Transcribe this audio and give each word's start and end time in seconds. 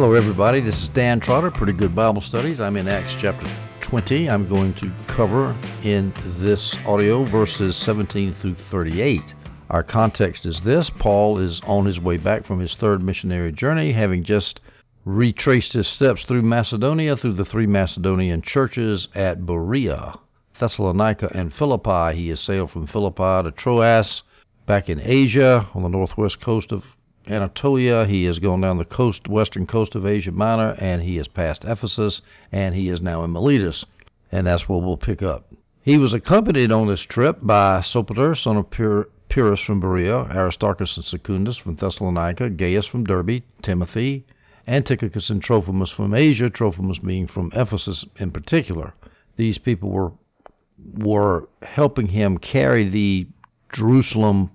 Hello, 0.00 0.14
everybody. 0.14 0.60
This 0.60 0.80
is 0.80 0.88
Dan 0.90 1.18
Trotter, 1.18 1.50
Pretty 1.50 1.72
Good 1.72 1.92
Bible 1.92 2.22
Studies. 2.22 2.60
I'm 2.60 2.76
in 2.76 2.86
Acts 2.86 3.16
chapter 3.20 3.52
20. 3.80 4.30
I'm 4.30 4.48
going 4.48 4.72
to 4.74 4.92
cover 5.08 5.56
in 5.82 6.14
this 6.38 6.76
audio 6.86 7.24
verses 7.24 7.74
17 7.78 8.32
through 8.34 8.54
38. 8.54 9.34
Our 9.70 9.82
context 9.82 10.46
is 10.46 10.60
this 10.60 10.88
Paul 10.88 11.38
is 11.38 11.60
on 11.66 11.84
his 11.84 11.98
way 11.98 12.16
back 12.16 12.46
from 12.46 12.60
his 12.60 12.76
third 12.76 13.02
missionary 13.02 13.50
journey, 13.50 13.90
having 13.90 14.22
just 14.22 14.60
retraced 15.04 15.72
his 15.72 15.88
steps 15.88 16.22
through 16.22 16.42
Macedonia, 16.42 17.16
through 17.16 17.34
the 17.34 17.44
three 17.44 17.66
Macedonian 17.66 18.40
churches 18.40 19.08
at 19.16 19.44
Berea, 19.44 20.14
Thessalonica, 20.60 21.28
and 21.34 21.52
Philippi. 21.52 22.16
He 22.16 22.28
has 22.28 22.38
sailed 22.38 22.70
from 22.70 22.86
Philippi 22.86 23.42
to 23.42 23.50
Troas, 23.50 24.22
back 24.64 24.88
in 24.88 25.00
Asia, 25.02 25.68
on 25.74 25.82
the 25.82 25.88
northwest 25.88 26.40
coast 26.40 26.70
of 26.70 26.84
Anatolia. 27.28 28.06
He 28.06 28.24
has 28.24 28.38
gone 28.38 28.60
down 28.60 28.78
the 28.78 28.84
coast, 28.84 29.28
western 29.28 29.66
coast 29.66 29.94
of 29.94 30.06
Asia 30.06 30.32
Minor, 30.32 30.74
and 30.78 31.02
he 31.02 31.16
has 31.16 31.28
passed 31.28 31.64
Ephesus, 31.64 32.22
and 32.50 32.74
he 32.74 32.88
is 32.88 33.00
now 33.00 33.24
in 33.24 33.30
Miletus, 33.30 33.84
and 34.32 34.46
that's 34.46 34.68
where 34.68 34.78
we'll 34.78 34.96
pick 34.96 35.22
up. 35.22 35.52
He 35.82 35.98
was 35.98 36.12
accompanied 36.12 36.72
on 36.72 36.88
this 36.88 37.00
trip 37.00 37.38
by 37.42 37.80
Sopater, 37.80 38.34
son 38.34 38.56
of 38.56 38.70
Pyrrhus 38.70 39.60
from 39.60 39.80
Berea, 39.80 40.26
Aristarchus 40.30 40.96
and 40.96 41.04
Secundus 41.04 41.56
from 41.56 41.76
Thessalonica, 41.76 42.50
Gaius 42.50 42.86
from 42.86 43.04
Derbe, 43.04 43.42
Timothy, 43.62 44.24
and 44.66 44.84
Tychicus 44.84 45.30
and 45.30 45.42
Trophimus 45.42 45.90
from 45.90 46.14
Asia, 46.14 46.50
Trophimus 46.50 46.98
being 46.98 47.26
from 47.26 47.50
Ephesus 47.54 48.04
in 48.16 48.30
particular. 48.30 48.92
These 49.36 49.58
people 49.58 49.90
were 49.90 50.12
were 50.94 51.48
helping 51.62 52.06
him 52.08 52.38
carry 52.38 52.84
the 52.84 53.26
Jerusalem 53.72 54.50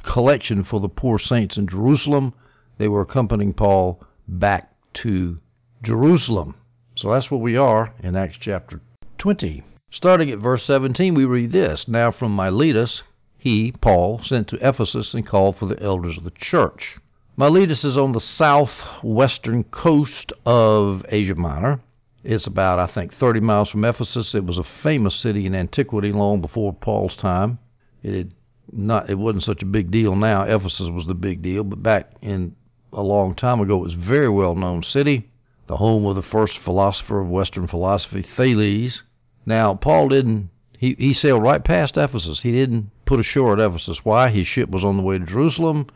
collection 0.00 0.64
for 0.64 0.80
the 0.80 0.88
poor 0.88 1.18
saints 1.18 1.56
in 1.56 1.66
Jerusalem. 1.66 2.34
They 2.78 2.88
were 2.88 3.02
accompanying 3.02 3.54
Paul 3.54 4.00
back 4.26 4.72
to 4.94 5.38
Jerusalem. 5.82 6.54
So 6.94 7.12
that's 7.12 7.30
where 7.30 7.40
we 7.40 7.56
are 7.56 7.94
in 8.02 8.16
Acts 8.16 8.38
chapter 8.38 8.80
20. 9.18 9.62
Starting 9.90 10.30
at 10.30 10.38
verse 10.38 10.64
17, 10.64 11.14
we 11.14 11.24
read 11.24 11.52
this 11.52 11.88
Now 11.88 12.10
from 12.10 12.34
Miletus, 12.34 13.02
he, 13.38 13.72
Paul, 13.72 14.20
sent 14.22 14.48
to 14.48 14.68
Ephesus 14.68 15.14
and 15.14 15.26
called 15.26 15.56
for 15.56 15.66
the 15.66 15.80
elders 15.82 16.18
of 16.18 16.24
the 16.24 16.30
church. 16.32 16.98
Miletus 17.36 17.84
is 17.84 17.96
on 17.96 18.12
the 18.12 18.20
southwestern 18.20 19.62
coast 19.64 20.32
of 20.44 21.06
Asia 21.08 21.36
Minor. 21.36 21.80
It's 22.24 22.48
about, 22.48 22.80
I 22.80 22.88
think, 22.88 23.14
30 23.14 23.40
miles 23.40 23.70
from 23.70 23.84
Ephesus. 23.84 24.34
It 24.34 24.44
was 24.44 24.58
a 24.58 24.64
famous 24.64 25.14
city 25.14 25.46
in 25.46 25.54
antiquity 25.54 26.10
long 26.10 26.40
before 26.40 26.72
Paul's 26.72 27.16
time. 27.16 27.60
It 28.02 28.14
had 28.14 28.32
not 28.72 29.10
it 29.10 29.18
wasn't 29.18 29.44
such 29.44 29.62
a 29.62 29.66
big 29.66 29.90
deal 29.90 30.14
now. 30.16 30.42
Ephesus 30.42 30.88
was 30.88 31.06
the 31.06 31.14
big 31.14 31.42
deal, 31.42 31.64
but 31.64 31.82
back 31.82 32.12
in 32.22 32.54
a 32.92 33.02
long 33.02 33.34
time 33.34 33.60
ago, 33.60 33.78
it 33.78 33.84
was 33.84 33.94
a 33.94 33.98
very 33.98 34.28
well 34.28 34.54
known 34.54 34.82
city, 34.82 35.28
the 35.66 35.76
home 35.76 36.06
of 36.06 36.16
the 36.16 36.22
first 36.22 36.58
philosopher 36.58 37.20
of 37.20 37.28
Western 37.28 37.66
philosophy, 37.66 38.22
Thales. 38.22 39.02
Now, 39.46 39.74
Paul 39.74 40.08
didn't 40.08 40.50
he, 40.78 40.94
he 40.96 41.12
sailed 41.12 41.42
right 41.42 41.62
past 41.62 41.96
Ephesus. 41.96 42.42
He 42.42 42.52
didn't 42.52 42.90
put 43.04 43.18
ashore 43.18 43.54
at 43.54 43.58
Ephesus. 43.58 44.04
Why? 44.04 44.28
His 44.28 44.46
ship 44.46 44.70
was 44.70 44.84
on 44.84 44.96
the 44.96 45.02
way 45.02 45.18
to 45.18 45.26
Jerusalem, 45.26 45.88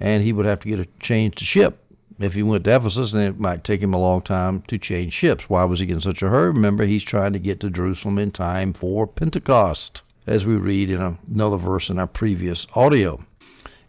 and 0.00 0.22
he 0.22 0.32
would 0.32 0.46
have 0.46 0.60
to 0.60 0.68
get 0.68 0.80
a 0.80 0.88
change 0.98 1.36
to 1.36 1.44
ship. 1.44 1.84
If 2.18 2.32
he 2.32 2.42
went 2.42 2.64
to 2.64 2.74
Ephesus, 2.74 3.12
then 3.12 3.22
it 3.22 3.38
might 3.38 3.64
take 3.64 3.82
him 3.82 3.92
a 3.92 4.00
long 4.00 4.22
time 4.22 4.62
to 4.68 4.78
change 4.78 5.12
ships. 5.12 5.44
Why 5.48 5.64
was 5.64 5.80
he 5.80 5.90
in 5.90 6.00
such 6.00 6.22
a 6.22 6.28
hurry? 6.28 6.48
Remember, 6.48 6.86
he's 6.86 7.04
trying 7.04 7.34
to 7.34 7.38
get 7.38 7.60
to 7.60 7.70
Jerusalem 7.70 8.18
in 8.18 8.30
time 8.30 8.72
for 8.72 9.06
Pentecost 9.06 10.00
as 10.30 10.44
we 10.44 10.54
read 10.54 10.88
in 10.90 11.18
another 11.28 11.56
verse 11.56 11.90
in 11.90 11.98
our 11.98 12.06
previous 12.06 12.64
audio. 12.76 13.20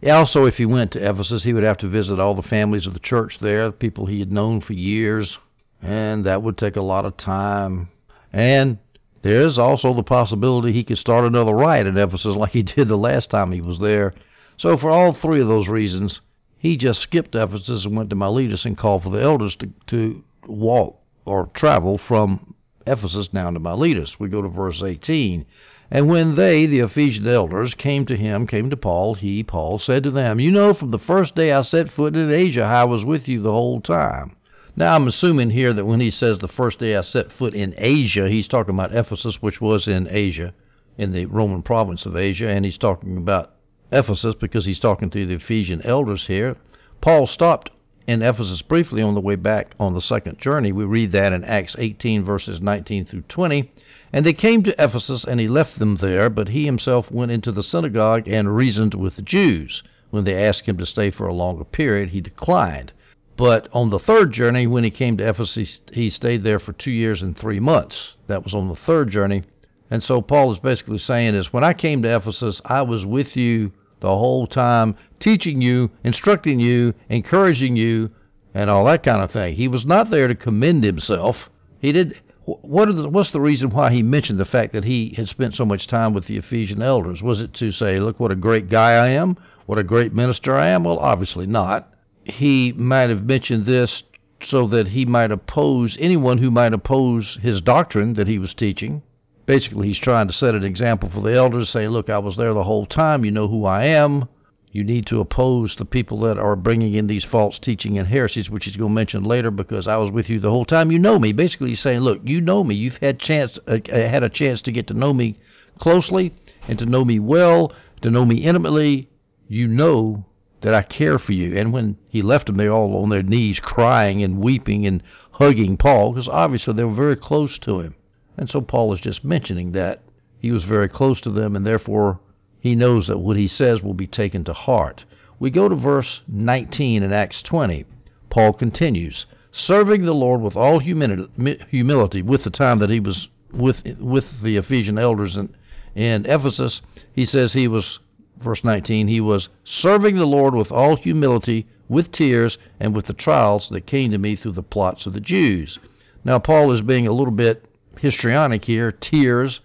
Also, 0.04 0.44
if 0.44 0.56
he 0.56 0.66
went 0.66 0.90
to 0.90 1.08
Ephesus, 1.08 1.44
he 1.44 1.52
would 1.52 1.62
have 1.62 1.78
to 1.78 1.88
visit 1.88 2.18
all 2.18 2.34
the 2.34 2.42
families 2.42 2.88
of 2.88 2.94
the 2.94 2.98
church 2.98 3.38
there, 3.38 3.70
people 3.70 4.06
he 4.06 4.18
had 4.18 4.32
known 4.32 4.60
for 4.60 4.72
years, 4.72 5.38
and 5.80 6.24
that 6.24 6.42
would 6.42 6.58
take 6.58 6.74
a 6.74 6.82
lot 6.82 7.04
of 7.04 7.16
time. 7.16 7.88
And 8.32 8.78
there's 9.22 9.56
also 9.56 9.94
the 9.94 10.02
possibility 10.02 10.72
he 10.72 10.82
could 10.82 10.98
start 10.98 11.24
another 11.24 11.54
riot 11.54 11.86
in 11.86 11.96
Ephesus 11.96 12.34
like 12.34 12.50
he 12.50 12.64
did 12.64 12.88
the 12.88 12.98
last 12.98 13.30
time 13.30 13.52
he 13.52 13.60
was 13.60 13.78
there. 13.78 14.12
So, 14.56 14.76
for 14.76 14.90
all 14.90 15.12
three 15.12 15.40
of 15.40 15.46
those 15.46 15.68
reasons, 15.68 16.20
he 16.58 16.76
just 16.76 17.00
skipped 17.02 17.36
Ephesus 17.36 17.84
and 17.84 17.96
went 17.96 18.10
to 18.10 18.16
Miletus 18.16 18.64
and 18.64 18.76
called 18.76 19.04
for 19.04 19.10
the 19.10 19.22
elders 19.22 19.54
to, 19.56 19.72
to 19.86 20.24
walk 20.48 21.00
or 21.24 21.46
travel 21.54 21.98
from 21.98 22.54
Ephesus 22.84 23.28
down 23.28 23.54
to 23.54 23.60
Miletus. 23.60 24.18
We 24.18 24.28
go 24.28 24.42
to 24.42 24.48
verse 24.48 24.82
18. 24.82 25.46
And 25.94 26.08
when 26.08 26.36
they, 26.36 26.64
the 26.64 26.78
Ephesian 26.78 27.28
elders, 27.28 27.74
came 27.74 28.06
to 28.06 28.16
him, 28.16 28.46
came 28.46 28.70
to 28.70 28.78
Paul, 28.78 29.12
he, 29.12 29.42
Paul, 29.42 29.78
said 29.78 30.02
to 30.04 30.10
them, 30.10 30.40
You 30.40 30.50
know 30.50 30.72
from 30.72 30.90
the 30.90 30.98
first 30.98 31.34
day 31.34 31.52
I 31.52 31.60
set 31.60 31.90
foot 31.90 32.16
in 32.16 32.32
Asia 32.32 32.62
I 32.62 32.84
was 32.84 33.04
with 33.04 33.28
you 33.28 33.42
the 33.42 33.52
whole 33.52 33.78
time. 33.78 34.34
Now 34.74 34.94
I'm 34.94 35.06
assuming 35.06 35.50
here 35.50 35.74
that 35.74 35.84
when 35.84 36.00
he 36.00 36.10
says 36.10 36.38
the 36.38 36.48
first 36.48 36.78
day 36.78 36.96
I 36.96 37.02
set 37.02 37.30
foot 37.30 37.52
in 37.52 37.74
Asia, 37.76 38.30
he's 38.30 38.48
talking 38.48 38.74
about 38.74 38.96
Ephesus, 38.96 39.42
which 39.42 39.60
was 39.60 39.86
in 39.86 40.08
Asia, 40.10 40.54
in 40.96 41.12
the 41.12 41.26
Roman 41.26 41.60
province 41.60 42.06
of 42.06 42.16
Asia, 42.16 42.48
and 42.48 42.64
he's 42.64 42.78
talking 42.78 43.18
about 43.18 43.52
Ephesus 43.90 44.34
because 44.34 44.64
he's 44.64 44.78
talking 44.78 45.10
to 45.10 45.26
the 45.26 45.34
Ephesian 45.34 45.82
elders 45.82 46.26
here. 46.26 46.56
Paul 47.02 47.26
stopped 47.26 47.68
in 48.06 48.22
Ephesus 48.22 48.62
briefly 48.62 49.02
on 49.02 49.14
the 49.14 49.20
way 49.20 49.36
back 49.36 49.74
on 49.78 49.92
the 49.92 50.00
second 50.00 50.38
journey. 50.38 50.72
We 50.72 50.84
read 50.84 51.12
that 51.12 51.34
in 51.34 51.44
Acts 51.44 51.76
18, 51.78 52.24
verses 52.24 52.62
19 52.62 53.04
through 53.04 53.24
20. 53.28 53.70
And 54.12 54.26
they 54.26 54.34
came 54.34 54.62
to 54.64 54.84
Ephesus, 54.84 55.24
and 55.24 55.40
he 55.40 55.48
left 55.48 55.78
them 55.78 55.96
there, 55.96 56.28
but 56.28 56.48
he 56.48 56.66
himself 56.66 57.10
went 57.10 57.32
into 57.32 57.50
the 57.50 57.62
synagogue 57.62 58.28
and 58.28 58.54
reasoned 58.54 58.94
with 58.94 59.16
the 59.16 59.22
Jews. 59.22 59.82
When 60.10 60.24
they 60.24 60.44
asked 60.44 60.66
him 60.66 60.76
to 60.76 60.86
stay 60.86 61.10
for 61.10 61.26
a 61.26 61.34
longer 61.34 61.64
period, 61.64 62.10
he 62.10 62.20
declined. 62.20 62.92
But 63.38 63.68
on 63.72 63.88
the 63.88 63.98
third 63.98 64.32
journey, 64.32 64.66
when 64.66 64.84
he 64.84 64.90
came 64.90 65.16
to 65.16 65.28
Ephesus, 65.28 65.80
he 65.92 66.10
stayed 66.10 66.44
there 66.44 66.58
for 66.58 66.74
two 66.74 66.90
years 66.90 67.22
and 67.22 67.36
three 67.36 67.60
months. 67.60 68.16
That 68.26 68.44
was 68.44 68.52
on 68.52 68.68
the 68.68 68.76
third 68.76 69.10
journey. 69.10 69.44
And 69.90 70.02
so 70.02 70.20
Paul 70.20 70.52
is 70.52 70.58
basically 70.58 70.98
saying 70.98 71.34
is, 71.34 71.52
when 71.52 71.64
I 71.64 71.72
came 71.72 72.02
to 72.02 72.14
Ephesus, 72.14 72.60
I 72.66 72.82
was 72.82 73.06
with 73.06 73.34
you 73.36 73.72
the 74.00 74.08
whole 74.08 74.46
time, 74.46 74.96
teaching 75.20 75.62
you, 75.62 75.90
instructing 76.04 76.60
you, 76.60 76.92
encouraging 77.08 77.76
you, 77.76 78.10
and 78.52 78.68
all 78.68 78.84
that 78.84 79.02
kind 79.02 79.22
of 79.22 79.30
thing. 79.30 79.54
He 79.54 79.68
was 79.68 79.86
not 79.86 80.10
there 80.10 80.28
to 80.28 80.34
commend 80.34 80.84
himself. 80.84 81.48
He 81.78 81.92
did 81.92 82.20
what 82.44 82.86
the, 82.94 83.08
what's 83.08 83.30
the 83.30 83.40
reason 83.40 83.70
why 83.70 83.92
he 83.92 84.02
mentioned 84.02 84.38
the 84.38 84.44
fact 84.44 84.72
that 84.72 84.84
he 84.84 85.14
had 85.16 85.28
spent 85.28 85.54
so 85.54 85.64
much 85.64 85.86
time 85.86 86.12
with 86.12 86.26
the 86.26 86.36
Ephesian 86.36 86.82
elders? 86.82 87.22
Was 87.22 87.40
it 87.40 87.54
to 87.54 87.70
say, 87.70 88.00
look 88.00 88.18
what 88.18 88.32
a 88.32 88.36
great 88.36 88.68
guy 88.68 88.92
I 88.92 89.08
am, 89.08 89.36
what 89.66 89.78
a 89.78 89.84
great 89.84 90.12
minister 90.12 90.56
I 90.56 90.68
am? 90.68 90.84
Well, 90.84 90.98
obviously 90.98 91.46
not. 91.46 91.92
He 92.24 92.72
might 92.72 93.10
have 93.10 93.24
mentioned 93.24 93.66
this 93.66 94.02
so 94.44 94.66
that 94.68 94.88
he 94.88 95.04
might 95.04 95.30
oppose 95.30 95.96
anyone 96.00 96.38
who 96.38 96.50
might 96.50 96.72
oppose 96.72 97.38
his 97.42 97.60
doctrine 97.60 98.14
that 98.14 98.28
he 98.28 98.38
was 98.38 98.54
teaching. 98.54 99.02
Basically, 99.46 99.88
he's 99.88 99.98
trying 99.98 100.26
to 100.26 100.32
set 100.32 100.54
an 100.54 100.64
example 100.64 101.08
for 101.10 101.20
the 101.20 101.34
elders, 101.34 101.70
say, 101.70 101.88
look, 101.88 102.10
I 102.10 102.18
was 102.18 102.36
there 102.36 102.54
the 102.54 102.64
whole 102.64 102.86
time, 102.86 103.24
you 103.24 103.30
know 103.30 103.48
who 103.48 103.64
I 103.64 103.86
am. 103.86 104.28
You 104.74 104.84
need 104.84 105.04
to 105.08 105.20
oppose 105.20 105.76
the 105.76 105.84
people 105.84 106.20
that 106.20 106.38
are 106.38 106.56
bringing 106.56 106.94
in 106.94 107.06
these 107.06 107.26
false 107.26 107.58
teaching 107.58 107.98
and 107.98 108.08
heresies, 108.08 108.48
which 108.48 108.64
he's 108.64 108.76
going 108.76 108.90
to 108.90 108.94
mention 108.94 109.22
later, 109.22 109.50
because 109.50 109.86
I 109.86 109.98
was 109.98 110.10
with 110.10 110.30
you 110.30 110.40
the 110.40 110.48
whole 110.48 110.64
time. 110.64 110.90
You 110.90 110.98
know 110.98 111.18
me. 111.18 111.32
Basically, 111.32 111.68
he's 111.68 111.80
saying, 111.80 112.00
look, 112.00 112.22
you 112.24 112.40
know 112.40 112.64
me. 112.64 112.74
You've 112.74 112.96
had 112.96 113.18
chance, 113.18 113.58
uh, 113.68 113.80
uh, 113.92 113.94
had 113.94 114.22
a 114.22 114.30
chance 114.30 114.62
to 114.62 114.72
get 114.72 114.86
to 114.86 114.94
know 114.94 115.12
me 115.12 115.38
closely 115.78 116.34
and 116.66 116.78
to 116.78 116.86
know 116.86 117.04
me 117.04 117.18
well, 117.18 117.72
to 118.00 118.10
know 118.10 118.24
me 118.24 118.36
intimately. 118.36 119.10
You 119.46 119.68
know 119.68 120.24
that 120.62 120.72
I 120.72 120.80
care 120.80 121.18
for 121.18 121.32
you. 121.32 121.54
And 121.54 121.70
when 121.70 121.98
he 122.08 122.22
left 122.22 122.46
them, 122.46 122.56
they 122.56 122.68
all 122.68 123.02
on 123.02 123.10
their 123.10 123.22
knees 123.22 123.60
crying 123.60 124.22
and 124.22 124.40
weeping 124.40 124.86
and 124.86 125.02
hugging 125.32 125.76
Paul, 125.76 126.12
because 126.12 126.28
obviously 126.28 126.72
they 126.72 126.84
were 126.84 126.94
very 126.94 127.16
close 127.16 127.58
to 127.58 127.80
him. 127.80 127.94
And 128.38 128.48
so 128.48 128.62
Paul 128.62 128.94
is 128.94 129.00
just 129.02 129.22
mentioning 129.22 129.72
that 129.72 130.00
he 130.38 130.50
was 130.50 130.64
very 130.64 130.88
close 130.88 131.20
to 131.20 131.30
them, 131.30 131.56
and 131.56 131.66
therefore 131.66 132.20
he 132.62 132.76
knows 132.76 133.08
that 133.08 133.18
what 133.18 133.36
he 133.36 133.48
says 133.48 133.82
will 133.82 133.92
be 133.92 134.06
taken 134.06 134.44
to 134.44 134.52
heart. 134.52 135.04
We 135.40 135.50
go 135.50 135.68
to 135.68 135.74
verse 135.74 136.20
19 136.28 137.02
in 137.02 137.12
Acts 137.12 137.42
20. 137.42 137.84
Paul 138.30 138.52
continues, 138.52 139.26
serving 139.50 140.04
the 140.04 140.14
Lord 140.14 140.40
with 140.40 140.56
all 140.56 140.78
humility, 140.78 142.22
with 142.22 142.44
the 142.44 142.50
time 142.50 142.78
that 142.78 142.88
he 142.88 143.00
was 143.00 143.26
with 143.52 143.82
with 143.98 144.42
the 144.44 144.58
Ephesian 144.58 144.96
elders 144.96 145.36
in, 145.36 145.52
in 145.96 146.24
Ephesus. 146.24 146.82
He 147.12 147.24
says 147.24 147.52
he 147.52 147.66
was, 147.66 147.98
verse 148.38 148.62
19, 148.62 149.08
he 149.08 149.20
was 149.20 149.48
serving 149.64 150.14
the 150.14 150.24
Lord 150.24 150.54
with 150.54 150.70
all 150.70 150.94
humility, 150.94 151.66
with 151.88 152.12
tears, 152.12 152.58
and 152.78 152.94
with 152.94 153.06
the 153.06 153.12
trials 153.12 153.70
that 153.70 153.86
came 153.86 154.12
to 154.12 154.18
me 154.18 154.36
through 154.36 154.52
the 154.52 154.62
plots 154.62 155.04
of 155.04 155.14
the 155.14 155.20
Jews. 155.20 155.80
Now, 156.24 156.38
Paul 156.38 156.70
is 156.70 156.80
being 156.80 157.08
a 157.08 157.12
little 157.12 157.34
bit 157.34 157.64
histrionic 157.98 158.66
here. 158.66 158.92
Tears 158.92 159.62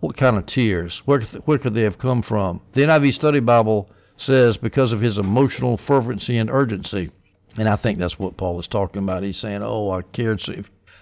what 0.00 0.16
kind 0.16 0.36
of 0.36 0.46
tears? 0.46 1.02
Where, 1.04 1.20
where 1.44 1.58
could 1.58 1.74
they 1.74 1.82
have 1.82 1.98
come 1.98 2.22
from? 2.22 2.60
The 2.72 2.82
NIV 2.82 3.14
Study 3.14 3.40
Bible 3.40 3.90
says 4.16 4.56
because 4.56 4.92
of 4.92 5.00
his 5.00 5.18
emotional 5.18 5.76
fervency 5.76 6.36
and 6.38 6.50
urgency. 6.50 7.10
And 7.56 7.68
I 7.68 7.76
think 7.76 7.98
that's 7.98 8.18
what 8.18 8.36
Paul 8.36 8.60
is 8.60 8.68
talking 8.68 9.02
about. 9.02 9.22
He's 9.22 9.36
saying, 9.36 9.62
"Oh, 9.62 9.90
I 9.90 10.02
cared 10.02 10.40
so, 10.40 10.54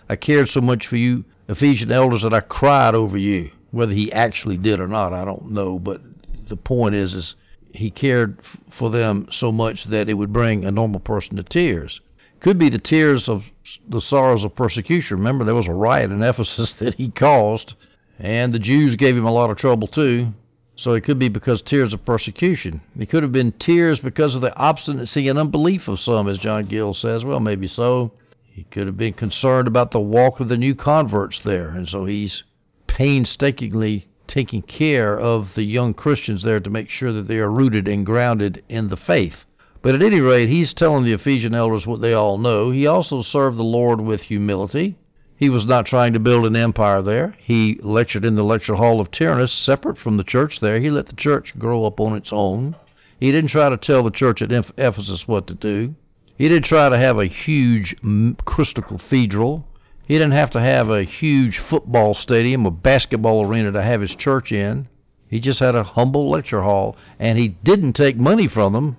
I 0.08 0.16
cared 0.16 0.48
so 0.48 0.60
much 0.60 0.87
for 0.87 0.96
you, 0.96 1.25
Ephesian 1.48 1.93
elders, 1.93 2.22
that 2.22 2.32
I 2.32 2.40
cried 2.40 2.94
over 2.94 3.19
you." 3.19 3.50
Whether 3.72 3.93
he 3.93 4.12
actually 4.12 4.56
did 4.56 4.81
or 4.81 4.88
not, 4.88 5.12
I 5.12 5.25
don't 5.25 5.50
know. 5.50 5.78
But 5.78 6.00
the 6.49 6.56
point 6.56 6.94
is, 6.94 7.12
is 7.14 7.34
he 7.72 7.90
cared 7.90 8.38
for 8.70 8.90
them 8.90 9.28
so 9.31 9.52
much 9.52 9.84
that 9.84 10.08
it 10.08 10.14
would 10.14 10.32
bring 10.32 10.64
a 10.64 10.70
normal 10.70 11.00
person 11.00 11.37
to 11.37 11.42
tears. 11.42 12.00
Could 12.40 12.58
be 12.58 12.70
the 12.70 12.78
tears 12.78 13.28
of 13.28 13.44
the 13.88 14.00
sorrows 14.00 14.44
of 14.44 14.54
persecution. 14.54 15.19
Remember, 15.19 15.44
there 15.44 15.54
was 15.54 15.66
a 15.66 15.75
riot 15.75 16.10
in 16.10 16.22
Ephesus 16.22 16.72
that 16.78 16.94
he 16.94 17.10
caused, 17.10 17.75
and 18.18 18.52
the 18.52 18.58
Jews 18.58 18.96
gave 18.96 19.16
him 19.16 19.26
a 19.26 19.32
lot 19.32 19.50
of 19.50 19.56
trouble 19.56 19.88
too. 19.88 20.32
So 20.78 20.92
it 20.92 21.04
could 21.04 21.18
be 21.18 21.28
because 21.28 21.62
tears 21.62 21.94
of 21.94 22.04
persecution. 22.04 22.82
It 22.98 23.06
could 23.06 23.22
have 23.22 23.32
been 23.32 23.52
tears 23.52 23.98
because 23.98 24.34
of 24.34 24.42
the 24.42 24.54
obstinacy 24.56 25.26
and 25.28 25.38
unbelief 25.38 25.88
of 25.88 26.00
some, 26.00 26.28
as 26.28 26.36
John 26.38 26.66
Gill 26.66 26.92
says. 26.92 27.24
Well, 27.24 27.40
maybe 27.40 27.66
so. 27.66 28.12
He 28.44 28.64
could 28.64 28.86
have 28.86 28.96
been 28.96 29.14
concerned 29.14 29.68
about 29.68 29.90
the 29.90 30.00
walk 30.00 30.38
of 30.38 30.48
the 30.48 30.56
new 30.58 30.74
converts 30.74 31.42
there, 31.42 31.70
and 31.70 31.88
so 31.88 32.04
he's 32.04 32.42
painstakingly 32.86 34.06
taking 34.26 34.62
care 34.62 35.18
of 35.18 35.54
the 35.54 35.62
young 35.62 35.94
Christians 35.94 36.42
there 36.42 36.60
to 36.60 36.70
make 36.70 36.90
sure 36.90 37.12
that 37.12 37.28
they 37.28 37.38
are 37.38 37.50
rooted 37.50 37.88
and 37.88 38.04
grounded 38.04 38.62
in 38.68 38.88
the 38.88 38.96
faith. 38.96 39.44
But 39.82 39.94
at 39.94 40.02
any 40.02 40.20
rate, 40.20 40.48
he's 40.48 40.74
telling 40.74 41.04
the 41.04 41.12
Ephesian 41.12 41.54
elders 41.54 41.86
what 41.86 42.00
they 42.00 42.12
all 42.12 42.38
know. 42.38 42.70
He 42.70 42.86
also 42.86 43.22
served 43.22 43.56
the 43.56 43.62
Lord 43.62 44.00
with 44.00 44.22
humility. 44.22 44.96
He 45.36 45.50
was 45.50 45.66
not 45.66 45.84
trying 45.84 46.14
to 46.14 46.18
build 46.18 46.46
an 46.46 46.56
empire 46.56 47.02
there. 47.02 47.34
He 47.38 47.78
lectured 47.82 48.24
in 48.24 48.36
the 48.36 48.42
lecture 48.42 48.76
hall 48.76 49.00
of 49.00 49.10
Tyrannus, 49.10 49.52
separate 49.52 49.98
from 49.98 50.16
the 50.16 50.24
church 50.24 50.60
there. 50.60 50.80
He 50.80 50.88
let 50.88 51.06
the 51.06 51.16
church 51.16 51.58
grow 51.58 51.84
up 51.84 52.00
on 52.00 52.16
its 52.16 52.32
own. 52.32 52.74
He 53.20 53.32
didn't 53.32 53.50
try 53.50 53.68
to 53.68 53.76
tell 53.76 54.02
the 54.02 54.10
church 54.10 54.40
at 54.40 54.50
Ephesus 54.50 55.28
what 55.28 55.46
to 55.46 55.54
do. 55.54 55.94
He 56.38 56.48
didn't 56.48 56.64
try 56.64 56.88
to 56.88 56.98
have 56.98 57.18
a 57.18 57.26
huge 57.26 57.96
crystal 58.44 58.82
cathedral. 58.82 59.66
He 60.06 60.14
didn't 60.14 60.32
have 60.32 60.50
to 60.50 60.60
have 60.60 60.88
a 60.88 61.02
huge 61.02 61.58
football 61.58 62.14
stadium 62.14 62.64
or 62.64 62.72
basketball 62.72 63.46
arena 63.46 63.72
to 63.72 63.82
have 63.82 64.00
his 64.00 64.14
church 64.14 64.52
in. 64.52 64.88
He 65.28 65.40
just 65.40 65.60
had 65.60 65.74
a 65.74 65.82
humble 65.82 66.30
lecture 66.30 66.62
hall, 66.62 66.96
and 67.18 67.38
he 67.38 67.48
didn't 67.48 67.94
take 67.94 68.16
money 68.16 68.48
from 68.48 68.72
them 68.72 68.96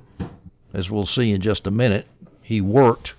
as 0.74 0.90
we'll 0.90 1.06
see 1.06 1.32
in 1.32 1.42
just 1.42 1.66
a 1.66 1.72
minute. 1.72 2.06
He 2.42 2.60
worked, 2.62 3.14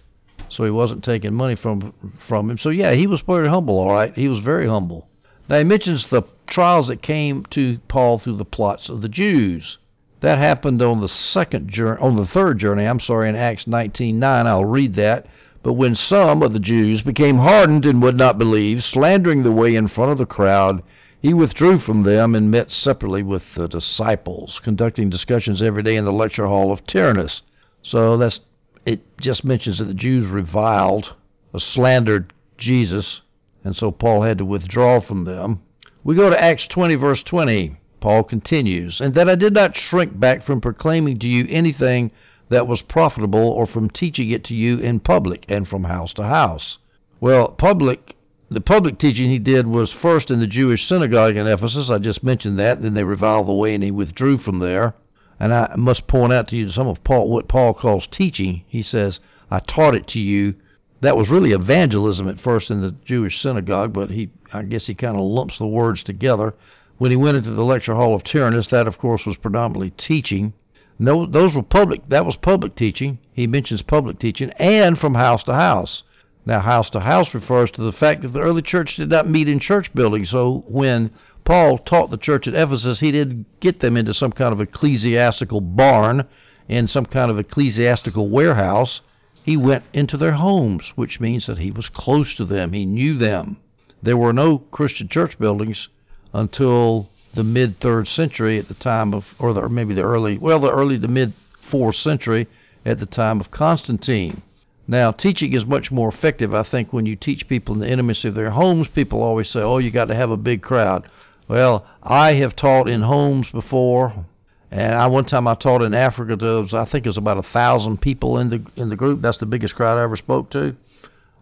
so 0.50 0.64
he 0.64 0.70
wasn't 0.70 1.04
taking 1.04 1.34
money 1.34 1.54
from 1.54 1.92
from 2.26 2.50
him. 2.50 2.58
So 2.58 2.70
yeah, 2.70 2.92
he 2.92 3.06
was 3.06 3.22
pretty 3.22 3.48
humble. 3.48 3.78
All 3.78 3.92
right, 3.92 4.14
he 4.14 4.28
was 4.28 4.38
very 4.38 4.66
humble. 4.66 5.08
Now 5.48 5.58
he 5.58 5.64
mentions 5.64 6.08
the 6.08 6.22
trials 6.46 6.88
that 6.88 7.02
came 7.02 7.44
to 7.50 7.78
Paul 7.88 8.18
through 8.18 8.36
the 8.36 8.44
plots 8.44 8.88
of 8.88 9.02
the 9.02 9.08
Jews. 9.08 9.78
That 10.20 10.38
happened 10.38 10.82
on 10.82 11.00
the 11.00 11.08
second 11.08 11.68
journey, 11.68 12.00
on 12.00 12.16
the 12.16 12.26
third 12.26 12.58
journey. 12.58 12.84
I'm 12.84 13.00
sorry, 13.00 13.28
in 13.28 13.36
Acts 13.36 13.66
19:9. 13.66 14.46
I'll 14.46 14.64
read 14.64 14.94
that. 14.94 15.26
But 15.62 15.74
when 15.74 15.94
some 15.94 16.42
of 16.42 16.52
the 16.52 16.60
Jews 16.60 17.02
became 17.02 17.38
hardened 17.38 17.84
and 17.84 18.02
would 18.02 18.16
not 18.16 18.38
believe, 18.38 18.84
slandering 18.84 19.42
the 19.42 19.52
way 19.52 19.74
in 19.74 19.88
front 19.88 20.12
of 20.12 20.18
the 20.18 20.26
crowd, 20.26 20.82
he 21.20 21.34
withdrew 21.34 21.80
from 21.80 22.02
them 22.02 22.34
and 22.34 22.50
met 22.50 22.70
separately 22.70 23.22
with 23.22 23.42
the 23.54 23.66
disciples, 23.66 24.60
conducting 24.62 25.10
discussions 25.10 25.60
every 25.60 25.82
day 25.82 25.96
in 25.96 26.04
the 26.04 26.12
lecture 26.12 26.46
hall 26.46 26.72
of 26.72 26.86
Tyrannus. 26.86 27.42
So 27.82 28.16
that's 28.16 28.40
it 28.88 29.18
just 29.20 29.44
mentions 29.44 29.76
that 29.76 29.84
the 29.84 29.92
Jews 29.92 30.26
reviled 30.26 31.12
slandered 31.58 32.32
Jesus, 32.56 33.20
and 33.62 33.76
so 33.76 33.90
Paul 33.90 34.22
had 34.22 34.38
to 34.38 34.46
withdraw 34.46 35.00
from 35.00 35.24
them. 35.24 35.60
We 36.04 36.14
go 36.14 36.30
to 36.30 36.42
Acts 36.42 36.66
20, 36.68 36.94
verse 36.94 37.22
20. 37.22 37.76
Paul 38.00 38.22
continues, 38.22 39.02
And 39.02 39.12
that 39.14 39.28
I 39.28 39.34
did 39.34 39.52
not 39.52 39.76
shrink 39.76 40.18
back 40.18 40.42
from 40.42 40.62
proclaiming 40.62 41.18
to 41.18 41.28
you 41.28 41.46
anything 41.50 42.12
that 42.48 42.66
was 42.66 42.80
profitable 42.80 43.50
or 43.50 43.66
from 43.66 43.90
teaching 43.90 44.30
it 44.30 44.44
to 44.44 44.54
you 44.54 44.78
in 44.78 45.00
public 45.00 45.44
and 45.48 45.68
from 45.68 45.84
house 45.84 46.14
to 46.14 46.22
house. 46.22 46.78
Well, 47.20 47.48
public 47.48 48.16
the 48.50 48.62
public 48.62 48.98
teaching 48.98 49.28
he 49.28 49.38
did 49.38 49.66
was 49.66 49.92
first 49.92 50.30
in 50.30 50.40
the 50.40 50.46
Jewish 50.46 50.88
synagogue 50.88 51.36
in 51.36 51.46
Ephesus. 51.46 51.90
I 51.90 51.98
just 51.98 52.24
mentioned 52.24 52.58
that. 52.58 52.80
Then 52.80 52.94
they 52.94 53.04
reviled 53.04 53.48
the 53.48 53.52
way 53.52 53.74
and 53.74 53.84
he 53.84 53.90
withdrew 53.90 54.38
from 54.38 54.60
there. 54.60 54.94
And 55.40 55.54
I 55.54 55.74
must 55.76 56.06
point 56.06 56.32
out 56.32 56.48
to 56.48 56.56
you 56.56 56.68
some 56.70 56.88
of 56.88 57.04
Paul, 57.04 57.28
what 57.28 57.48
Paul 57.48 57.74
calls 57.74 58.06
teaching. 58.06 58.62
He 58.66 58.82
says, 58.82 59.20
I 59.50 59.60
taught 59.60 59.94
it 59.94 60.06
to 60.08 60.20
you. 60.20 60.54
That 61.00 61.16
was 61.16 61.30
really 61.30 61.52
evangelism 61.52 62.28
at 62.28 62.40
first 62.40 62.70
in 62.70 62.80
the 62.80 62.94
Jewish 63.04 63.40
synagogue, 63.40 63.92
but 63.92 64.10
he, 64.10 64.30
I 64.52 64.62
guess 64.62 64.86
he 64.86 64.94
kind 64.94 65.16
of 65.16 65.22
lumps 65.22 65.58
the 65.58 65.66
words 65.66 66.02
together. 66.02 66.54
When 66.98 67.12
he 67.12 67.16
went 67.16 67.36
into 67.36 67.52
the 67.52 67.64
lecture 67.64 67.94
hall 67.94 68.16
of 68.16 68.24
Tyrannus, 68.24 68.66
that 68.68 68.88
of 68.88 68.98
course 68.98 69.24
was 69.24 69.36
predominantly 69.36 69.90
teaching. 69.90 70.54
No, 70.98 71.24
those 71.24 71.54
were 71.54 71.62
public. 71.62 72.08
That 72.08 72.26
was 72.26 72.34
public 72.34 72.74
teaching. 72.74 73.18
He 73.32 73.46
mentions 73.46 73.82
public 73.82 74.18
teaching 74.18 74.50
and 74.58 74.98
from 74.98 75.14
house 75.14 75.44
to 75.44 75.54
house. 75.54 76.02
Now, 76.44 76.60
house 76.60 76.90
to 76.90 77.00
house 77.00 77.34
refers 77.34 77.70
to 77.72 77.82
the 77.82 77.92
fact 77.92 78.22
that 78.22 78.32
the 78.32 78.40
early 78.40 78.62
church 78.62 78.96
did 78.96 79.10
not 79.10 79.28
meet 79.28 79.48
in 79.48 79.60
church 79.60 79.94
buildings. 79.94 80.30
So 80.30 80.64
when 80.66 81.12
Paul 81.48 81.78
taught 81.78 82.10
the 82.10 82.18
church 82.18 82.46
at 82.46 82.54
Ephesus, 82.54 83.00
he 83.00 83.10
didn't 83.10 83.46
get 83.58 83.80
them 83.80 83.96
into 83.96 84.12
some 84.12 84.32
kind 84.32 84.52
of 84.52 84.60
ecclesiastical 84.60 85.62
barn 85.62 86.26
and 86.68 86.90
some 86.90 87.06
kind 87.06 87.30
of 87.30 87.38
ecclesiastical 87.38 88.28
warehouse. 88.28 89.00
He 89.42 89.56
went 89.56 89.84
into 89.94 90.18
their 90.18 90.32
homes, 90.32 90.92
which 90.94 91.20
means 91.20 91.46
that 91.46 91.56
he 91.56 91.70
was 91.70 91.88
close 91.88 92.34
to 92.34 92.44
them. 92.44 92.74
He 92.74 92.84
knew 92.84 93.16
them. 93.16 93.56
There 94.02 94.18
were 94.18 94.34
no 94.34 94.58
Christian 94.58 95.08
church 95.08 95.38
buildings 95.38 95.88
until 96.34 97.08
the 97.32 97.44
mid 97.44 97.80
third 97.80 98.08
century 98.08 98.58
at 98.58 98.68
the 98.68 98.74
time 98.74 99.14
of, 99.14 99.24
or, 99.38 99.54
the, 99.54 99.62
or 99.62 99.70
maybe 99.70 99.94
the 99.94 100.04
early, 100.04 100.36
well, 100.36 100.60
the 100.60 100.70
early 100.70 100.98
to 100.98 101.08
mid 101.08 101.32
fourth 101.70 101.96
century 101.96 102.46
at 102.84 102.98
the 102.98 103.06
time 103.06 103.40
of 103.40 103.50
Constantine. 103.50 104.42
Now, 104.86 105.12
teaching 105.12 105.54
is 105.54 105.64
much 105.64 105.90
more 105.90 106.10
effective, 106.10 106.52
I 106.52 106.62
think, 106.62 106.92
when 106.92 107.06
you 107.06 107.16
teach 107.16 107.48
people 107.48 107.72
in 107.72 107.80
the 107.80 107.90
intimacy 107.90 108.28
of 108.28 108.34
their 108.34 108.50
homes. 108.50 108.88
People 108.88 109.22
always 109.22 109.48
say, 109.48 109.62
oh, 109.62 109.78
you 109.78 109.90
got 109.90 110.08
to 110.08 110.14
have 110.14 110.30
a 110.30 110.36
big 110.36 110.60
crowd. 110.60 111.08
Well, 111.48 111.86
I 112.02 112.34
have 112.34 112.54
taught 112.54 112.88
in 112.88 113.00
homes 113.00 113.50
before, 113.50 114.26
and 114.70 114.94
I 114.94 115.06
one 115.06 115.24
time 115.24 115.48
I 115.48 115.54
taught 115.54 115.82
in 115.82 115.94
Africa 115.94 116.36
to 116.36 116.68
I 116.76 116.84
think 116.84 117.06
it 117.06 117.08
was 117.08 117.16
about 117.16 117.38
a 117.38 117.42
thousand 117.42 118.02
people 118.02 118.38
in 118.38 118.50
the 118.50 118.62
in 118.76 118.90
the 118.90 118.96
group. 118.96 119.22
That's 119.22 119.38
the 119.38 119.46
biggest 119.46 119.74
crowd 119.74 119.98
I 119.98 120.02
ever 120.02 120.16
spoke 120.16 120.50
to. 120.50 120.76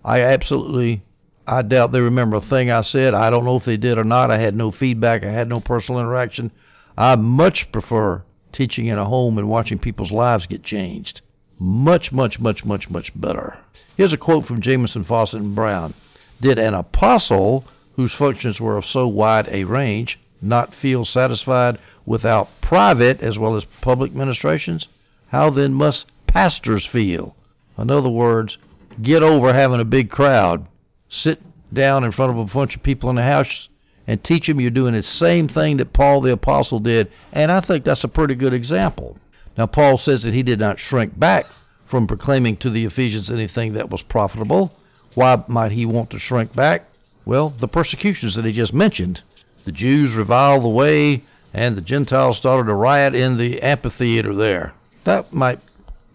I 0.04 0.20
absolutely 0.20 1.02
I 1.46 1.62
doubt 1.62 1.90
they 1.90 2.00
remember 2.00 2.36
a 2.36 2.40
thing 2.40 2.70
I 2.70 2.82
said. 2.82 3.14
I 3.14 3.30
don't 3.30 3.44
know 3.44 3.56
if 3.56 3.64
they 3.64 3.76
did 3.76 3.98
or 3.98 4.04
not. 4.04 4.30
I 4.30 4.38
had 4.38 4.54
no 4.54 4.70
feedback. 4.70 5.24
I 5.24 5.30
had 5.30 5.48
no 5.48 5.60
personal 5.60 6.00
interaction. 6.00 6.52
I 6.96 7.16
much 7.16 7.70
prefer 7.72 8.22
teaching 8.52 8.86
in 8.86 8.98
a 8.98 9.04
home 9.04 9.38
and 9.38 9.48
watching 9.48 9.78
people's 9.78 10.12
lives 10.12 10.46
get 10.46 10.62
changed. 10.62 11.20
Much, 11.58 12.12
much, 12.12 12.38
much, 12.38 12.64
much, 12.64 12.88
much 12.88 13.12
better. 13.14 13.58
Here's 13.96 14.12
a 14.12 14.16
quote 14.16 14.46
from 14.46 14.60
Jamieson 14.60 15.04
Fausset, 15.04 15.40
and 15.40 15.54
Brown. 15.54 15.94
Did 16.40 16.58
an 16.58 16.74
apostle 16.74 17.64
whose 17.96 18.12
functions 18.12 18.60
were 18.60 18.76
of 18.76 18.86
so 18.86 19.08
wide 19.08 19.48
a 19.50 19.64
range, 19.64 20.18
not 20.40 20.74
feel 20.74 21.04
satisfied 21.04 21.78
without 22.04 22.48
private 22.60 23.20
as 23.20 23.38
well 23.38 23.56
as 23.56 23.64
public 23.80 24.12
ministrations? 24.12 24.86
How 25.28 25.50
then 25.50 25.72
must 25.72 26.06
pastors 26.26 26.86
feel? 26.86 27.34
In 27.78 27.90
other 27.90 28.08
words, 28.08 28.58
get 29.02 29.22
over 29.22 29.52
having 29.52 29.80
a 29.80 29.84
big 29.84 30.10
crowd. 30.10 30.66
Sit 31.08 31.40
down 31.72 32.04
in 32.04 32.12
front 32.12 32.32
of 32.32 32.38
a 32.38 32.44
bunch 32.44 32.76
of 32.76 32.82
people 32.82 33.10
in 33.10 33.16
the 33.16 33.22
house 33.22 33.68
and 34.06 34.22
teach 34.22 34.46
them 34.46 34.60
you're 34.60 34.70
doing 34.70 34.94
the 34.94 35.02
same 35.02 35.48
thing 35.48 35.78
that 35.78 35.92
Paul 35.92 36.20
the 36.20 36.32
Apostle 36.32 36.80
did. 36.80 37.10
And 37.32 37.50
I 37.50 37.60
think 37.60 37.84
that's 37.84 38.04
a 38.04 38.08
pretty 38.08 38.34
good 38.34 38.52
example. 38.52 39.18
Now, 39.56 39.66
Paul 39.66 39.98
says 39.98 40.22
that 40.22 40.34
he 40.34 40.42
did 40.42 40.60
not 40.60 40.78
shrink 40.78 41.18
back 41.18 41.46
from 41.86 42.06
proclaiming 42.06 42.56
to 42.58 42.70
the 42.70 42.84
Ephesians 42.84 43.30
anything 43.30 43.72
that 43.72 43.90
was 43.90 44.02
profitable. 44.02 44.72
Why 45.14 45.42
might 45.48 45.72
he 45.72 45.86
want 45.86 46.10
to 46.10 46.18
shrink 46.18 46.54
back? 46.54 46.84
Well, 47.26 47.52
the 47.58 47.68
persecutions 47.68 48.36
that 48.36 48.44
he 48.44 48.52
just 48.52 48.72
mentioned. 48.72 49.20
The 49.64 49.72
Jews 49.72 50.14
reviled 50.14 50.62
the 50.62 50.68
way, 50.68 51.24
and 51.52 51.76
the 51.76 51.82
Gentiles 51.82 52.36
started 52.36 52.70
a 52.70 52.74
riot 52.74 53.16
in 53.16 53.36
the 53.36 53.60
amphitheater 53.60 54.32
there. 54.32 54.74
That 55.02 55.32
might 55.32 55.58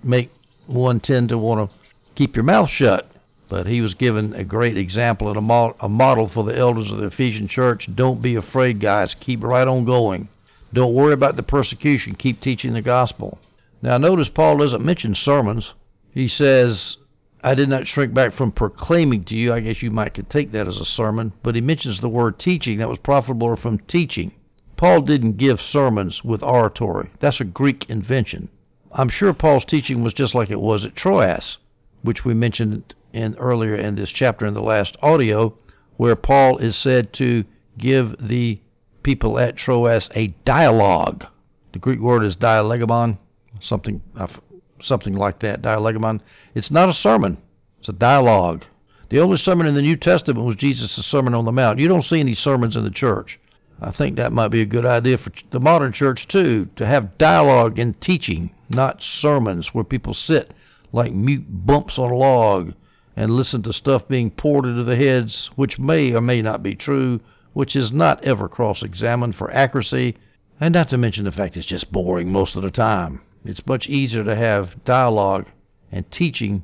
make 0.01 0.31
one 0.67 1.01
tend 1.01 1.29
to 1.29 1.37
want 1.37 1.69
to 1.69 1.77
keep 2.15 2.35
your 2.35 2.45
mouth 2.45 2.69
shut. 2.69 3.11
But 3.49 3.67
he 3.67 3.81
was 3.81 3.93
given 3.93 4.33
a 4.33 4.45
great 4.45 4.77
example 4.77 5.27
and 5.27 5.51
a, 5.51 5.73
a 5.81 5.89
model 5.89 6.29
for 6.29 6.45
the 6.45 6.57
elders 6.57 6.89
of 6.89 6.99
the 6.99 7.07
Ephesian 7.07 7.49
church. 7.49 7.89
Don't 7.93 8.21
be 8.21 8.35
afraid, 8.35 8.79
guys. 8.79 9.13
Keep 9.13 9.43
right 9.43 9.67
on 9.67 9.83
going. 9.83 10.29
Don't 10.73 10.93
worry 10.93 11.11
about 11.11 11.35
the 11.35 11.43
persecution. 11.43 12.15
Keep 12.15 12.39
teaching 12.39 12.71
the 12.71 12.81
gospel. 12.81 13.37
Now, 13.81 13.97
notice 13.97 14.29
Paul 14.29 14.59
doesn't 14.59 14.85
mention 14.85 15.15
sermons. 15.15 15.73
He 16.13 16.29
says, 16.29 16.95
I 17.43 17.55
did 17.55 17.69
not 17.69 17.87
shrink 17.87 18.13
back 18.13 18.33
from 18.33 18.51
proclaiming 18.51 19.23
to 19.25 19.35
you. 19.35 19.51
I 19.51 19.61
guess 19.61 19.81
you 19.81 19.89
might 19.89 20.13
could 20.13 20.29
take 20.29 20.51
that 20.51 20.67
as 20.67 20.77
a 20.77 20.85
sermon, 20.85 21.33
but 21.41 21.55
he 21.55 21.61
mentions 21.61 21.99
the 21.99 22.09
word 22.09 22.37
teaching 22.37 22.77
that 22.77 22.89
was 22.89 22.99
profitable 22.99 23.55
from 23.55 23.79
teaching. 23.79 24.31
Paul 24.77 25.01
didn't 25.01 25.37
give 25.37 25.61
sermons 25.61 26.23
with 26.23 26.43
oratory. 26.43 27.09
That's 27.19 27.39
a 27.39 27.45
Greek 27.45 27.89
invention. 27.89 28.49
I'm 28.91 29.09
sure 29.09 29.33
Paul's 29.33 29.65
teaching 29.65 30.03
was 30.03 30.13
just 30.13 30.35
like 30.35 30.51
it 30.51 30.59
was 30.59 30.85
at 30.85 30.95
Troas, 30.95 31.57
which 32.01 32.25
we 32.25 32.33
mentioned 32.33 32.93
in 33.13 33.35
earlier 33.35 33.75
in 33.75 33.95
this 33.95 34.09
chapter 34.09 34.45
in 34.45 34.53
the 34.53 34.61
last 34.61 34.97
audio, 35.01 35.55
where 35.97 36.15
Paul 36.15 36.57
is 36.57 36.75
said 36.75 37.13
to 37.13 37.45
give 37.77 38.15
the 38.19 38.59
people 39.03 39.39
at 39.39 39.57
Troas 39.57 40.09
a 40.13 40.27
dialogue. 40.45 41.25
The 41.73 41.79
Greek 41.79 41.99
word 41.99 42.23
is 42.23 42.35
dialegamon, 42.35 43.17
something 43.59 44.01
something 44.83 45.15
like 45.15 45.39
that, 45.39 45.61
dialegamon. 45.61 46.21
It's 46.55 46.71
not 46.71 46.89
a 46.89 46.93
sermon, 46.93 47.37
it's 47.79 47.89
a 47.89 47.93
dialogue. 47.93 48.65
The 49.09 49.19
only 49.19 49.37
sermon 49.37 49.67
in 49.67 49.75
the 49.75 49.81
New 49.81 49.97
Testament 49.97 50.45
was 50.45 50.55
Jesus' 50.55 51.05
Sermon 51.05 51.33
on 51.33 51.43
the 51.43 51.51
Mount. 51.51 51.79
You 51.79 51.89
don't 51.89 52.05
see 52.05 52.21
any 52.21 52.33
sermons 52.33 52.77
in 52.77 52.83
the 52.85 52.89
church. 52.89 53.39
I 53.81 53.91
think 53.91 54.15
that 54.15 54.31
might 54.31 54.49
be 54.49 54.61
a 54.61 54.65
good 54.65 54.85
idea 54.85 55.17
for 55.17 55.31
the 55.49 55.59
modern 55.59 55.91
church, 55.91 56.27
too, 56.27 56.69
to 56.77 56.85
have 56.85 57.17
dialogue 57.17 57.77
and 57.77 57.99
teaching, 57.99 58.51
not 58.69 59.03
sermons 59.03 59.73
where 59.73 59.83
people 59.83 60.13
sit 60.13 60.53
like 60.93 61.11
mute 61.13 61.45
bumps 61.47 61.97
on 61.97 62.11
a 62.11 62.15
log 62.15 62.73
and 63.15 63.31
listen 63.31 63.61
to 63.63 63.73
stuff 63.73 64.07
being 64.07 64.31
poured 64.31 64.65
into 64.65 64.83
their 64.83 64.95
heads 64.95 65.49
which 65.55 65.79
may 65.79 66.13
or 66.13 66.21
may 66.21 66.41
not 66.41 66.63
be 66.63 66.75
true, 66.75 67.19
which 67.53 67.75
is 67.75 67.91
not 67.91 68.23
ever 68.23 68.47
cross 68.47 68.81
examined 68.81 69.35
for 69.35 69.51
accuracy, 69.51 70.15
and 70.59 70.73
not 70.73 70.87
to 70.89 70.97
mention 70.97 71.25
the 71.25 71.31
fact 71.31 71.57
it's 71.57 71.65
just 71.65 71.91
boring 71.91 72.31
most 72.31 72.55
of 72.55 72.61
the 72.61 72.71
time. 72.71 73.19
It's 73.43 73.65
much 73.65 73.87
easier 73.87 74.23
to 74.23 74.35
have 74.35 74.83
dialogue 74.85 75.47
and 75.91 76.09
teaching. 76.11 76.63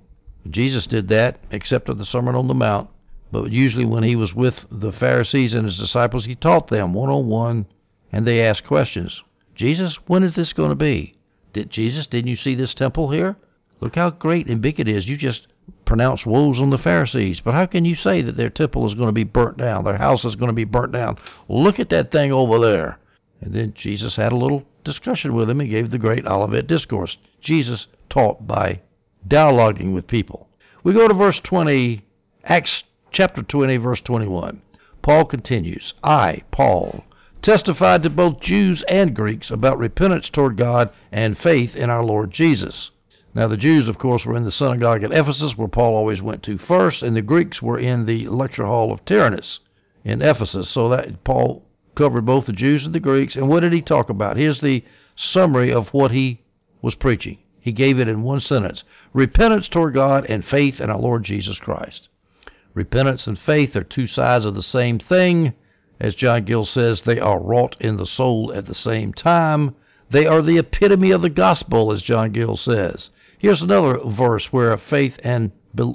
Jesus 0.49 0.87
did 0.87 1.07
that, 1.09 1.39
except 1.51 1.89
at 1.89 1.97
the 1.97 2.05
Sermon 2.05 2.35
on 2.35 2.47
the 2.47 2.53
Mount. 2.53 2.89
But 3.31 3.51
usually, 3.51 3.85
when 3.85 4.03
he 4.03 4.15
was 4.15 4.33
with 4.33 4.65
the 4.71 4.93
Pharisees 4.93 5.53
and 5.53 5.65
his 5.65 5.77
disciples, 5.77 6.25
he 6.25 6.35
taught 6.35 6.67
them 6.67 6.93
one 6.93 7.09
on 7.09 7.27
one, 7.27 7.65
and 8.11 8.25
they 8.25 8.41
asked 8.41 8.65
questions. 8.65 9.21
Jesus, 9.55 9.95
when 10.07 10.23
is 10.23 10.35
this 10.35 10.53
going 10.53 10.69
to 10.69 10.75
be? 10.75 11.15
Did 11.51 11.69
Jesus, 11.69 12.07
didn't 12.07 12.29
you 12.29 12.35
see 12.35 12.55
this 12.55 12.73
temple 12.73 13.09
here? 13.09 13.35
Look 13.81 13.95
how 13.95 14.11
great 14.11 14.47
and 14.47 14.61
big 14.61 14.79
it 14.79 14.87
is. 14.87 15.09
You 15.09 15.17
just 15.17 15.47
pronounce 15.83 16.25
woes 16.25 16.59
on 16.59 16.69
the 16.69 16.77
Pharisees. 16.77 17.41
But 17.41 17.53
how 17.53 17.65
can 17.65 17.83
you 17.83 17.95
say 17.95 18.21
that 18.21 18.37
their 18.37 18.49
temple 18.49 18.85
is 18.85 18.93
going 18.93 19.09
to 19.09 19.13
be 19.13 19.23
burnt 19.23 19.57
down? 19.57 19.83
Their 19.83 19.97
house 19.97 20.23
is 20.23 20.35
going 20.35 20.49
to 20.49 20.53
be 20.53 20.63
burnt 20.63 20.93
down. 20.93 21.17
Look 21.49 21.79
at 21.79 21.89
that 21.89 22.11
thing 22.11 22.31
over 22.31 22.59
there. 22.59 22.99
And 23.41 23.53
then 23.53 23.73
Jesus 23.73 24.15
had 24.15 24.31
a 24.31 24.37
little 24.37 24.63
discussion 24.87 25.35
with 25.35 25.49
him 25.49 25.59
He 25.59 25.67
gave 25.67 25.91
the 25.91 25.97
great 25.97 26.25
Olivet 26.25 26.65
Discourse. 26.65 27.17
Jesus 27.41 27.87
taught 28.09 28.47
by 28.47 28.79
dialoguing 29.27 29.93
with 29.93 30.07
people. 30.07 30.47
We 30.83 30.93
go 30.93 31.07
to 31.07 31.13
verse 31.13 31.39
20, 31.41 32.05
Acts 32.45 32.85
chapter 33.11 33.43
20, 33.43 33.75
verse 33.77 33.99
21. 33.99 34.61
Paul 35.01 35.25
continues 35.25 35.93
I, 36.01 36.43
Paul, 36.51 37.03
testified 37.41 38.03
to 38.03 38.09
both 38.09 38.39
Jews 38.39 38.83
and 38.87 39.13
Greeks 39.13 39.51
about 39.51 39.77
repentance 39.77 40.29
toward 40.29 40.55
God 40.55 40.89
and 41.11 41.37
faith 41.37 41.75
in 41.75 41.89
our 41.89 42.03
Lord 42.03 42.31
Jesus. 42.31 42.91
Now, 43.35 43.47
the 43.47 43.57
Jews, 43.57 43.89
of 43.89 43.99
course, 43.99 44.25
were 44.25 44.37
in 44.37 44.45
the 44.45 44.51
synagogue 44.51 45.03
at 45.03 45.11
Ephesus, 45.11 45.57
where 45.57 45.67
Paul 45.67 45.95
always 45.95 46.21
went 46.21 46.43
to 46.43 46.57
first, 46.57 47.03
and 47.03 47.15
the 47.15 47.21
Greeks 47.21 47.61
were 47.61 47.77
in 47.77 48.05
the 48.05 48.27
lecture 48.29 48.65
hall 48.65 48.93
of 48.93 49.03
Tyrannus 49.03 49.59
in 50.05 50.21
Ephesus. 50.21 50.69
So 50.69 50.87
that 50.89 51.25
Paul 51.25 51.66
covered 51.97 52.25
both 52.25 52.45
the 52.45 52.53
Jews 52.53 52.85
and 52.85 52.93
the 52.93 52.99
Greeks. 52.99 53.35
And 53.35 53.49
what 53.49 53.61
did 53.61 53.73
he 53.73 53.81
talk 53.81 54.09
about? 54.09 54.37
Here's 54.37 54.61
the 54.61 54.85
summary 55.15 55.73
of 55.73 55.89
what 55.89 56.11
he 56.11 56.43
was 56.81 56.93
preaching. 56.93 57.39
He 57.59 57.71
gave 57.71 57.99
it 57.99 58.07
in 58.07 58.21
one 58.21 58.39
sentence 58.39 58.83
repentance 59.13 59.67
toward 59.67 59.95
God 59.95 60.25
and 60.29 60.45
faith 60.45 60.79
in 60.79 60.91
our 60.91 60.99
Lord 60.99 61.23
Jesus 61.23 61.57
Christ. 61.57 62.07
Repentance 62.75 63.25
and 63.25 63.37
faith 63.37 63.75
are 63.75 63.83
two 63.83 64.05
sides 64.05 64.45
of 64.45 64.53
the 64.53 64.61
same 64.61 64.99
thing. 64.99 65.53
As 65.99 66.13
John 66.13 66.45
Gill 66.45 66.65
says, 66.65 67.01
they 67.01 67.19
are 67.19 67.41
wrought 67.41 67.75
in 67.79 67.97
the 67.97 68.05
soul 68.05 68.53
at 68.53 68.67
the 68.67 68.75
same 68.75 69.11
time. 69.11 69.73
They 70.11 70.27
are 70.27 70.43
the 70.43 70.59
epitome 70.59 71.09
of 71.09 71.23
the 71.23 71.29
gospel, 71.29 71.91
as 71.91 72.03
John 72.03 72.31
Gill 72.31 72.55
says. 72.55 73.09
Here's 73.39 73.63
another 73.63 73.99
verse 74.05 74.53
where 74.53 74.77
faith 74.77 75.19
and 75.23 75.51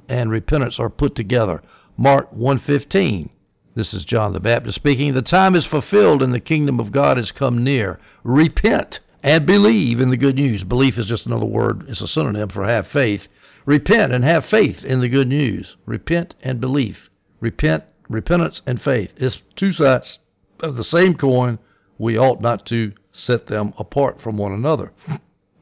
and 0.08 0.30
repentance 0.30 0.78
are 0.78 0.90
put 0.90 1.14
together. 1.14 1.62
Mark 1.96 2.34
1:15. 2.34 3.30
This 3.74 3.94
is 3.94 4.04
John 4.04 4.34
the 4.34 4.40
Baptist 4.40 4.74
speaking. 4.74 5.14
The 5.14 5.22
time 5.22 5.54
is 5.54 5.64
fulfilled 5.64 6.22
and 6.22 6.34
the 6.34 6.40
kingdom 6.40 6.78
of 6.78 6.92
God 6.92 7.16
has 7.16 7.32
come 7.32 7.64
near. 7.64 7.98
Repent 8.22 9.00
and 9.22 9.46
believe 9.46 9.98
in 9.98 10.10
the 10.10 10.16
good 10.18 10.36
news. 10.36 10.62
Belief 10.62 10.98
is 10.98 11.06
just 11.06 11.24
another 11.24 11.46
word, 11.46 11.86
it's 11.88 12.02
a 12.02 12.08
synonym 12.08 12.50
for 12.50 12.64
have 12.64 12.86
faith. 12.86 13.28
Repent 13.64 14.12
and 14.12 14.24
have 14.24 14.44
faith 14.44 14.84
in 14.84 15.00
the 15.00 15.08
good 15.08 15.28
news. 15.28 15.76
Repent 15.86 16.34
and 16.42 16.60
belief. 16.60 17.08
Repent, 17.40 17.84
repentance 18.10 18.60
and 18.66 18.82
faith. 18.82 19.10
It's 19.16 19.40
two 19.56 19.72
sides 19.72 20.18
of 20.60 20.76
the 20.76 20.84
same 20.84 21.14
coin. 21.14 21.58
We 21.98 22.18
ought 22.18 22.40
not 22.40 22.66
to 22.66 22.92
set 23.12 23.46
them 23.46 23.72
apart 23.78 24.20
from 24.20 24.36
one 24.36 24.52
another. 24.52 24.92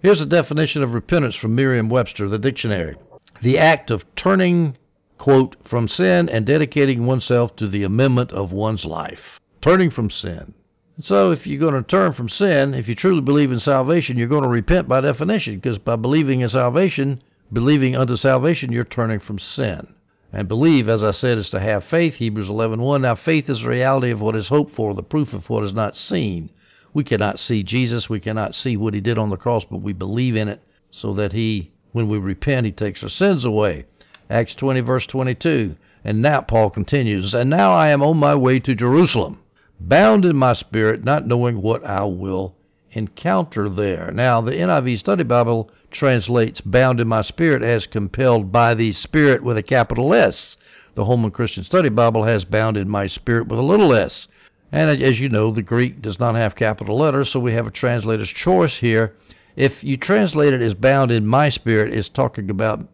Here's 0.01 0.21
a 0.21 0.27
definition 0.27 0.83
of 0.83 0.95
repentance 0.95 1.37
from 1.37 1.55
Merriam 1.55 1.89
Webster, 1.89 2.29
the 2.29 2.39
dictionary. 2.39 2.97
The 3.43 3.59
act 3.59 3.91
of 3.91 4.05
turning, 4.17 4.77
quote, 5.21 5.55
from 5.69 5.87
sin 5.87 6.31
and 6.31 6.47
dedicating 6.47 7.05
oneself 7.05 7.55
to 7.55 7.69
the 7.69 7.83
amendment 7.83 8.33
of 8.33 8.53
one's 8.53 8.87
life. 8.87 9.39
Turning 9.61 9.91
from 9.91 10.09
sin. 10.09 10.55
So 10.99 11.31
if 11.31 11.47
you're 11.47 11.61
going 11.61 11.75
to 11.75 11.83
turn 11.83 12.15
from 12.15 12.31
sin, 12.31 12.73
if 12.73 12.89
you 12.89 12.95
truly 12.95 13.21
believe 13.21 13.53
in 13.53 13.61
salvation, 13.61 14.17
you're 14.17 14.29
going 14.29 14.45
to 14.45 14.49
repent 14.49 14.89
by 14.89 15.03
definition, 15.03 15.57
because 15.57 15.77
by 15.77 15.97
believing 15.97 16.41
in 16.41 16.49
salvation, 16.49 17.21
believing 17.53 17.97
unto 17.97 18.17
salvation, 18.17 18.73
you're 18.73 18.85
turning 18.85 19.21
from 19.21 19.39
sin. 19.39 19.89
And 20.33 20.49
believe, 20.49 20.89
as 20.89 21.05
I 21.05 21.11
said, 21.11 21.37
is 21.37 21.51
to 21.51 21.61
have 21.61 21.85
faith, 21.85 22.15
Hebrews 22.15 22.49
11.1. 22.49 23.03
Now 23.03 23.15
faith 23.15 23.51
is 23.51 23.61
the 23.61 23.69
reality 23.69 24.11
of 24.11 24.23
what 24.23 24.37
is 24.37 24.49
hoped 24.49 24.75
for, 24.75 24.95
the 24.95 25.03
proof 25.03 25.35
of 25.35 25.51
what 25.51 25.65
is 25.65 25.75
not 25.75 25.99
seen. 25.99 26.49
We 26.95 27.05
cannot 27.05 27.39
see 27.39 27.63
Jesus, 27.63 28.09
we 28.09 28.21
cannot 28.21 28.55
see 28.55 28.79
what 28.79 28.95
he 28.95 29.01
did 29.03 29.19
on 29.19 29.29
the 29.29 29.37
cross, 29.37 29.65
but 29.71 29.83
we 29.83 29.93
believe 29.93 30.35
in 30.35 30.49
it 30.49 30.63
so 30.91 31.13
that 31.15 31.33
he, 31.33 31.73
when 31.93 32.09
we 32.09 32.17
repent, 32.17 32.65
he 32.65 32.73
takes 32.73 33.03
our 33.03 33.11
sins 33.11 33.45
away. 33.45 33.85
Acts 34.31 34.55
20, 34.55 34.81
verse 34.81 35.07
22. 35.07 35.77
And 36.05 36.23
now, 36.23 36.41
Paul 36.41 36.71
continues, 36.71 37.35
And 37.35 37.51
now 37.51 37.73
I 37.73 37.89
am 37.89 38.03
on 38.03 38.17
my 38.17 38.35
way 38.35 38.61
to 38.61 38.75
Jerusalem 38.75 39.41
bound 39.81 40.25
in 40.25 40.37
my 40.37 40.53
spirit, 40.53 41.03
not 41.03 41.27
knowing 41.27 41.63
what 41.63 41.85
I 41.85 42.05
will 42.05 42.55
encounter 42.93 43.69
there. 43.69 44.11
Now, 44.13 44.41
the 44.41 44.53
NIV 44.53 44.99
Study 44.99 45.25
Bible 45.25 45.71
translates 45.91 46.61
bound 46.61 47.01
in 47.01 47.09
my 47.09 47.23
spirit 47.23 47.63
as 47.63 47.87
compelled 47.87 48.53
by 48.53 48.75
the 48.75 48.93
Spirit 48.93 49.43
with 49.43 49.57
a 49.57 49.63
capital 49.63 50.15
S. 50.15 50.57
The 50.95 51.05
Holman 51.05 51.31
Christian 51.31 51.65
Study 51.65 51.89
Bible 51.89 52.25
has 52.25 52.45
bound 52.45 52.77
in 52.77 52.89
my 52.89 53.07
spirit 53.07 53.49
with 53.49 53.59
a 53.59 53.63
little 53.63 53.95
s. 53.95 54.29
And 54.73 55.03
as 55.03 55.19
you 55.19 55.29
know, 55.29 55.51
the 55.51 55.63
Greek 55.63 56.03
does 56.03 56.21
not 56.21 56.35
have 56.37 56.55
capital 56.55 56.99
letters, 56.99 57.31
so 57.31 57.41
we 57.41 57.53
have 57.53 57.67
a 57.67 57.73
translator's 57.73 58.29
choice 58.29 58.77
here. 58.77 59.15
If 59.57 59.83
you 59.83 59.97
translate 59.97 60.53
it 60.53 60.63
as 60.63 60.75
bound 60.75 61.11
in 61.11 61.27
my 61.27 61.49
spirit, 61.49 61.93
it's 61.93 62.09
talking 62.09 62.51
about 62.51 62.87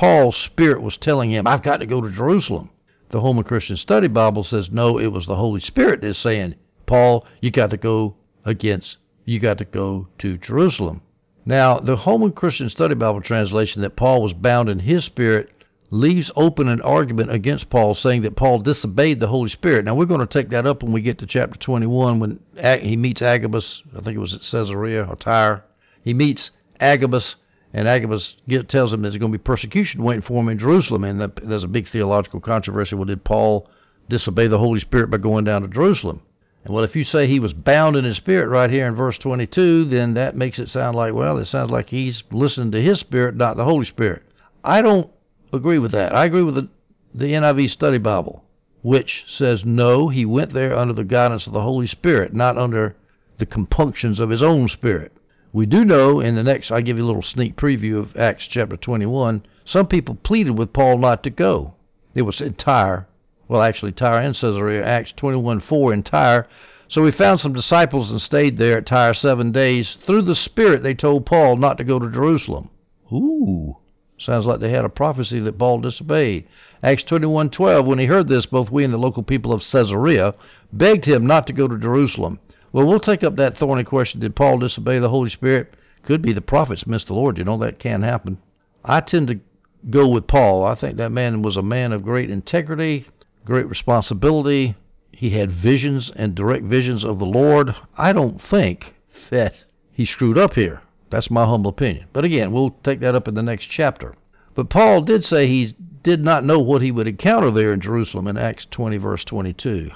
Paul's 0.00 0.38
spirit 0.38 0.80
was 0.80 0.96
telling 0.96 1.30
him, 1.30 1.46
I've 1.46 1.62
got 1.62 1.80
to 1.80 1.86
go 1.86 2.00
to 2.00 2.08
Jerusalem. 2.08 2.70
The 3.10 3.20
Holman 3.20 3.44
Christian 3.44 3.76
Study 3.76 4.08
Bible 4.08 4.44
says, 4.44 4.70
no, 4.70 4.96
it 4.96 5.08
was 5.08 5.26
the 5.26 5.36
Holy 5.36 5.60
Spirit 5.60 6.00
that's 6.00 6.18
saying, 6.18 6.54
Paul, 6.86 7.26
you 7.42 7.50
got 7.50 7.68
to 7.68 7.76
go 7.76 8.14
against, 8.42 8.96
you 9.26 9.38
got 9.38 9.58
to 9.58 9.66
go 9.66 10.08
to 10.20 10.38
Jerusalem. 10.38 11.02
Now, 11.44 11.78
the 11.78 11.96
Holman 11.96 12.32
Christian 12.32 12.70
Study 12.70 12.94
Bible 12.94 13.20
translation 13.20 13.82
that 13.82 13.94
Paul 13.94 14.22
was 14.22 14.32
bound 14.32 14.70
in 14.70 14.78
his 14.78 15.04
spirit 15.04 15.50
leaves 15.90 16.30
open 16.34 16.68
an 16.68 16.80
argument 16.80 17.30
against 17.30 17.68
Paul, 17.68 17.94
saying 17.94 18.22
that 18.22 18.36
Paul 18.36 18.60
disobeyed 18.60 19.20
the 19.20 19.28
Holy 19.28 19.50
Spirit. 19.50 19.84
Now, 19.84 19.96
we're 19.96 20.06
going 20.06 20.20
to 20.20 20.26
take 20.26 20.48
that 20.48 20.66
up 20.66 20.82
when 20.82 20.92
we 20.92 21.02
get 21.02 21.18
to 21.18 21.26
chapter 21.26 21.58
21 21.58 22.20
when 22.20 22.40
he 22.80 22.96
meets 22.96 23.20
Agabus. 23.20 23.82
I 23.94 24.00
think 24.00 24.16
it 24.16 24.20
was 24.20 24.32
at 24.32 24.40
Caesarea 24.50 25.04
or 25.04 25.16
Tyre. 25.16 25.62
He 26.02 26.14
meets 26.14 26.52
Agabus 26.80 27.36
and 27.72 27.86
Agabus 27.86 28.34
tells 28.68 28.92
him 28.92 29.02
there's 29.02 29.16
going 29.16 29.30
to 29.30 29.38
be 29.38 29.42
persecution 29.42 30.02
waiting 30.02 30.22
for 30.22 30.40
him 30.40 30.48
in 30.48 30.58
Jerusalem. 30.58 31.04
And 31.04 31.20
there's 31.42 31.64
a 31.64 31.68
big 31.68 31.88
theological 31.88 32.40
controversy. 32.40 32.96
Well, 32.96 33.04
did 33.04 33.22
Paul 33.22 33.68
disobey 34.08 34.48
the 34.48 34.58
Holy 34.58 34.80
Spirit 34.80 35.10
by 35.10 35.18
going 35.18 35.44
down 35.44 35.62
to 35.62 35.68
Jerusalem? 35.68 36.22
And 36.64 36.74
well, 36.74 36.84
if 36.84 36.96
you 36.96 37.04
say 37.04 37.26
he 37.26 37.40
was 37.40 37.54
bound 37.54 37.96
in 37.96 38.04
his 38.04 38.16
spirit 38.16 38.48
right 38.48 38.70
here 38.70 38.86
in 38.86 38.94
verse 38.94 39.16
22, 39.18 39.84
then 39.86 40.14
that 40.14 40.36
makes 40.36 40.58
it 40.58 40.68
sound 40.68 40.96
like, 40.96 41.14
well, 41.14 41.38
it 41.38 41.46
sounds 41.46 41.70
like 41.70 41.88
he's 41.88 42.24
listening 42.32 42.72
to 42.72 42.82
his 42.82 42.98
spirit, 42.98 43.36
not 43.36 43.56
the 43.56 43.64
Holy 43.64 43.86
Spirit. 43.86 44.22
I 44.64 44.82
don't 44.82 45.08
agree 45.52 45.78
with 45.78 45.92
that. 45.92 46.14
I 46.14 46.26
agree 46.26 46.42
with 46.42 46.56
the, 46.56 46.68
the 47.14 47.26
NIV 47.26 47.70
Study 47.70 47.98
Bible, 47.98 48.44
which 48.82 49.24
says, 49.28 49.64
no, 49.64 50.08
he 50.08 50.26
went 50.26 50.52
there 50.52 50.76
under 50.76 50.92
the 50.92 51.04
guidance 51.04 51.46
of 51.46 51.52
the 51.52 51.62
Holy 51.62 51.86
Spirit, 51.86 52.34
not 52.34 52.58
under 52.58 52.96
the 53.38 53.46
compunctions 53.46 54.18
of 54.18 54.28
his 54.28 54.42
own 54.42 54.68
spirit. 54.68 55.12
We 55.52 55.66
do 55.66 55.84
know 55.84 56.20
in 56.20 56.36
the 56.36 56.42
next, 56.42 56.70
I'll 56.70 56.80
give 56.80 56.96
you 56.96 57.04
a 57.04 57.06
little 57.06 57.22
sneak 57.22 57.56
preview 57.56 57.98
of 57.98 58.16
Acts 58.16 58.46
chapter 58.46 58.76
21, 58.76 59.44
some 59.64 59.86
people 59.86 60.14
pleaded 60.16 60.58
with 60.58 60.72
Paul 60.72 60.98
not 60.98 61.22
to 61.24 61.30
go. 61.30 61.74
It 62.14 62.22
was 62.22 62.40
in 62.40 62.54
Tyre, 62.54 63.08
well, 63.50 63.62
actually, 63.62 63.90
Tyre 63.90 64.20
and 64.20 64.36
Caesarea, 64.36 64.86
Acts 64.86 65.12
21 65.16 65.58
4 65.58 65.92
in 65.92 66.04
Tyre. 66.04 66.46
So 66.86 67.02
we 67.02 67.10
found 67.10 67.40
some 67.40 67.52
disciples 67.52 68.08
and 68.08 68.22
stayed 68.22 68.58
there 68.58 68.76
at 68.78 68.86
Tyre 68.86 69.12
seven 69.12 69.50
days. 69.50 69.94
Through 69.94 70.22
the 70.22 70.36
Spirit, 70.36 70.84
they 70.84 70.94
told 70.94 71.26
Paul 71.26 71.56
not 71.56 71.76
to 71.78 71.84
go 71.84 71.98
to 71.98 72.08
Jerusalem. 72.08 72.70
Ooh, 73.12 73.76
sounds 74.18 74.46
like 74.46 74.60
they 74.60 74.70
had 74.70 74.84
a 74.84 74.88
prophecy 74.88 75.40
that 75.40 75.58
Paul 75.58 75.80
disobeyed. 75.80 76.46
Acts 76.80 77.02
21:12 77.02 77.86
When 77.86 77.98
he 77.98 78.06
heard 78.06 78.28
this, 78.28 78.46
both 78.46 78.70
we 78.70 78.84
and 78.84 78.94
the 78.94 78.98
local 78.98 79.24
people 79.24 79.52
of 79.52 79.68
Caesarea 79.68 80.36
begged 80.72 81.06
him 81.06 81.26
not 81.26 81.48
to 81.48 81.52
go 81.52 81.66
to 81.66 81.76
Jerusalem. 81.76 82.38
Well, 82.72 82.86
we'll 82.86 83.00
take 83.00 83.24
up 83.24 83.36
that 83.36 83.56
thorny 83.56 83.84
question. 83.84 84.20
Did 84.20 84.36
Paul 84.36 84.58
disobey 84.58 84.98
the 84.98 85.08
Holy 85.08 85.30
Spirit? 85.30 85.74
Could 86.04 86.22
be 86.22 86.32
the 86.32 86.40
prophets 86.40 86.86
missed 86.86 87.08
the 87.08 87.14
Lord. 87.14 87.36
You 87.36 87.44
know, 87.44 87.58
that 87.58 87.78
can 87.78 88.02
happen. 88.02 88.38
I 88.84 89.00
tend 89.00 89.28
to 89.28 89.40
go 89.88 90.08
with 90.08 90.26
Paul. 90.26 90.64
I 90.64 90.74
think 90.74 90.96
that 90.96 91.10
man 91.10 91.42
was 91.42 91.56
a 91.56 91.62
man 91.62 91.92
of 91.92 92.04
great 92.04 92.30
integrity, 92.30 93.06
great 93.44 93.68
responsibility. 93.68 94.76
He 95.12 95.30
had 95.30 95.50
visions 95.50 96.12
and 96.14 96.34
direct 96.34 96.64
visions 96.64 97.04
of 97.04 97.18
the 97.18 97.26
Lord. 97.26 97.74
I 97.98 98.12
don't 98.12 98.40
think 98.40 98.94
that 99.30 99.64
he 99.92 100.04
screwed 100.04 100.38
up 100.38 100.54
here. 100.54 100.80
That's 101.10 101.30
my 101.30 101.44
humble 101.44 101.70
opinion. 101.70 102.06
But 102.12 102.24
again, 102.24 102.52
we'll 102.52 102.70
take 102.84 103.00
that 103.00 103.14
up 103.14 103.26
in 103.26 103.34
the 103.34 103.42
next 103.42 103.66
chapter. 103.66 104.14
But 104.54 104.70
Paul 104.70 105.02
did 105.02 105.24
say 105.24 105.46
he 105.46 105.74
did 106.02 106.22
not 106.22 106.44
know 106.44 106.58
what 106.58 106.82
he 106.82 106.92
would 106.92 107.06
encounter 107.06 107.50
there 107.50 107.72
in 107.72 107.80
Jerusalem 107.80 108.26
in 108.28 108.36
Acts 108.36 108.66
20, 108.70 108.96
verse 108.96 109.24
22. 109.24 109.90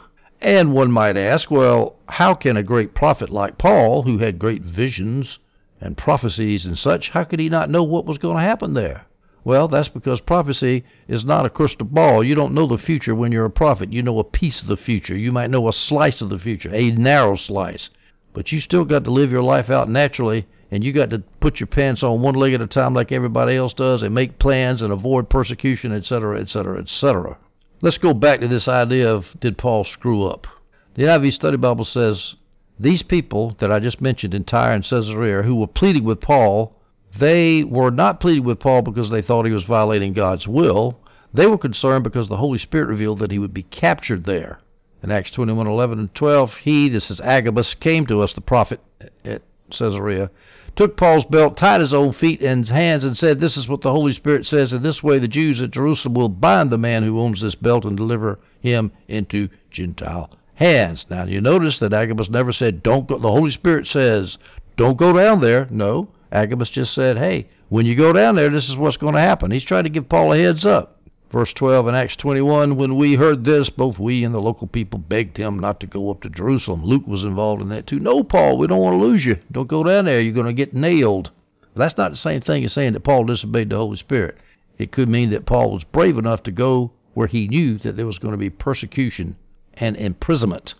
And 0.44 0.74
one 0.74 0.92
might 0.92 1.16
ask, 1.16 1.50
well, 1.50 1.96
how 2.06 2.34
can 2.34 2.58
a 2.58 2.62
great 2.62 2.92
prophet 2.94 3.30
like 3.30 3.56
Paul, 3.56 4.02
who 4.02 4.18
had 4.18 4.38
great 4.38 4.60
visions 4.60 5.38
and 5.80 5.96
prophecies 5.96 6.66
and 6.66 6.76
such, 6.78 7.08
how 7.08 7.24
could 7.24 7.40
he 7.40 7.48
not 7.48 7.70
know 7.70 7.82
what 7.82 8.04
was 8.04 8.18
going 8.18 8.36
to 8.36 8.42
happen 8.42 8.74
there? 8.74 9.06
Well, 9.42 9.68
that's 9.68 9.88
because 9.88 10.20
prophecy 10.20 10.84
is 11.08 11.24
not 11.24 11.46
a 11.46 11.50
crystal 11.50 11.86
ball. 11.86 12.22
You 12.22 12.34
don't 12.34 12.52
know 12.52 12.66
the 12.66 12.76
future 12.76 13.14
when 13.14 13.32
you're 13.32 13.46
a 13.46 13.50
prophet. 13.50 13.94
You 13.94 14.02
know 14.02 14.18
a 14.18 14.24
piece 14.24 14.60
of 14.60 14.68
the 14.68 14.76
future. 14.76 15.16
You 15.16 15.32
might 15.32 15.48
know 15.48 15.66
a 15.66 15.72
slice 15.72 16.20
of 16.20 16.28
the 16.28 16.38
future, 16.38 16.74
a 16.74 16.90
narrow 16.90 17.36
slice. 17.36 17.88
But 18.34 18.52
you 18.52 18.60
still 18.60 18.84
got 18.84 19.04
to 19.04 19.10
live 19.10 19.32
your 19.32 19.42
life 19.42 19.70
out 19.70 19.88
naturally, 19.88 20.46
and 20.70 20.84
you 20.84 20.92
got 20.92 21.08
to 21.08 21.20
put 21.40 21.58
your 21.58 21.68
pants 21.68 22.02
on 22.02 22.20
one 22.20 22.34
leg 22.34 22.52
at 22.52 22.60
a 22.60 22.66
time 22.66 22.92
like 22.92 23.12
everybody 23.12 23.56
else 23.56 23.72
does, 23.72 24.02
and 24.02 24.14
make 24.14 24.38
plans 24.38 24.82
and 24.82 24.92
avoid 24.92 25.30
persecution, 25.30 25.90
etc., 25.90 26.38
etc., 26.38 26.80
etc. 26.80 27.38
Let's 27.84 27.98
go 27.98 28.14
back 28.14 28.40
to 28.40 28.48
this 28.48 28.66
idea 28.66 29.12
of 29.12 29.26
did 29.38 29.58
Paul 29.58 29.84
screw 29.84 30.24
up? 30.24 30.46
The 30.94 31.02
NIV 31.02 31.34
Study 31.34 31.58
Bible 31.58 31.84
says 31.84 32.34
these 32.80 33.02
people 33.02 33.56
that 33.58 33.70
I 33.70 33.78
just 33.78 34.00
mentioned 34.00 34.32
in 34.32 34.44
Tyre 34.44 34.72
and 34.72 34.82
Caesarea 34.82 35.42
who 35.42 35.54
were 35.54 35.66
pleading 35.66 36.02
with 36.02 36.22
Paul 36.22 36.74
they 37.18 37.62
were 37.62 37.90
not 37.90 38.20
pleading 38.20 38.44
with 38.44 38.58
Paul 38.58 38.80
because 38.80 39.10
they 39.10 39.20
thought 39.20 39.44
he 39.44 39.52
was 39.52 39.64
violating 39.64 40.14
God's 40.14 40.48
will. 40.48 40.98
They 41.34 41.46
were 41.46 41.58
concerned 41.58 42.04
because 42.04 42.26
the 42.28 42.38
Holy 42.38 42.58
Spirit 42.58 42.88
revealed 42.88 43.18
that 43.18 43.30
he 43.30 43.38
would 43.38 43.52
be 43.52 43.64
captured 43.64 44.24
there. 44.24 44.60
In 45.02 45.10
Acts 45.10 45.32
21, 45.32 45.66
11 45.66 45.98
and 45.98 46.14
12, 46.14 46.54
he, 46.54 46.88
this 46.88 47.10
is 47.10 47.20
Agabus, 47.20 47.74
came 47.74 48.06
to 48.06 48.22
us, 48.22 48.32
the 48.32 48.40
prophet 48.40 48.80
at 49.26 49.42
Caesarea, 49.70 50.30
took 50.76 50.96
Paul's 50.96 51.24
belt, 51.24 51.56
tied 51.56 51.80
his 51.80 51.94
own 51.94 52.12
feet 52.12 52.40
and 52.42 52.68
hands, 52.68 53.04
and 53.04 53.16
said, 53.16 53.40
This 53.40 53.56
is 53.56 53.68
what 53.68 53.80
the 53.80 53.92
Holy 53.92 54.12
Spirit 54.12 54.46
says. 54.46 54.72
In 54.72 54.82
this 54.82 55.02
way, 55.02 55.18
the 55.18 55.28
Jews 55.28 55.60
at 55.60 55.70
Jerusalem 55.70 56.14
will 56.14 56.28
bind 56.28 56.70
the 56.70 56.78
man 56.78 57.02
who 57.02 57.20
owns 57.20 57.40
this 57.40 57.54
belt 57.54 57.84
and 57.84 57.96
deliver 57.96 58.38
him 58.60 58.92
into 59.08 59.48
Gentile 59.70 60.30
hands. 60.54 61.04
Now, 61.10 61.24
you 61.24 61.40
notice 61.40 61.78
that 61.80 61.92
Agabus 61.92 62.30
never 62.30 62.52
said, 62.52 62.82
Don't 62.82 63.08
go. 63.08 63.18
The 63.18 63.30
Holy 63.30 63.50
Spirit 63.50 63.86
says, 63.86 64.38
Don't 64.76 64.96
go 64.96 65.12
down 65.12 65.40
there. 65.40 65.66
No. 65.70 66.08
Agabus 66.34 66.70
just 66.70 66.92
said, 66.92 67.16
hey, 67.16 67.48
when 67.68 67.86
you 67.86 67.94
go 67.94 68.12
down 68.12 68.34
there, 68.34 68.50
this 68.50 68.68
is 68.68 68.76
what's 68.76 68.96
going 68.96 69.14
to 69.14 69.20
happen. 69.20 69.52
He's 69.52 69.64
trying 69.64 69.84
to 69.84 69.90
give 69.90 70.08
Paul 70.08 70.32
a 70.32 70.38
heads 70.38 70.66
up. 70.66 70.93
Verse 71.34 71.52
12 71.52 71.88
in 71.88 71.96
Acts 71.96 72.14
21, 72.14 72.76
when 72.76 72.94
we 72.94 73.16
heard 73.16 73.44
this, 73.44 73.68
both 73.68 73.98
we 73.98 74.22
and 74.22 74.32
the 74.32 74.40
local 74.40 74.68
people 74.68 75.00
begged 75.00 75.36
him 75.36 75.58
not 75.58 75.80
to 75.80 75.86
go 75.88 76.08
up 76.08 76.22
to 76.22 76.28
Jerusalem. 76.28 76.84
Luke 76.84 77.08
was 77.08 77.24
involved 77.24 77.60
in 77.60 77.70
that 77.70 77.88
too. 77.88 77.98
No, 77.98 78.22
Paul, 78.22 78.56
we 78.56 78.68
don't 78.68 78.78
want 78.78 78.94
to 78.94 79.04
lose 79.04 79.24
you. 79.24 79.40
Don't 79.50 79.66
go 79.66 79.82
down 79.82 80.04
there. 80.04 80.20
You're 80.20 80.32
going 80.32 80.46
to 80.46 80.52
get 80.52 80.74
nailed. 80.74 81.32
That's 81.74 81.96
not 81.96 82.12
the 82.12 82.16
same 82.16 82.40
thing 82.40 82.64
as 82.64 82.72
saying 82.72 82.92
that 82.92 83.00
Paul 83.00 83.24
disobeyed 83.24 83.70
the 83.70 83.76
Holy 83.76 83.96
Spirit. 83.96 84.38
It 84.78 84.92
could 84.92 85.08
mean 85.08 85.30
that 85.30 85.44
Paul 85.44 85.72
was 85.72 85.82
brave 85.82 86.18
enough 86.18 86.44
to 86.44 86.52
go 86.52 86.92
where 87.14 87.26
he 87.26 87.48
knew 87.48 87.78
that 87.78 87.96
there 87.96 88.06
was 88.06 88.20
going 88.20 88.30
to 88.30 88.38
be 88.38 88.48
persecution 88.48 89.34
and 89.72 89.96
imprisonment. 89.96 90.74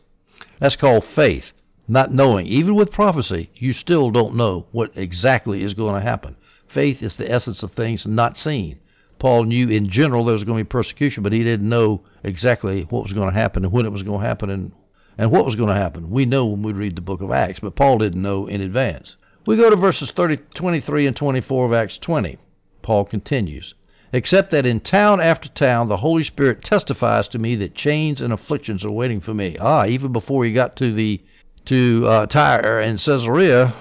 That's 0.60 0.76
called 0.76 1.04
faith 1.04 1.50
not 1.88 2.14
knowing. 2.14 2.46
Even 2.46 2.76
with 2.76 2.92
prophecy, 2.92 3.50
you 3.56 3.72
still 3.72 4.12
don't 4.12 4.36
know 4.36 4.66
what 4.70 4.92
exactly 4.94 5.64
is 5.64 5.74
going 5.74 5.96
to 5.96 6.08
happen. 6.08 6.36
Faith 6.68 7.02
is 7.02 7.16
the 7.16 7.28
essence 7.28 7.64
of 7.64 7.72
things 7.72 8.06
not 8.06 8.36
seen. 8.36 8.78
Paul 9.18 9.44
knew 9.44 9.68
in 9.68 9.90
general 9.90 10.24
there 10.24 10.34
was 10.34 10.44
going 10.44 10.58
to 10.58 10.64
be 10.64 10.68
persecution, 10.68 11.22
but 11.22 11.32
he 11.32 11.44
didn't 11.44 11.68
know 11.68 12.02
exactly 12.22 12.82
what 12.82 13.02
was 13.02 13.12
going 13.12 13.32
to 13.32 13.38
happen 13.38 13.64
and 13.64 13.72
when 13.72 13.86
it 13.86 13.92
was 13.92 14.02
going 14.02 14.20
to 14.20 14.26
happen 14.26 14.50
and, 14.50 14.72
and 15.16 15.30
what 15.30 15.46
was 15.46 15.56
going 15.56 15.68
to 15.68 15.80
happen. 15.80 16.10
We 16.10 16.26
know 16.26 16.46
when 16.46 16.62
we 16.62 16.72
read 16.72 16.96
the 16.96 17.02
book 17.02 17.20
of 17.20 17.30
Acts, 17.30 17.60
but 17.60 17.76
Paul 17.76 17.98
didn't 17.98 18.22
know 18.22 18.46
in 18.46 18.60
advance. 18.60 19.16
We 19.46 19.56
go 19.56 19.70
to 19.70 19.76
verses 19.76 20.10
30, 20.10 20.38
23 20.54 21.06
and 21.06 21.16
24 21.16 21.66
of 21.66 21.72
Acts 21.72 21.98
20. 21.98 22.38
Paul 22.82 23.04
continues, 23.04 23.74
Except 24.12 24.50
that 24.52 24.64
in 24.66 24.80
town 24.80 25.20
after 25.20 25.48
town 25.48 25.88
the 25.88 25.96
Holy 25.96 26.22
Spirit 26.22 26.62
testifies 26.62 27.26
to 27.28 27.38
me 27.38 27.56
that 27.56 27.74
chains 27.74 28.20
and 28.20 28.32
afflictions 28.32 28.84
are 28.84 28.90
waiting 28.90 29.20
for 29.20 29.34
me. 29.34 29.56
Ah, 29.58 29.86
even 29.86 30.12
before 30.12 30.44
he 30.44 30.52
got 30.52 30.76
to 30.76 30.92
the 30.92 31.20
to 31.64 32.06
uh, 32.06 32.26
Tyre 32.26 32.78
and 32.80 32.98
Caesarea, 32.98 33.74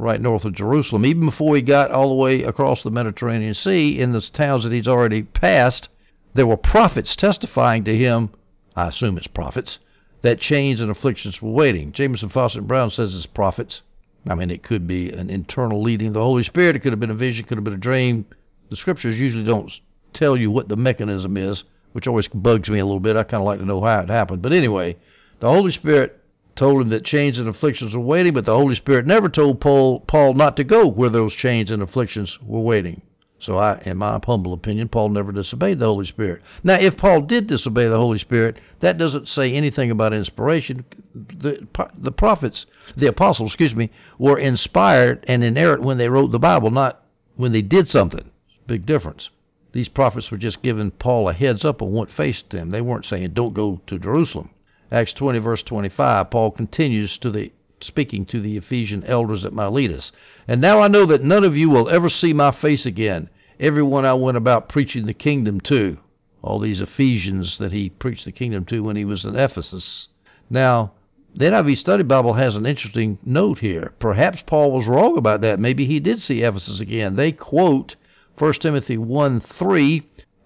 right 0.00 0.20
north 0.20 0.44
of 0.44 0.54
Jerusalem, 0.54 1.04
even 1.04 1.26
before 1.26 1.56
he 1.56 1.62
got 1.62 1.90
all 1.90 2.08
the 2.08 2.14
way 2.14 2.42
across 2.42 2.82
the 2.82 2.90
Mediterranean 2.90 3.54
Sea 3.54 3.98
in 3.98 4.12
the 4.12 4.20
towns 4.20 4.64
that 4.64 4.72
he's 4.72 4.88
already 4.88 5.22
passed, 5.22 5.88
there 6.34 6.46
were 6.46 6.56
prophets 6.56 7.14
testifying 7.14 7.84
to 7.84 7.96
him. 7.96 8.30
I 8.76 8.88
assume 8.88 9.18
it's 9.18 9.26
prophets 9.26 9.78
that 10.22 10.40
chains 10.40 10.80
and 10.80 10.90
afflictions 10.90 11.40
were 11.40 11.50
waiting. 11.50 11.92
Jamieson 11.92 12.30
Fausset 12.30 12.66
Brown 12.66 12.90
says 12.90 13.14
it's 13.14 13.26
prophets. 13.26 13.82
I 14.28 14.34
mean, 14.34 14.50
it 14.50 14.62
could 14.62 14.86
be 14.86 15.10
an 15.10 15.30
internal 15.30 15.82
leading 15.82 16.08
of 16.08 16.14
the 16.14 16.20
Holy 16.20 16.42
Spirit. 16.42 16.76
It 16.76 16.80
could 16.80 16.92
have 16.92 17.00
been 17.00 17.10
a 17.10 17.14
vision. 17.14 17.44
It 17.44 17.48
Could 17.48 17.58
have 17.58 17.64
been 17.64 17.74
a 17.74 17.78
dream. 17.78 18.26
The 18.68 18.76
scriptures 18.76 19.18
usually 19.18 19.44
don't 19.44 19.72
tell 20.12 20.36
you 20.36 20.50
what 20.50 20.68
the 20.68 20.76
mechanism 20.76 21.36
is, 21.36 21.64
which 21.92 22.06
always 22.06 22.28
bugs 22.28 22.68
me 22.68 22.78
a 22.78 22.84
little 22.84 23.00
bit. 23.00 23.16
I 23.16 23.22
kind 23.22 23.40
of 23.40 23.46
like 23.46 23.58
to 23.60 23.64
know 23.64 23.80
how 23.80 24.00
it 24.00 24.10
happened. 24.10 24.42
But 24.42 24.52
anyway, 24.52 24.96
the 25.40 25.48
Holy 25.48 25.72
Spirit 25.72 26.19
told 26.60 26.82
him 26.82 26.90
that 26.90 27.06
chains 27.06 27.38
and 27.38 27.48
afflictions 27.48 27.94
were 27.94 28.02
waiting, 28.02 28.34
but 28.34 28.44
the 28.44 28.54
Holy 28.54 28.74
Spirit 28.74 29.06
never 29.06 29.30
told 29.30 29.62
Paul, 29.62 30.00
Paul 30.00 30.34
not 30.34 30.58
to 30.58 30.62
go 30.62 30.86
where 30.86 31.08
those 31.08 31.32
chains 31.32 31.70
and 31.70 31.82
afflictions 31.82 32.38
were 32.42 32.60
waiting. 32.60 33.00
So, 33.38 33.56
I, 33.56 33.80
in 33.86 33.96
my 33.96 34.20
humble 34.22 34.52
opinion, 34.52 34.90
Paul 34.90 35.08
never 35.08 35.32
disobeyed 35.32 35.78
the 35.78 35.86
Holy 35.86 36.04
Spirit. 36.04 36.42
Now, 36.62 36.74
if 36.74 36.98
Paul 36.98 37.22
did 37.22 37.46
disobey 37.46 37.88
the 37.88 37.96
Holy 37.96 38.18
Spirit, 38.18 38.58
that 38.80 38.98
doesn't 38.98 39.26
say 39.26 39.54
anything 39.54 39.90
about 39.90 40.12
inspiration. 40.12 40.84
The, 41.14 41.66
the 41.96 42.12
prophets, 42.12 42.66
the 42.94 43.06
apostles, 43.06 43.52
excuse 43.52 43.74
me, 43.74 43.88
were 44.18 44.38
inspired 44.38 45.24
and 45.26 45.42
inerrant 45.42 45.82
when 45.82 45.96
they 45.96 46.10
wrote 46.10 46.30
the 46.30 46.38
Bible, 46.38 46.70
not 46.70 47.02
when 47.36 47.52
they 47.52 47.62
did 47.62 47.88
something. 47.88 48.30
Big 48.66 48.84
difference. 48.84 49.30
These 49.72 49.88
prophets 49.88 50.30
were 50.30 50.36
just 50.36 50.60
giving 50.60 50.90
Paul 50.90 51.30
a 51.30 51.32
heads 51.32 51.64
up 51.64 51.80
on 51.80 51.92
what 51.92 52.10
faced 52.10 52.50
them. 52.50 52.68
They 52.68 52.82
weren't 52.82 53.06
saying, 53.06 53.30
don't 53.32 53.54
go 53.54 53.80
to 53.86 53.98
Jerusalem. 53.98 54.50
Acts 54.92 55.12
20 55.12 55.38
verse 55.38 55.62
25, 55.62 56.30
Paul 56.30 56.50
continues 56.50 57.16
to 57.18 57.30
the 57.30 57.52
speaking 57.80 58.26
to 58.26 58.40
the 58.40 58.56
Ephesian 58.56 59.04
elders 59.04 59.44
at 59.44 59.52
Miletus. 59.52 60.12
And 60.48 60.60
now 60.60 60.80
I 60.80 60.88
know 60.88 61.06
that 61.06 61.24
none 61.24 61.44
of 61.44 61.56
you 61.56 61.70
will 61.70 61.88
ever 61.88 62.08
see 62.08 62.32
my 62.32 62.50
face 62.50 62.84
again. 62.84 63.30
Everyone 63.58 64.04
I 64.04 64.14
went 64.14 64.36
about 64.36 64.68
preaching 64.68 65.06
the 65.06 65.14
kingdom 65.14 65.60
to. 65.62 65.98
All 66.42 66.58
these 66.58 66.80
Ephesians 66.80 67.58
that 67.58 67.72
he 67.72 67.90
preached 67.90 68.24
the 68.24 68.32
kingdom 68.32 68.64
to 68.66 68.82
when 68.82 68.96
he 68.96 69.04
was 69.04 69.24
in 69.24 69.36
Ephesus. 69.36 70.08
Now, 70.48 70.92
the 71.34 71.44
NIV 71.44 71.76
Study 71.76 72.02
Bible 72.02 72.32
has 72.34 72.56
an 72.56 72.66
interesting 72.66 73.18
note 73.24 73.60
here. 73.60 73.92
Perhaps 73.98 74.42
Paul 74.46 74.72
was 74.72 74.86
wrong 74.86 75.16
about 75.16 75.42
that. 75.42 75.60
Maybe 75.60 75.86
he 75.86 76.00
did 76.00 76.20
see 76.20 76.42
Ephesus 76.42 76.80
again. 76.80 77.16
They 77.16 77.32
quote 77.32 77.94
1 78.38 78.54
Timothy 78.54 78.98
1 78.98 79.40
3 79.40 80.00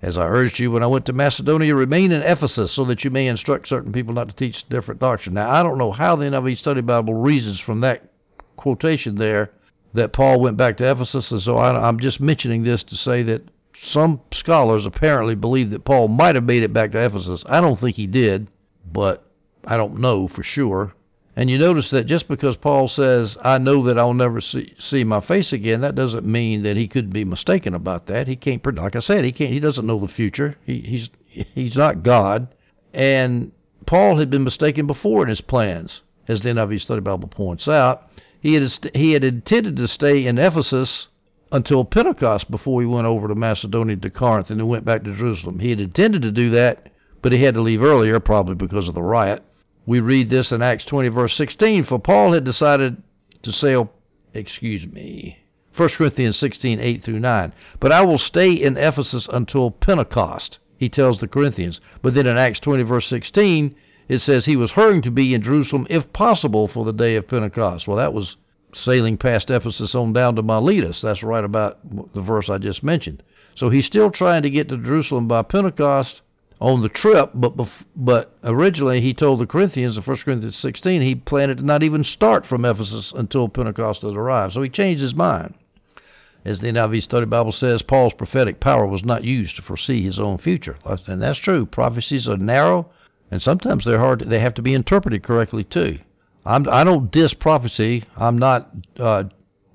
as 0.04 0.18
I 0.18 0.26
urged 0.26 0.58
you 0.58 0.70
when 0.70 0.82
I 0.82 0.86
went 0.86 1.06
to 1.06 1.14
Macedonia, 1.14 1.74
remain 1.74 2.12
in 2.12 2.20
Ephesus 2.20 2.72
so 2.72 2.84
that 2.84 3.04
you 3.04 3.10
may 3.10 3.26
instruct 3.26 3.66
certain 3.66 3.90
people 3.90 4.12
not 4.12 4.28
to 4.28 4.34
teach 4.34 4.68
different 4.68 5.00
doctrine. 5.00 5.34
Now, 5.34 5.50
I 5.50 5.62
don't 5.62 5.78
know 5.78 5.92
how 5.92 6.14
the 6.14 6.26
NIV 6.26 6.58
Study 6.58 6.82
Bible 6.82 7.14
reasons 7.14 7.58
from 7.58 7.80
that 7.80 8.10
quotation 8.56 9.16
there 9.16 9.50
that 9.94 10.12
Paul 10.12 10.40
went 10.40 10.58
back 10.58 10.76
to 10.76 10.90
Ephesus, 10.90 11.30
and 11.30 11.40
so 11.40 11.56
I, 11.56 11.88
I'm 11.88 11.98
just 12.00 12.20
mentioning 12.20 12.64
this 12.64 12.82
to 12.84 12.96
say 12.96 13.22
that 13.22 13.48
some 13.82 14.20
scholars 14.30 14.84
apparently 14.84 15.34
believe 15.34 15.70
that 15.70 15.86
Paul 15.86 16.08
might 16.08 16.34
have 16.34 16.44
made 16.44 16.62
it 16.62 16.74
back 16.74 16.92
to 16.92 17.02
Ephesus. 17.02 17.42
I 17.46 17.62
don't 17.62 17.80
think 17.80 17.96
he 17.96 18.06
did, 18.06 18.48
but 18.92 19.24
I 19.64 19.78
don't 19.78 20.00
know 20.00 20.28
for 20.28 20.42
sure. 20.42 20.92
And 21.36 21.50
you 21.50 21.58
notice 21.58 21.90
that 21.90 22.06
just 22.06 22.28
because 22.28 22.56
Paul 22.56 22.86
says, 22.86 23.36
I 23.42 23.58
know 23.58 23.82
that 23.84 23.98
I'll 23.98 24.14
never 24.14 24.40
see, 24.40 24.74
see 24.78 25.02
my 25.02 25.20
face 25.20 25.52
again, 25.52 25.80
that 25.80 25.96
doesn't 25.96 26.24
mean 26.24 26.62
that 26.62 26.76
he 26.76 26.86
couldn't 26.86 27.10
be 27.10 27.24
mistaken 27.24 27.74
about 27.74 28.06
that. 28.06 28.28
He 28.28 28.36
can't, 28.36 28.64
like 28.76 28.94
I 28.94 29.00
said, 29.00 29.24
he 29.24 29.32
can't, 29.32 29.52
he 29.52 29.58
doesn't 29.58 29.86
know 29.86 29.98
the 29.98 30.06
future. 30.06 30.56
He, 30.64 30.80
he's, 30.80 31.10
he's 31.26 31.76
not 31.76 32.04
God. 32.04 32.48
And 32.92 33.50
Paul 33.84 34.18
had 34.18 34.30
been 34.30 34.44
mistaken 34.44 34.86
before 34.86 35.22
in 35.24 35.28
his 35.28 35.40
plans, 35.40 36.02
as 36.28 36.42
the 36.42 36.50
NIV 36.50 36.80
Study 36.80 37.00
Bible 37.00 37.28
points 37.28 37.66
out. 37.66 38.08
He 38.40 38.54
had, 38.54 38.90
he 38.94 39.12
had 39.12 39.24
intended 39.24 39.76
to 39.76 39.88
stay 39.88 40.26
in 40.26 40.38
Ephesus 40.38 41.08
until 41.50 41.84
Pentecost 41.84 42.50
before 42.50 42.80
he 42.80 42.86
went 42.86 43.06
over 43.06 43.26
to 43.26 43.34
Macedonia 43.34 43.96
to 43.96 44.10
Corinth 44.10 44.50
and 44.50 44.60
then 44.60 44.68
went 44.68 44.84
back 44.84 45.02
to 45.02 45.14
Jerusalem. 45.14 45.58
He 45.58 45.70
had 45.70 45.80
intended 45.80 46.22
to 46.22 46.30
do 46.30 46.50
that, 46.50 46.90
but 47.22 47.32
he 47.32 47.42
had 47.42 47.54
to 47.54 47.60
leave 47.60 47.82
earlier, 47.82 48.20
probably 48.20 48.54
because 48.54 48.86
of 48.86 48.94
the 48.94 49.02
riot. 49.02 49.42
We 49.86 50.00
read 50.00 50.30
this 50.30 50.52
in 50.52 50.62
Acts 50.62 50.84
20, 50.84 51.08
verse 51.08 51.36
16. 51.36 51.84
For 51.84 51.98
Paul 51.98 52.32
had 52.32 52.44
decided 52.44 53.02
to 53.42 53.52
sail, 53.52 53.90
excuse 54.32 54.86
me, 54.86 55.38
1 55.76 55.88
Corinthians 55.90 56.36
16, 56.38 56.80
8 56.80 57.04
through 57.04 57.20
9. 57.20 57.52
But 57.80 57.92
I 57.92 58.02
will 58.02 58.18
stay 58.18 58.52
in 58.52 58.76
Ephesus 58.76 59.28
until 59.32 59.70
Pentecost, 59.70 60.58
he 60.76 60.88
tells 60.88 61.18
the 61.18 61.28
Corinthians. 61.28 61.80
But 62.00 62.14
then 62.14 62.26
in 62.26 62.38
Acts 62.38 62.60
20, 62.60 62.82
verse 62.84 63.06
16, 63.08 63.74
it 64.08 64.20
says 64.20 64.44
he 64.44 64.56
was 64.56 64.72
hurrying 64.72 65.02
to 65.02 65.10
be 65.10 65.34
in 65.34 65.42
Jerusalem, 65.42 65.86
if 65.90 66.12
possible, 66.12 66.68
for 66.68 66.84
the 66.84 66.92
day 66.92 67.16
of 67.16 67.28
Pentecost. 67.28 67.88
Well, 67.88 67.96
that 67.96 68.12
was 68.14 68.36
sailing 68.74 69.16
past 69.16 69.50
Ephesus 69.50 69.94
on 69.94 70.12
down 70.12 70.36
to 70.36 70.42
Miletus. 70.42 71.00
That's 71.00 71.22
right 71.22 71.44
about 71.44 71.78
the 72.14 72.20
verse 72.20 72.48
I 72.48 72.58
just 72.58 72.82
mentioned. 72.82 73.22
So 73.54 73.70
he's 73.70 73.86
still 73.86 74.10
trying 74.10 74.42
to 74.42 74.50
get 74.50 74.68
to 74.68 74.76
Jerusalem 74.76 75.28
by 75.28 75.42
Pentecost, 75.42 76.22
on 76.64 76.80
the 76.80 76.88
trip, 76.88 77.30
but 77.34 77.52
but 77.94 78.32
originally 78.42 79.02
he 79.02 79.12
told 79.12 79.38
the 79.38 79.46
Corinthians 79.46 79.98
in 79.98 80.02
1 80.02 80.16
Corinthians 80.18 80.56
16 80.56 81.02
he 81.02 81.14
planned 81.14 81.54
to 81.58 81.62
not 81.62 81.82
even 81.82 82.02
start 82.02 82.46
from 82.46 82.64
Ephesus 82.64 83.12
until 83.14 83.50
Pentecost 83.50 84.00
had 84.00 84.14
arrived. 84.14 84.54
So 84.54 84.62
he 84.62 84.70
changed 84.70 85.02
his 85.02 85.14
mind. 85.14 85.52
As 86.42 86.60
the 86.60 86.68
NIV 86.68 87.02
Study 87.02 87.26
Bible 87.26 87.52
says, 87.52 87.82
Paul's 87.82 88.14
prophetic 88.14 88.60
power 88.60 88.86
was 88.86 89.04
not 89.04 89.24
used 89.24 89.56
to 89.56 89.62
foresee 89.62 90.02
his 90.02 90.18
own 90.18 90.38
future, 90.38 90.76
and 91.06 91.20
that's 91.20 91.38
true. 91.38 91.66
Prophecies 91.66 92.26
are 92.28 92.38
narrow, 92.38 92.90
and 93.30 93.42
sometimes 93.42 93.84
they're 93.84 93.98
hard. 93.98 94.20
They 94.20 94.38
have 94.38 94.54
to 94.54 94.62
be 94.62 94.72
interpreted 94.72 95.22
correctly 95.22 95.64
too. 95.64 95.98
I'm, 96.46 96.66
I 96.70 96.82
don't 96.82 97.10
diss 97.10 97.34
prophecy. 97.34 98.04
I'm 98.16 98.38
not 98.38 98.70
uh, 98.98 99.24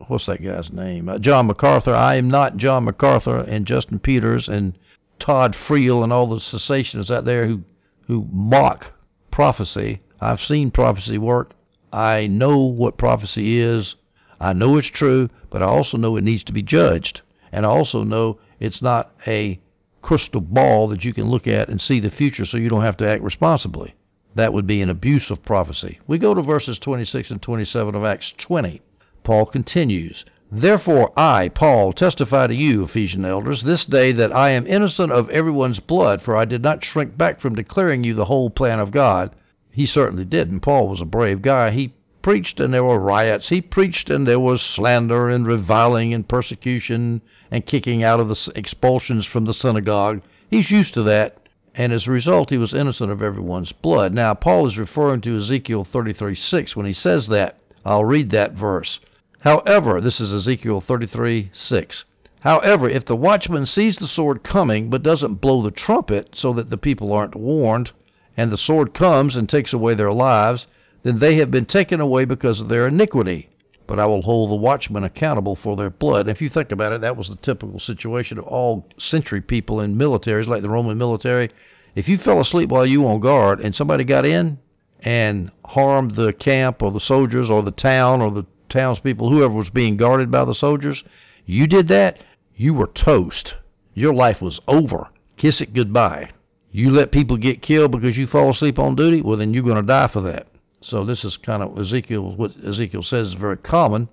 what's 0.07 0.25
that 0.25 0.43
guy's 0.43 0.71
name? 0.71 1.07
Uh, 1.07 1.19
John 1.19 1.45
MacArthur. 1.45 1.93
I 1.93 2.15
am 2.15 2.31
not 2.31 2.57
John 2.57 2.85
MacArthur 2.85 3.41
and 3.41 3.67
Justin 3.67 3.99
Peters 3.99 4.47
and 4.47 4.75
Todd 5.19 5.55
Friel 5.55 6.03
and 6.03 6.13
all 6.13 6.27
the 6.27 6.37
cessationists 6.37 7.11
out 7.11 7.25
there 7.25 7.45
who 7.45 7.63
who 8.07 8.27
mock 8.31 8.91
prophecy. 9.29 10.01
I've 10.19 10.41
seen 10.41 10.71
prophecy 10.71 11.17
work. 11.17 11.53
I 11.93 12.27
know 12.27 12.57
what 12.57 12.97
prophecy 12.97 13.59
is. 13.59 13.95
I 14.39 14.53
know 14.53 14.77
it's 14.77 14.87
true, 14.87 15.29
but 15.49 15.61
I 15.61 15.65
also 15.65 15.97
know 15.97 16.17
it 16.17 16.23
needs 16.23 16.43
to 16.45 16.51
be 16.51 16.63
judged. 16.63 17.21
And 17.51 17.65
I 17.65 17.69
also 17.69 18.03
know 18.03 18.39
it's 18.59 18.81
not 18.81 19.11
a 19.27 19.59
crystal 20.01 20.41
ball 20.41 20.87
that 20.87 21.03
you 21.03 21.13
can 21.13 21.29
look 21.29 21.47
at 21.47 21.69
and 21.69 21.79
see 21.79 21.99
the 21.99 22.09
future 22.09 22.45
so 22.45 22.57
you 22.57 22.69
don't 22.69 22.81
have 22.81 22.97
to 22.97 23.07
act 23.07 23.21
responsibly. 23.21 23.93
That 24.35 24.53
would 24.53 24.65
be 24.65 24.81
an 24.81 24.89
abuse 24.89 25.29
of 25.29 25.43
prophecy. 25.43 25.99
We 26.07 26.17
go 26.17 26.33
to 26.33 26.41
verses 26.41 26.79
26 26.79 27.31
and 27.31 27.41
27 27.41 27.95
of 27.95 28.03
Acts 28.03 28.33
20. 28.37 28.81
Paul 29.23 29.45
continues, 29.45 30.25
Therefore 30.51 31.11
I, 31.15 31.49
Paul, 31.49 31.93
testify 31.93 32.47
to 32.47 32.55
you, 32.55 32.85
Ephesian 32.85 33.23
elders, 33.23 33.61
this 33.61 33.85
day 33.85 34.11
that 34.13 34.35
I 34.35 34.49
am 34.49 34.65
innocent 34.65 35.11
of 35.11 35.29
everyone's 35.29 35.79
blood, 35.79 36.23
for 36.23 36.35
I 36.35 36.45
did 36.45 36.63
not 36.63 36.83
shrink 36.83 37.15
back 37.15 37.39
from 37.39 37.53
declaring 37.53 38.03
you 38.03 38.15
the 38.15 38.25
whole 38.25 38.49
plan 38.49 38.79
of 38.79 38.89
God. 38.89 39.29
He 39.69 39.85
certainly 39.85 40.25
did, 40.25 40.49
and 40.49 40.59
Paul 40.59 40.87
was 40.87 41.01
a 41.01 41.05
brave 41.05 41.43
guy. 41.43 41.69
He 41.69 41.93
preached 42.23 42.59
and 42.59 42.73
there 42.73 42.83
were 42.83 42.99
riots. 42.99 43.49
He 43.49 43.61
preached 43.61 44.09
and 44.09 44.27
there 44.27 44.39
was 44.39 44.61
slander 44.61 45.29
and 45.29 45.45
reviling 45.45 46.13
and 46.15 46.27
persecution 46.27 47.21
and 47.51 47.65
kicking 47.65 48.03
out 48.03 48.19
of 48.19 48.27
the 48.27 48.51
expulsions 48.55 49.27
from 49.27 49.45
the 49.45 49.53
synagogue. 49.53 50.21
He's 50.49 50.71
used 50.71 50.95
to 50.95 51.03
that, 51.03 51.37
and 51.75 51.93
as 51.93 52.07
a 52.07 52.11
result, 52.11 52.49
he 52.49 52.57
was 52.57 52.73
innocent 52.73 53.11
of 53.11 53.21
everyone's 53.21 53.71
blood. 53.71 54.13
Now, 54.13 54.33
Paul 54.33 54.65
is 54.67 54.79
referring 54.79 55.21
to 55.21 55.37
Ezekiel 55.37 55.85
33 55.85 56.33
6 56.33 56.75
when 56.75 56.87
he 56.87 56.93
says 56.93 57.27
that. 57.27 57.59
I'll 57.85 58.03
read 58.03 58.31
that 58.31 58.53
verse. 58.53 58.99
However, 59.41 60.01
this 60.01 60.19
is 60.19 60.33
Ezekiel 60.33 60.81
33 60.81 61.51
6. 61.53 62.05
However, 62.41 62.89
if 62.89 63.05
the 63.05 63.15
watchman 63.15 63.65
sees 63.65 63.95
the 63.95 64.07
sword 64.07 64.43
coming 64.43 64.89
but 64.89 65.01
doesn't 65.01 65.35
blow 65.35 65.61
the 65.61 65.71
trumpet 65.71 66.35
so 66.35 66.51
that 66.51 66.69
the 66.69 66.77
people 66.77 67.13
aren't 67.13 67.35
warned, 67.35 67.91
and 68.35 68.51
the 68.51 68.57
sword 68.57 68.93
comes 68.93 69.37
and 69.37 69.47
takes 69.47 69.71
away 69.71 69.93
their 69.93 70.11
lives, 70.11 70.67
then 71.03 71.19
they 71.19 71.35
have 71.35 71.49
been 71.51 71.65
taken 71.65 72.01
away 72.01 72.25
because 72.25 72.59
of 72.59 72.67
their 72.67 72.87
iniquity. 72.87 73.47
But 73.87 73.97
I 73.97 74.05
will 74.07 74.23
hold 74.23 74.51
the 74.51 74.55
watchmen 74.55 75.05
accountable 75.05 75.55
for 75.55 75.77
their 75.77 75.89
blood. 75.89 76.27
If 76.27 76.41
you 76.41 76.49
think 76.49 76.73
about 76.73 76.91
it, 76.91 76.99
that 76.99 77.15
was 77.15 77.29
the 77.29 77.37
typical 77.37 77.79
situation 77.79 78.39
of 78.39 78.43
all 78.45 78.87
century 78.97 79.41
people 79.41 79.79
in 79.79 79.95
militaries, 79.95 80.47
like 80.47 80.63
the 80.63 80.69
Roman 80.69 80.97
military. 80.97 81.49
If 81.95 82.09
you 82.09 82.17
fell 82.17 82.41
asleep 82.41 82.69
while 82.69 82.85
you 82.85 83.03
were 83.03 83.11
on 83.11 83.21
guard 83.21 83.61
and 83.61 83.73
somebody 83.73 84.03
got 84.03 84.25
in 84.25 84.59
and 84.99 85.49
harmed 85.63 86.15
the 86.15 86.33
camp 86.33 86.83
or 86.83 86.91
the 86.91 86.99
soldiers 86.99 87.49
or 87.49 87.63
the 87.63 87.71
town 87.71 88.21
or 88.21 88.31
the 88.31 88.45
townspeople, 88.69 89.29
whoever 89.29 89.53
was 89.53 89.69
being 89.69 89.97
guarded 89.97 90.31
by 90.31 90.45
the 90.45 90.55
soldiers, 90.55 91.03
you 91.45 91.67
did 91.67 91.87
that, 91.87 92.19
you 92.55 92.73
were 92.73 92.87
toast. 92.87 93.55
Your 93.93 94.13
life 94.13 94.41
was 94.41 94.59
over. 94.67 95.07
Kiss 95.37 95.61
it 95.61 95.73
goodbye. 95.73 96.29
You 96.71 96.91
let 96.91 97.11
people 97.11 97.37
get 97.37 97.61
killed 97.61 97.91
because 97.91 98.17
you 98.17 98.27
fall 98.27 98.51
asleep 98.51 98.77
on 98.77 98.95
duty, 98.95 99.21
well, 99.21 99.37
then 99.37 99.53
you're 99.53 99.63
going 99.63 99.75
to 99.75 99.81
die 99.81 100.07
for 100.07 100.21
that. 100.21 100.47
So 100.81 101.03
this 101.03 101.25
is 101.25 101.37
kind 101.37 101.63
of 101.63 101.77
Ezekiel, 101.77 102.35
what 102.35 102.53
Ezekiel 102.63 103.03
says 103.03 103.27
is 103.27 103.33
very 103.33 103.57
common. 103.57 104.07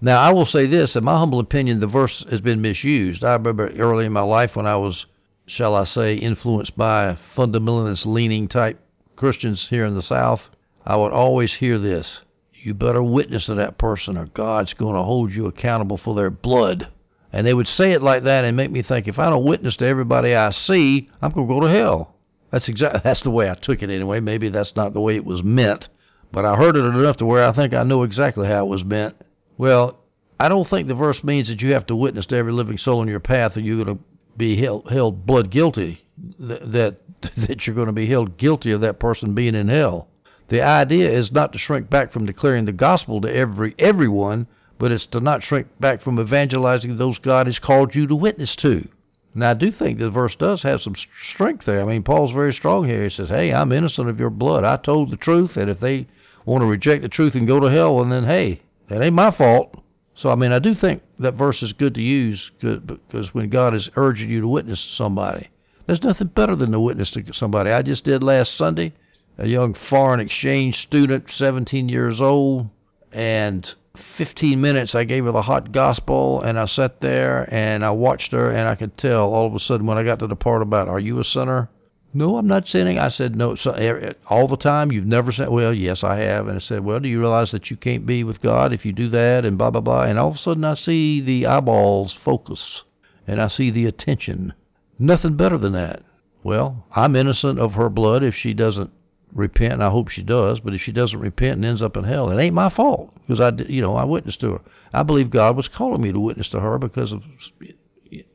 Now, 0.00 0.20
I 0.20 0.32
will 0.32 0.44
say 0.44 0.66
this, 0.66 0.96
in 0.96 1.04
my 1.04 1.16
humble 1.16 1.40
opinion, 1.40 1.80
the 1.80 1.86
verse 1.86 2.24
has 2.30 2.40
been 2.40 2.60
misused. 2.60 3.24
I 3.24 3.32
remember 3.32 3.68
early 3.68 4.04
in 4.04 4.12
my 4.12 4.20
life 4.20 4.54
when 4.54 4.66
I 4.66 4.76
was, 4.76 5.06
shall 5.46 5.74
I 5.74 5.84
say, 5.84 6.16
influenced 6.16 6.76
by 6.76 7.16
fundamentalist 7.34 8.04
leaning 8.04 8.48
type 8.48 8.78
Christians 9.16 9.68
here 9.68 9.86
in 9.86 9.94
the 9.94 10.02
South, 10.02 10.42
I 10.84 10.96
would 10.96 11.12
always 11.12 11.54
hear 11.54 11.78
this 11.78 12.20
you 12.64 12.74
better 12.74 13.02
witness 13.02 13.46
to 13.46 13.54
that 13.54 13.78
person 13.78 14.16
or 14.16 14.26
God's 14.26 14.74
going 14.74 14.94
to 14.94 15.02
hold 15.02 15.32
you 15.32 15.46
accountable 15.46 15.98
for 15.98 16.14
their 16.14 16.30
blood. 16.30 16.88
And 17.32 17.46
they 17.46 17.54
would 17.54 17.68
say 17.68 17.92
it 17.92 18.02
like 18.02 18.22
that 18.24 18.44
and 18.44 18.56
make 18.56 18.70
me 18.70 18.82
think 18.82 19.08
if 19.08 19.18
I 19.18 19.28
don't 19.28 19.44
witness 19.44 19.76
to 19.78 19.86
everybody 19.86 20.34
I 20.34 20.50
see, 20.50 21.10
I'm 21.20 21.32
going 21.32 21.48
to 21.48 21.54
go 21.54 21.60
to 21.60 21.68
hell. 21.68 22.14
That's 22.50 22.68
exactly 22.68 23.00
that's 23.04 23.22
the 23.22 23.30
way 23.30 23.50
I 23.50 23.54
took 23.54 23.82
it 23.82 23.90
anyway. 23.90 24.20
Maybe 24.20 24.48
that's 24.48 24.76
not 24.76 24.94
the 24.94 25.00
way 25.00 25.16
it 25.16 25.24
was 25.24 25.42
meant, 25.42 25.88
but 26.32 26.44
I 26.44 26.56
heard 26.56 26.76
it 26.76 26.84
enough 26.84 27.16
to 27.18 27.26
where 27.26 27.46
I 27.46 27.52
think 27.52 27.74
I 27.74 27.82
know 27.82 28.02
exactly 28.02 28.46
how 28.46 28.64
it 28.64 28.68
was 28.68 28.84
meant. 28.84 29.16
Well, 29.58 29.98
I 30.38 30.48
don't 30.48 30.68
think 30.68 30.88
the 30.88 30.94
verse 30.94 31.22
means 31.22 31.48
that 31.48 31.62
you 31.62 31.72
have 31.72 31.86
to 31.86 31.96
witness 31.96 32.26
to 32.26 32.36
every 32.36 32.52
living 32.52 32.78
soul 32.78 33.02
in 33.02 33.08
your 33.08 33.20
path 33.20 33.56
or 33.56 33.60
you're 33.60 33.84
going 33.84 33.98
to 33.98 34.04
be 34.36 34.56
held, 34.56 34.90
held 34.90 35.26
blood 35.26 35.50
guilty 35.50 36.04
that 36.38 36.96
that 37.36 37.66
you're 37.66 37.76
going 37.76 37.86
to 37.86 37.92
be 37.92 38.06
held 38.06 38.36
guilty 38.36 38.70
of 38.70 38.80
that 38.82 38.98
person 38.98 39.34
being 39.34 39.54
in 39.54 39.68
hell. 39.68 40.08
The 40.48 40.60
idea 40.60 41.10
is 41.10 41.32
not 41.32 41.52
to 41.52 41.58
shrink 41.58 41.88
back 41.88 42.12
from 42.12 42.26
declaring 42.26 42.66
the 42.66 42.72
gospel 42.72 43.20
to 43.22 43.34
every 43.34 43.74
everyone, 43.78 44.46
but 44.78 44.92
it's 44.92 45.06
to 45.06 45.20
not 45.20 45.42
shrink 45.42 45.68
back 45.80 46.02
from 46.02 46.20
evangelizing 46.20 46.96
those 46.96 47.18
God 47.18 47.46
has 47.46 47.58
called 47.58 47.94
you 47.94 48.06
to 48.06 48.14
witness 48.14 48.54
to. 48.56 48.86
Now, 49.34 49.50
I 49.50 49.54
do 49.54 49.72
think 49.72 49.98
the 49.98 50.10
verse 50.10 50.36
does 50.36 50.62
have 50.62 50.82
some 50.82 50.94
strength 51.30 51.64
there. 51.64 51.80
I 51.80 51.84
mean, 51.84 52.02
Paul's 52.02 52.30
very 52.30 52.52
strong 52.52 52.84
here. 52.84 53.02
He 53.02 53.08
says, 53.08 53.30
Hey, 53.30 53.52
I'm 53.52 53.72
innocent 53.72 54.08
of 54.08 54.20
your 54.20 54.30
blood. 54.30 54.64
I 54.64 54.76
told 54.76 55.10
the 55.10 55.16
truth, 55.16 55.56
and 55.56 55.70
if 55.70 55.80
they 55.80 56.06
want 56.44 56.62
to 56.62 56.66
reject 56.66 57.02
the 57.02 57.08
truth 57.08 57.34
and 57.34 57.46
go 57.46 57.58
to 57.58 57.70
hell, 57.70 57.96
well, 57.96 58.04
then, 58.04 58.24
hey, 58.24 58.60
that 58.88 59.02
ain't 59.02 59.14
my 59.14 59.30
fault. 59.30 59.82
So, 60.14 60.30
I 60.30 60.34
mean, 60.34 60.52
I 60.52 60.60
do 60.60 60.74
think 60.74 61.02
that 61.18 61.34
verse 61.34 61.62
is 61.62 61.72
good 61.72 61.94
to 61.94 62.02
use 62.02 62.50
because 62.60 63.34
when 63.34 63.48
God 63.48 63.74
is 63.74 63.88
urging 63.96 64.30
you 64.30 64.42
to 64.42 64.48
witness 64.48 64.84
to 64.84 64.92
somebody, 64.92 65.48
there's 65.86 66.04
nothing 66.04 66.28
better 66.28 66.54
than 66.54 66.70
to 66.70 66.78
witness 66.78 67.10
to 67.12 67.32
somebody. 67.32 67.70
I 67.70 67.82
just 67.82 68.04
did 68.04 68.22
last 68.22 68.54
Sunday 68.54 68.92
a 69.38 69.48
young 69.48 69.74
foreign 69.74 70.20
exchange 70.20 70.82
student, 70.82 71.30
17 71.30 71.88
years 71.88 72.20
old, 72.20 72.68
and 73.12 73.74
15 74.16 74.60
minutes 74.60 74.94
I 74.94 75.04
gave 75.04 75.24
her 75.24 75.32
the 75.32 75.42
hot 75.42 75.72
gospel, 75.72 76.40
and 76.42 76.58
I 76.58 76.66
sat 76.66 77.00
there 77.00 77.48
and 77.52 77.84
I 77.84 77.90
watched 77.90 78.32
her, 78.32 78.50
and 78.50 78.68
I 78.68 78.74
could 78.74 78.96
tell 78.96 79.32
all 79.32 79.46
of 79.46 79.54
a 79.54 79.60
sudden 79.60 79.86
when 79.86 79.98
I 79.98 80.04
got 80.04 80.18
to 80.20 80.26
the 80.26 80.36
part 80.36 80.62
about, 80.62 80.88
"Are 80.88 81.00
you 81.00 81.18
a 81.18 81.24
sinner?" 81.24 81.68
No, 82.16 82.36
I'm 82.36 82.46
not 82.46 82.68
sinning. 82.68 82.96
I 82.96 83.08
said, 83.08 83.34
no, 83.34 83.56
so, 83.56 83.72
eh, 83.72 83.92
eh, 83.92 84.12
all 84.28 84.46
the 84.46 84.56
time. 84.56 84.92
You've 84.92 85.04
never 85.04 85.32
said, 85.32 85.48
well, 85.48 85.74
yes, 85.74 86.04
I 86.04 86.18
have. 86.18 86.46
And 86.46 86.56
I 86.56 86.60
said, 86.60 86.84
well, 86.84 87.00
do 87.00 87.08
you 87.08 87.18
realize 87.18 87.50
that 87.50 87.70
you 87.72 87.76
can't 87.76 88.06
be 88.06 88.22
with 88.22 88.40
God 88.40 88.72
if 88.72 88.86
you 88.86 88.92
do 88.92 89.08
that? 89.08 89.44
And 89.44 89.58
blah, 89.58 89.70
blah, 89.70 89.80
blah. 89.80 90.04
And 90.04 90.16
all 90.16 90.28
of 90.28 90.36
a 90.36 90.38
sudden 90.38 90.62
I 90.62 90.74
see 90.74 91.20
the 91.20 91.44
eyeballs 91.44 92.12
focus 92.12 92.84
and 93.26 93.42
I 93.42 93.48
see 93.48 93.70
the 93.70 93.86
attention. 93.86 94.54
Nothing 94.96 95.34
better 95.34 95.58
than 95.58 95.72
that. 95.72 96.04
Well, 96.44 96.86
I'm 96.94 97.16
innocent 97.16 97.58
of 97.58 97.74
her 97.74 97.88
blood 97.88 98.22
if 98.22 98.36
she 98.36 98.54
doesn't 98.54 98.92
repent, 99.34 99.74
and 99.74 99.84
I 99.84 99.90
hope 99.90 100.08
she 100.08 100.22
does. 100.22 100.60
But 100.60 100.74
if 100.74 100.80
she 100.80 100.92
doesn't 100.92 101.18
repent 101.18 101.56
and 101.56 101.64
ends 101.64 101.82
up 101.82 101.96
in 101.96 102.04
hell, 102.04 102.30
it 102.30 102.40
ain't 102.40 102.54
my 102.54 102.70
fault 102.70 103.12
because 103.26 103.40
I, 103.40 103.50
you 103.68 103.82
know, 103.82 103.96
I 103.96 104.04
witnessed 104.04 104.40
to 104.40 104.52
her. 104.52 104.60
I 104.92 105.02
believe 105.02 105.30
God 105.30 105.56
was 105.56 105.68
calling 105.68 106.00
me 106.00 106.12
to 106.12 106.20
witness 106.20 106.48
to 106.50 106.60
her 106.60 106.78
because 106.78 107.12
of 107.12 107.22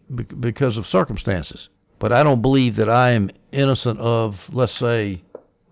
because 0.09 0.77
of 0.77 0.87
circumstances. 0.87 1.69
But 1.99 2.11
I 2.11 2.23
don't 2.23 2.41
believe 2.41 2.77
that 2.77 2.89
I 2.89 3.11
am 3.11 3.29
innocent 3.51 3.99
of, 3.99 4.37
let's 4.51 4.77
say, 4.77 5.21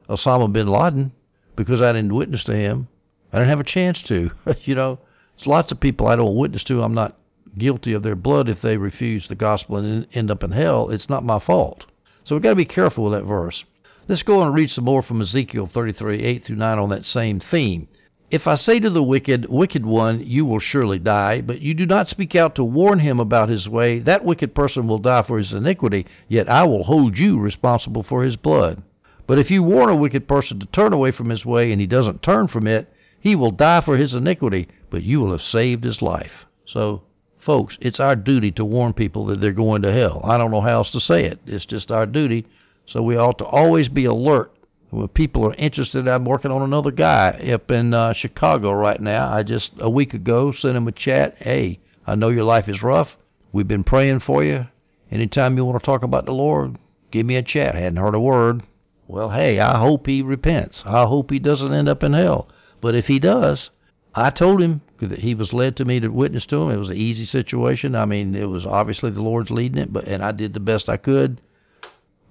Osama 0.09 0.51
bin 0.51 0.67
Laden 0.67 1.11
because 1.55 1.81
I 1.81 1.93
didn't 1.93 2.13
witness 2.13 2.43
to 2.45 2.55
him. 2.55 2.87
I 3.31 3.37
didn't 3.37 3.49
have 3.49 3.59
a 3.59 3.65
chance 3.65 4.01
to. 4.03 4.31
you 4.63 4.75
know, 4.75 4.99
there's 5.37 5.47
lots 5.47 5.71
of 5.71 5.79
people 5.79 6.07
I 6.07 6.15
don't 6.15 6.35
witness 6.35 6.63
to. 6.65 6.83
I'm 6.83 6.93
not 6.93 7.17
guilty 7.57 7.93
of 7.93 8.03
their 8.03 8.15
blood 8.15 8.49
if 8.49 8.61
they 8.61 8.77
refuse 8.77 9.27
the 9.27 9.35
gospel 9.35 9.77
and 9.77 10.07
end 10.13 10.29
up 10.29 10.43
in 10.43 10.51
hell. 10.51 10.89
It's 10.89 11.09
not 11.09 11.25
my 11.25 11.39
fault. 11.39 11.85
So 12.23 12.35
we've 12.35 12.43
got 12.43 12.49
to 12.49 12.55
be 12.55 12.65
careful 12.65 13.05
with 13.05 13.13
that 13.13 13.23
verse. 13.23 13.63
Let's 14.09 14.23
go 14.23 14.41
and 14.41 14.53
read 14.53 14.71
some 14.71 14.85
more 14.85 15.01
from 15.01 15.21
Ezekiel 15.21 15.67
33, 15.67 16.23
8 16.23 16.45
through 16.45 16.55
9 16.55 16.79
on 16.79 16.87
that 16.91 17.03
same 17.03 17.41
theme. 17.41 17.89
If 18.31 18.47
I 18.47 18.55
say 18.55 18.79
to 18.79 18.89
the 18.89 19.03
wicked, 19.03 19.47
Wicked 19.49 19.85
one, 19.85 20.25
you 20.25 20.45
will 20.45 20.59
surely 20.59 20.97
die, 20.97 21.41
but 21.41 21.59
you 21.59 21.73
do 21.73 21.85
not 21.85 22.07
speak 22.07 22.33
out 22.33 22.55
to 22.55 22.63
warn 22.63 22.99
him 22.99 23.19
about 23.19 23.49
his 23.49 23.67
way, 23.67 23.99
that 23.99 24.23
wicked 24.23 24.55
person 24.55 24.87
will 24.87 24.97
die 24.99 25.23
for 25.23 25.37
his 25.37 25.51
iniquity, 25.51 26.05
yet 26.29 26.47
I 26.47 26.63
will 26.63 26.85
hold 26.85 27.17
you 27.17 27.37
responsible 27.37 28.01
for 28.01 28.23
his 28.23 28.37
blood. 28.37 28.81
But 29.25 29.39
if 29.39 29.51
you 29.51 29.61
warn 29.61 29.89
a 29.89 29.95
wicked 29.95 30.25
person 30.25 30.57
to 30.59 30.67
turn 30.67 30.93
away 30.93 31.11
from 31.11 31.27
his 31.27 31.45
way, 31.45 31.73
and 31.73 31.81
he 31.81 31.87
doesn't 31.87 32.21
turn 32.21 32.47
from 32.47 32.65
it, 32.65 32.87
he 33.19 33.35
will 33.35 33.51
die 33.51 33.81
for 33.81 33.97
his 33.97 34.13
iniquity, 34.13 34.69
but 34.89 35.03
you 35.03 35.19
will 35.19 35.31
have 35.31 35.41
saved 35.41 35.83
his 35.83 36.01
life. 36.01 36.45
So, 36.65 37.01
folks, 37.39 37.77
it's 37.81 37.99
our 37.99 38.15
duty 38.15 38.51
to 38.51 38.63
warn 38.63 38.93
people 38.93 39.25
that 39.25 39.41
they're 39.41 39.51
going 39.51 39.81
to 39.81 39.91
hell. 39.91 40.21
I 40.23 40.37
don't 40.37 40.51
know 40.51 40.61
how 40.61 40.75
else 40.75 40.91
to 40.91 41.01
say 41.01 41.25
it. 41.25 41.41
It's 41.45 41.65
just 41.65 41.91
our 41.91 42.05
duty 42.05 42.45
so 42.87 43.01
we 43.03 43.17
ought 43.17 43.37
to 43.37 43.45
always 43.45 43.89
be 43.89 44.05
alert 44.05 44.51
when 44.89 45.07
people 45.09 45.45
are 45.45 45.53
interested. 45.55 46.07
I'm 46.07 46.25
working 46.25 46.51
on 46.51 46.61
another 46.61 46.91
guy 46.91 47.31
up 47.53 47.69
in 47.69 47.93
uh, 47.93 48.13
Chicago 48.13 48.71
right 48.71 48.99
now. 48.99 49.31
I 49.31 49.43
just 49.43 49.73
a 49.79 49.89
week 49.89 50.13
ago 50.13 50.53
sent 50.53 50.77
him 50.77 50.87
a 50.87 50.93
chat. 50.93 51.35
Hey, 51.37 51.79
I 52.05 52.15
know 52.15 52.29
your 52.29 52.45
life 52.45 52.69
is 52.69 52.81
rough. 52.81 53.17
We've 53.51 53.67
been 53.67 53.83
praying 53.83 54.21
for 54.21 54.43
you. 54.43 54.67
Anytime 55.11 55.57
you 55.57 55.65
want 55.65 55.79
to 55.79 55.85
talk 55.85 56.03
about 56.03 56.25
the 56.25 56.33
Lord, 56.33 56.77
give 57.11 57.25
me 57.25 57.35
a 57.35 57.43
chat. 57.43 57.75
I 57.75 57.79
Hadn't 57.79 57.97
heard 57.97 58.15
a 58.15 58.19
word. 58.19 58.63
Well, 59.07 59.29
hey, 59.29 59.59
I 59.59 59.79
hope 59.79 60.07
he 60.07 60.21
repents. 60.21 60.83
I 60.85 61.05
hope 61.05 61.31
he 61.31 61.39
doesn't 61.39 61.73
end 61.73 61.89
up 61.89 62.03
in 62.03 62.13
hell. 62.13 62.47
But 62.79 62.95
if 62.95 63.07
he 63.07 63.19
does, 63.19 63.69
I 64.13 64.29
told 64.29 64.61
him 64.61 64.81
that 64.99 65.19
he 65.19 65.35
was 65.35 65.53
led 65.53 65.75
to 65.77 65.85
me 65.85 65.99
to 65.99 66.07
witness 66.07 66.45
to 66.47 66.61
him. 66.61 66.71
It 66.71 66.77
was 66.77 66.89
an 66.89 66.97
easy 66.97 67.25
situation. 67.25 67.95
I 67.95 68.05
mean, 68.05 68.35
it 68.35 68.49
was 68.49 68.65
obviously 68.65 69.11
the 69.11 69.21
Lord's 69.21 69.51
leading 69.51 69.81
it, 69.81 69.91
but 69.91 70.07
and 70.07 70.23
I 70.23 70.31
did 70.31 70.53
the 70.53 70.59
best 70.59 70.89
I 70.89 70.97
could. 70.97 71.41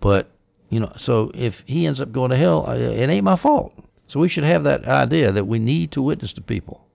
But 0.01 0.31
you 0.69 0.81
know, 0.81 0.93
so 0.99 1.31
if 1.35 1.63
he 1.67 1.87
ends 1.87 2.01
up 2.01 2.13
going 2.13 2.31
to 2.31 2.37
hell, 2.37 2.69
it 2.71 3.09
ain't 3.09 3.25
my 3.25 3.37
fault. 3.37 3.73
So 4.07 4.21
we 4.21 4.29
should 4.29 4.45
have 4.45 4.65
that 4.65 4.87
idea 4.87 5.33
that 5.33 5.47
we 5.47 5.59
need 5.59 5.93
to 5.93 6.03
witness 6.03 6.33
to 6.35 6.41
people. 6.41 6.87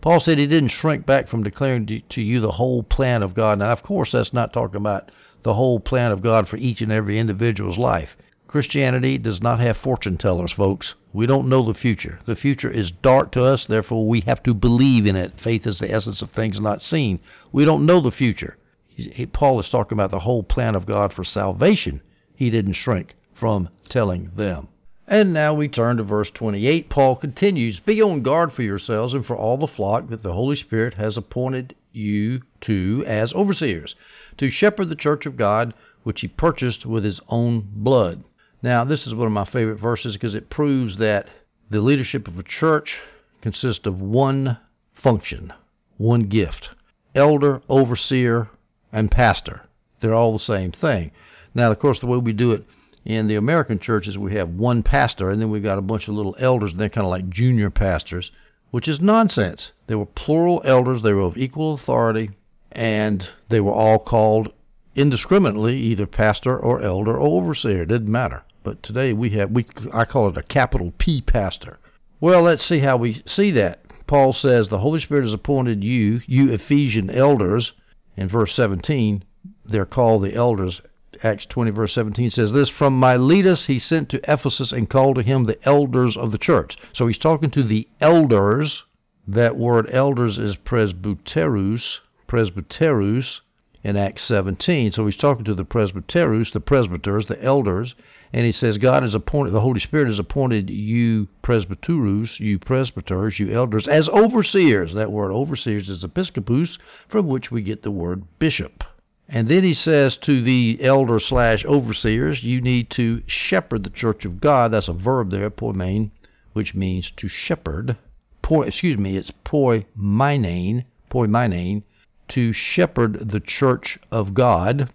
Paul 0.00 0.20
said 0.20 0.38
he 0.38 0.46
didn't 0.46 0.70
shrink 0.70 1.04
back 1.04 1.28
from 1.28 1.42
declaring 1.42 1.86
to, 1.86 2.22
you 2.22 2.40
the 2.40 2.52
whole 2.52 2.82
plan 2.82 3.22
of 3.22 3.34
God. 3.34 3.58
Now, 3.58 3.72
of 3.72 3.82
course, 3.82 4.12
that's 4.12 4.32
not 4.32 4.52
talking 4.52 4.76
about 4.76 5.10
the 5.42 5.54
whole 5.54 5.80
plan 5.80 6.10
of 6.10 6.22
God 6.22 6.48
for 6.48 6.56
each 6.56 6.80
and 6.80 6.90
every 6.90 7.18
individual's 7.18 7.76
life. 7.76 8.16
Christianity 8.46 9.18
does 9.18 9.42
not 9.42 9.60
have 9.60 9.76
fortune 9.76 10.16
tellers, 10.16 10.52
folks. 10.52 10.94
We 11.12 11.26
don't 11.26 11.48
know 11.48 11.62
the 11.62 11.74
future. 11.74 12.18
The 12.24 12.36
future 12.36 12.70
is 12.70 12.90
dark 12.90 13.32
to 13.32 13.44
us, 13.44 13.66
therefore 13.66 14.08
we 14.08 14.20
have 14.22 14.42
to 14.44 14.54
believe 14.54 15.06
in 15.06 15.16
it. 15.16 15.38
Faith 15.38 15.66
is 15.66 15.78
the 15.78 15.92
essence 15.92 16.22
of 16.22 16.30
things 16.30 16.58
not 16.58 16.82
seen. 16.82 17.20
We 17.52 17.64
don't 17.64 17.86
know 17.86 18.00
the 18.00 18.10
future. 18.10 18.56
He, 18.86 19.26
Paul 19.26 19.60
is 19.60 19.68
talking 19.68 19.96
about 19.96 20.10
the 20.10 20.20
whole 20.20 20.42
plan 20.42 20.74
of 20.74 20.86
God 20.86 21.12
for 21.12 21.24
salvation. 21.24 22.00
He 22.40 22.48
didn't 22.48 22.72
shrink 22.72 23.16
from 23.34 23.68
telling 23.86 24.30
them. 24.34 24.68
And 25.06 25.34
now 25.34 25.52
we 25.52 25.68
turn 25.68 25.98
to 25.98 26.02
verse 26.02 26.30
28. 26.30 26.88
Paul 26.88 27.16
continues 27.16 27.80
Be 27.80 28.00
on 28.00 28.22
guard 28.22 28.54
for 28.54 28.62
yourselves 28.62 29.12
and 29.12 29.26
for 29.26 29.36
all 29.36 29.58
the 29.58 29.66
flock 29.66 30.08
that 30.08 30.22
the 30.22 30.32
Holy 30.32 30.56
Spirit 30.56 30.94
has 30.94 31.18
appointed 31.18 31.74
you 31.92 32.40
to 32.62 33.04
as 33.06 33.34
overseers, 33.34 33.94
to 34.38 34.48
shepherd 34.48 34.88
the 34.88 34.96
church 34.96 35.26
of 35.26 35.36
God, 35.36 35.74
which 36.02 36.22
he 36.22 36.28
purchased 36.28 36.86
with 36.86 37.04
his 37.04 37.20
own 37.28 37.68
blood. 37.74 38.24
Now, 38.62 38.84
this 38.84 39.06
is 39.06 39.14
one 39.14 39.26
of 39.26 39.34
my 39.34 39.44
favorite 39.44 39.78
verses 39.78 40.14
because 40.14 40.34
it 40.34 40.48
proves 40.48 40.96
that 40.96 41.28
the 41.68 41.82
leadership 41.82 42.26
of 42.26 42.38
a 42.38 42.42
church 42.42 43.00
consists 43.42 43.86
of 43.86 44.00
one 44.00 44.56
function, 44.94 45.52
one 45.98 46.22
gift 46.22 46.70
elder, 47.14 47.60
overseer, 47.68 48.48
and 48.94 49.10
pastor. 49.10 49.60
They're 50.00 50.14
all 50.14 50.32
the 50.32 50.38
same 50.38 50.72
thing. 50.72 51.12
Now, 51.54 51.70
of 51.70 51.78
course, 51.78 52.00
the 52.00 52.06
way 52.06 52.18
we 52.18 52.32
do 52.32 52.52
it 52.52 52.64
in 53.04 53.26
the 53.26 53.36
American 53.36 53.78
churches, 53.78 54.16
we 54.18 54.34
have 54.34 54.50
one 54.50 54.82
pastor, 54.82 55.30
and 55.30 55.40
then 55.40 55.50
we've 55.50 55.62
got 55.62 55.78
a 55.78 55.82
bunch 55.82 56.08
of 56.08 56.14
little 56.14 56.36
elders, 56.38 56.72
and 56.72 56.80
they're 56.80 56.88
kind 56.88 57.06
of 57.06 57.10
like 57.10 57.28
junior 57.28 57.70
pastors, 57.70 58.30
which 58.70 58.86
is 58.86 59.00
nonsense. 59.00 59.72
They 59.86 59.94
were 59.94 60.06
plural 60.06 60.62
elders, 60.64 61.02
they 61.02 61.12
were 61.12 61.22
of 61.22 61.36
equal 61.36 61.74
authority, 61.74 62.30
and 62.72 63.28
they 63.48 63.60
were 63.60 63.72
all 63.72 63.98
called 63.98 64.52
indiscriminately 64.94 65.76
either 65.76 66.06
pastor 66.06 66.58
or 66.58 66.82
elder 66.82 67.16
or 67.16 67.38
overseer. 67.38 67.82
It 67.82 67.88
didn't 67.88 68.10
matter. 68.10 68.42
But 68.62 68.82
today 68.82 69.12
we 69.12 69.30
have, 69.30 69.50
we 69.50 69.66
I 69.92 70.04
call 70.04 70.28
it 70.28 70.36
a 70.36 70.42
capital 70.42 70.92
P 70.98 71.22
pastor. 71.22 71.78
Well, 72.20 72.42
let's 72.42 72.64
see 72.64 72.80
how 72.80 72.98
we 72.98 73.22
see 73.26 73.50
that. 73.52 73.80
Paul 74.06 74.32
says 74.32 74.68
the 74.68 74.78
Holy 74.78 75.00
Spirit 75.00 75.24
has 75.24 75.32
appointed 75.32 75.82
you, 75.82 76.20
you 76.26 76.50
Ephesian 76.50 77.10
elders, 77.10 77.72
in 78.16 78.28
verse 78.28 78.54
17. 78.54 79.24
They're 79.64 79.86
called 79.86 80.24
the 80.24 80.34
elders 80.34 80.82
Acts 81.22 81.44
20, 81.44 81.70
verse 81.72 81.92
17 81.92 82.30
says 82.30 82.52
this 82.52 82.70
From 82.70 82.98
Miletus 82.98 83.66
he 83.66 83.78
sent 83.78 84.08
to 84.08 84.32
Ephesus 84.32 84.72
and 84.72 84.88
called 84.88 85.16
to 85.16 85.22
him 85.22 85.44
the 85.44 85.58
elders 85.68 86.16
of 86.16 86.32
the 86.32 86.38
church. 86.38 86.78
So 86.94 87.06
he's 87.06 87.18
talking 87.18 87.50
to 87.50 87.62
the 87.62 87.86
elders. 88.00 88.84
That 89.28 89.56
word 89.56 89.90
elders 89.92 90.38
is 90.38 90.56
presbyteros, 90.56 91.98
presbyteros 92.26 93.40
in 93.84 93.96
Acts 93.96 94.22
17. 94.22 94.92
So 94.92 95.04
he's 95.04 95.18
talking 95.18 95.44
to 95.44 95.54
the 95.54 95.64
presbyteros, 95.64 96.52
the 96.52 96.60
presbyters, 96.60 97.26
the 97.26 97.42
elders, 97.42 97.94
and 98.32 98.46
he 98.46 98.52
says 98.52 98.78
God 98.78 99.02
has 99.02 99.14
appointed, 99.14 99.50
the 99.50 99.60
Holy 99.60 99.80
Spirit 99.80 100.08
has 100.08 100.18
appointed 100.18 100.70
you 100.70 101.28
presbyteros, 101.42 102.40
you 102.40 102.58
presbyters, 102.58 103.38
you 103.38 103.50
elders, 103.50 103.86
as 103.88 104.08
overseers. 104.08 104.94
That 104.94 105.12
word 105.12 105.32
overseers 105.32 105.90
is 105.90 106.02
episcopus, 106.02 106.78
from 107.08 107.26
which 107.28 107.50
we 107.50 107.60
get 107.60 107.82
the 107.82 107.90
word 107.90 108.22
bishop. 108.38 108.84
And 109.32 109.46
then 109.46 109.62
he 109.62 109.74
says 109.74 110.16
to 110.18 110.42
the 110.42 110.78
elder 110.82 111.20
slash 111.20 111.64
overseers, 111.64 112.42
you 112.42 112.60
need 112.60 112.90
to 112.90 113.22
shepherd 113.26 113.84
the 113.84 113.90
church 113.90 114.24
of 114.24 114.40
God. 114.40 114.72
That's 114.72 114.88
a 114.88 114.92
verb 114.92 115.30
there, 115.30 115.48
poimen, 115.50 116.10
which 116.52 116.74
means 116.74 117.12
to 117.12 117.28
shepherd. 117.28 117.96
Poi, 118.42 118.62
excuse 118.62 118.98
me, 118.98 119.16
it's 119.16 119.30
poimenane, 119.44 120.84
poimenane, 121.08 121.84
to 122.30 122.52
shepherd 122.52 123.30
the 123.30 123.38
church 123.38 124.00
of 124.10 124.34
God. 124.34 124.90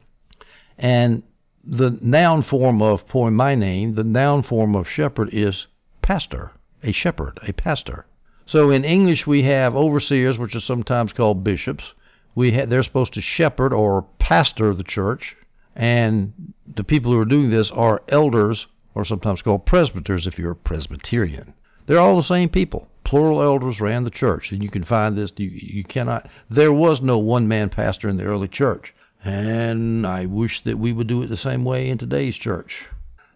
And 0.78 1.24
the 1.64 1.98
noun 2.02 2.42
form 2.42 2.82
of 2.82 3.08
poimenane, 3.08 3.96
the 3.96 4.04
noun 4.04 4.44
form 4.44 4.76
of 4.76 4.90
shepherd 4.90 5.30
is 5.32 5.68
pastor, 6.02 6.52
a 6.84 6.92
shepherd, 6.92 7.40
a 7.48 7.54
pastor. 7.54 8.06
So 8.46 8.70
in 8.70 8.84
English 8.84 9.26
we 9.26 9.44
have 9.44 9.78
overseers, 9.78 10.38
which 10.38 10.56
are 10.56 10.60
sometimes 10.60 11.14
called 11.14 11.42
bishops 11.42 11.94
we 12.36 12.52
ha- 12.52 12.66
they're 12.66 12.84
supposed 12.84 13.14
to 13.14 13.22
shepherd 13.22 13.74
or 13.74 14.06
pastor 14.26 14.70
of 14.70 14.78
the 14.78 14.84
church, 14.84 15.36
and 15.76 16.34
the 16.66 16.84
people 16.84 17.12
who 17.12 17.20
are 17.20 17.26
doing 17.26 17.52
this 17.52 17.70
are 17.70 18.02
elders, 18.10 18.66
or 18.96 19.06
sometimes 19.06 19.44
called 19.44 19.68
presbyters 19.68 20.26
if 20.26 20.40
you're 20.40 20.54
a 20.54 20.56
Presbyterian. 20.56 21.54
They're 21.86 22.00
all 22.00 22.18
the 22.18 22.24
same 22.24 22.50
people. 22.50 22.88
Plural 23.04 23.44
elders 23.44 23.80
ran 23.80 24.04
the 24.04 24.10
church, 24.10 24.52
and 24.52 24.64
you 24.64 24.70
can 24.72 24.84
find 24.84 25.16
this. 25.16 25.32
You, 25.38 25.52
you 25.54 25.84
cannot. 25.84 26.28
There 26.50 26.74
was 26.74 27.02
no 27.02 27.20
one-man 27.20 27.70
pastor 27.70 28.10
in 28.10 28.18
the 28.18 28.24
early 28.24 28.48
church, 28.48 28.96
and 29.24 30.08
I 30.08 30.26
wish 30.26 30.64
that 30.64 30.80
we 30.80 30.92
would 30.92 31.06
do 31.06 31.22
it 31.22 31.28
the 31.28 31.38
same 31.38 31.64
way 31.64 31.88
in 31.88 32.00
today's 32.00 32.36
church. 32.36 32.88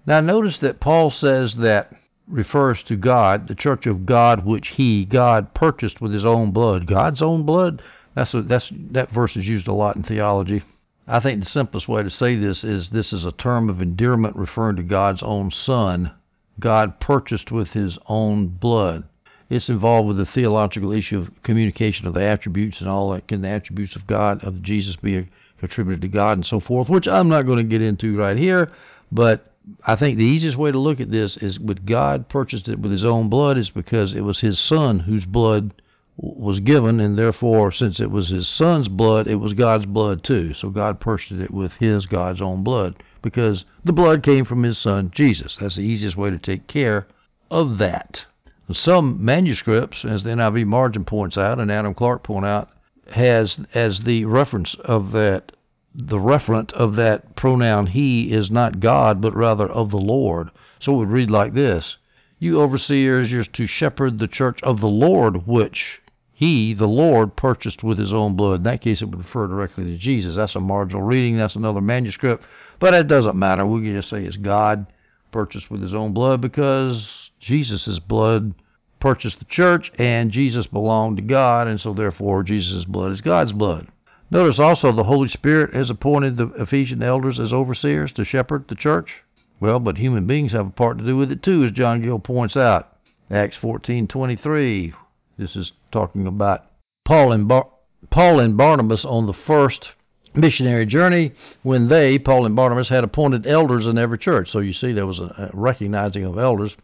Now, 0.07 0.21
notice 0.21 0.57
that 0.57 0.79
Paul 0.79 1.11
says 1.11 1.57
that 1.57 1.93
refers 2.27 2.81
to 2.83 2.95
God, 2.95 3.47
the 3.47 3.53
church 3.53 3.85
of 3.85 4.07
God, 4.07 4.43
which 4.43 4.69
He, 4.69 5.05
God, 5.05 5.53
purchased 5.53 6.01
with 6.01 6.13
His 6.13 6.25
own 6.25 6.49
blood. 6.49 6.87
God's 6.87 7.21
own 7.21 7.43
blood. 7.43 7.83
That's 8.15 8.33
a, 8.33 8.41
that's 8.41 8.71
that 8.89 9.11
verse 9.11 9.37
is 9.37 9.47
used 9.47 9.67
a 9.67 9.73
lot 9.73 9.95
in 9.95 10.01
theology. 10.01 10.63
I 11.11 11.19
think 11.19 11.43
the 11.43 11.49
simplest 11.49 11.87
way 11.87 12.03
to 12.03 12.09
say 12.11 12.35
this 12.35 12.63
is 12.63 12.89
this 12.89 13.11
is 13.11 13.25
a 13.25 13.31
term 13.31 13.67
of 13.67 13.81
endearment 13.81 14.35
referring 14.35 14.75
to 14.75 14.83
God's 14.83 15.23
own 15.23 15.49
Son. 15.49 16.11
God 16.59 16.99
purchased 16.99 17.51
with 17.51 17.69
His 17.69 17.97
own 18.07 18.47
blood. 18.47 19.05
It's 19.49 19.69
involved 19.69 20.07
with 20.07 20.17
the 20.17 20.27
theological 20.27 20.91
issue 20.91 21.17
of 21.17 21.41
communication 21.41 22.05
of 22.05 22.13
the 22.13 22.21
attributes 22.21 22.79
and 22.79 22.87
all 22.87 23.09
that. 23.11 23.27
Can 23.27 23.41
the 23.41 23.47
attributes 23.47 23.95
of 23.95 24.05
God, 24.05 24.43
of 24.43 24.61
Jesus, 24.61 24.97
be 24.97 25.27
attributed 25.63 26.01
to 26.01 26.07
God 26.07 26.37
and 26.37 26.45
so 26.45 26.59
forth, 26.59 26.89
which 26.89 27.07
I'm 27.07 27.27
not 27.27 27.47
going 27.47 27.57
to 27.57 27.63
get 27.63 27.81
into 27.81 28.15
right 28.15 28.37
here. 28.37 28.71
But 29.11 29.51
I 29.83 29.95
think 29.95 30.19
the 30.19 30.25
easiest 30.25 30.57
way 30.57 30.71
to 30.71 30.77
look 30.77 30.99
at 30.99 31.09
this 31.09 31.37
is 31.37 31.59
with 31.59 31.87
God 31.87 32.29
purchased 32.29 32.67
it 32.67 32.77
with 32.77 32.91
His 32.91 33.03
own 33.03 33.29
blood 33.29 33.57
is 33.57 33.71
because 33.71 34.13
it 34.13 34.21
was 34.21 34.41
His 34.41 34.59
Son 34.59 34.99
whose 34.99 35.25
blood 35.25 35.73
was 36.21 36.59
given, 36.59 36.99
and 36.99 37.17
therefore, 37.17 37.71
since 37.71 38.01
it 38.01 38.11
was 38.11 38.27
his 38.27 38.45
son's 38.45 38.89
blood, 38.89 39.25
it 39.25 39.35
was 39.35 39.53
God's 39.53 39.85
blood 39.85 40.21
too. 40.21 40.53
So 40.53 40.69
God 40.69 40.99
purchased 40.99 41.39
it 41.39 41.51
with 41.51 41.71
his, 41.73 42.07
God's 42.07 42.41
own 42.41 42.61
blood, 42.61 43.01
because 43.21 43.63
the 43.85 43.93
blood 43.93 44.21
came 44.21 44.43
from 44.43 44.63
his 44.63 44.77
son, 44.77 45.11
Jesus. 45.15 45.55
That's 45.61 45.77
the 45.77 45.81
easiest 45.81 46.17
way 46.17 46.29
to 46.29 46.37
take 46.37 46.67
care 46.67 47.07
of 47.49 47.77
that. 47.77 48.25
Some 48.73 49.23
manuscripts, 49.23 50.03
as 50.03 50.23
the 50.23 50.31
NIV 50.31 50.65
margin 50.65 51.05
points 51.05 51.37
out, 51.37 51.57
and 51.57 51.71
Adam 51.71 51.93
Clarke 51.93 52.23
point 52.23 52.45
out, 52.45 52.69
has 53.11 53.57
as 53.73 54.01
the 54.01 54.25
reference 54.25 54.75
of 54.83 55.13
that, 55.13 55.53
the 55.95 56.17
referent 56.17 56.73
of 56.73 56.97
that 56.97 57.37
pronoun 57.37 57.87
he 57.87 58.31
is 58.31 58.51
not 58.51 58.81
God, 58.81 59.21
but 59.21 59.33
rather 59.33 59.67
of 59.67 59.89
the 59.89 59.97
Lord. 59.97 60.49
So 60.79 60.95
it 60.95 60.97
would 60.97 61.11
read 61.11 61.31
like 61.31 61.53
this. 61.53 61.95
You 62.39 62.61
overseers, 62.61 63.31
you're 63.31 63.45
to 63.45 63.67
shepherd 63.67 64.19
the 64.19 64.27
church 64.27 64.61
of 64.63 64.81
the 64.81 64.87
Lord, 64.87 65.47
which 65.47 66.01
he, 66.39 66.73
the 66.73 66.87
Lord, 66.87 67.35
purchased 67.35 67.83
with 67.83 67.97
his 67.97 68.13
own 68.13 68.37
blood. 68.37 68.61
In 68.61 68.63
that 68.63 68.79
case, 68.79 69.01
it 69.01 69.09
would 69.09 69.17
refer 69.17 69.45
directly 69.45 69.83
to 69.83 69.97
Jesus. 69.97 70.37
That's 70.37 70.55
a 70.55 70.61
marginal 70.61 71.01
reading. 71.01 71.35
That's 71.35 71.57
another 71.57 71.81
manuscript. 71.81 72.45
But 72.79 72.93
it 72.93 73.07
doesn't 73.07 73.37
matter. 73.37 73.65
We 73.65 73.81
can 73.81 73.95
just 73.95 74.09
say 74.09 74.23
it's 74.23 74.37
God 74.37 74.85
purchased 75.33 75.69
with 75.69 75.81
his 75.81 75.93
own 75.93 76.13
blood 76.13 76.39
because 76.39 77.29
Jesus' 77.41 77.99
blood 77.99 78.53
purchased 79.01 79.39
the 79.39 79.45
church 79.45 79.91
and 79.99 80.31
Jesus 80.31 80.65
belonged 80.65 81.17
to 81.17 81.23
God, 81.23 81.67
and 81.67 81.77
so 81.81 81.93
therefore 81.93 82.43
Jesus' 82.43 82.85
blood 82.85 83.11
is 83.11 83.19
God's 83.19 83.51
blood. 83.51 83.89
Notice 84.31 84.59
also 84.59 84.93
the 84.93 85.03
Holy 85.03 85.27
Spirit 85.27 85.73
has 85.73 85.89
appointed 85.89 86.37
the 86.37 86.47
Ephesian 86.53 87.03
elders 87.03 87.37
as 87.37 87.51
overseers 87.51 88.13
to 88.13 88.23
shepherd 88.23 88.69
the 88.69 88.75
church. 88.75 89.23
Well, 89.59 89.81
but 89.81 89.97
human 89.97 90.25
beings 90.25 90.53
have 90.53 90.67
a 90.67 90.69
part 90.69 90.99
to 90.99 91.03
do 91.03 91.17
with 91.17 91.33
it 91.33 91.43
too, 91.43 91.65
as 91.65 91.73
John 91.73 92.01
Gill 92.01 92.17
points 92.17 92.55
out. 92.55 92.95
Acts 93.29 93.57
14:23 93.57 94.93
this 95.39 95.55
is 95.55 95.71
talking 95.91 96.27
about 96.27 96.65
Paul 97.05 97.31
and 97.31 97.47
Bar- 97.47 97.69
Paul 98.09 98.41
and 98.41 98.57
Barnabas 98.57 99.05
on 99.05 99.25
the 99.25 99.33
first 99.33 99.89
missionary 100.33 100.85
journey 100.85 101.31
when 101.63 101.87
they, 101.87 102.19
Paul 102.19 102.45
and 102.45 102.55
Barnabas, 102.55 102.89
had 102.89 103.03
appointed 103.03 103.47
elders 103.47 103.87
in 103.87 103.97
every 103.97 104.17
church. 104.17 104.51
So 104.51 104.59
you 104.59 104.73
see, 104.73 104.91
there 104.91 105.05
was 105.05 105.19
a, 105.19 105.49
recognizing 105.53 106.25
of 106.25 106.37
elders 106.37 106.75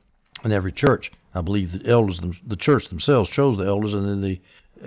in 0.44 0.52
every 0.52 0.72
church. 0.72 1.12
I 1.34 1.42
believe 1.42 1.74
the 1.74 1.90
elders, 1.90 2.22
the 2.48 2.56
church 2.56 2.88
themselves 2.88 3.30
chose 3.30 3.58
the 3.58 3.66
elders, 3.66 3.94
and 3.94 4.08
then 4.08 4.22
the 4.22 4.40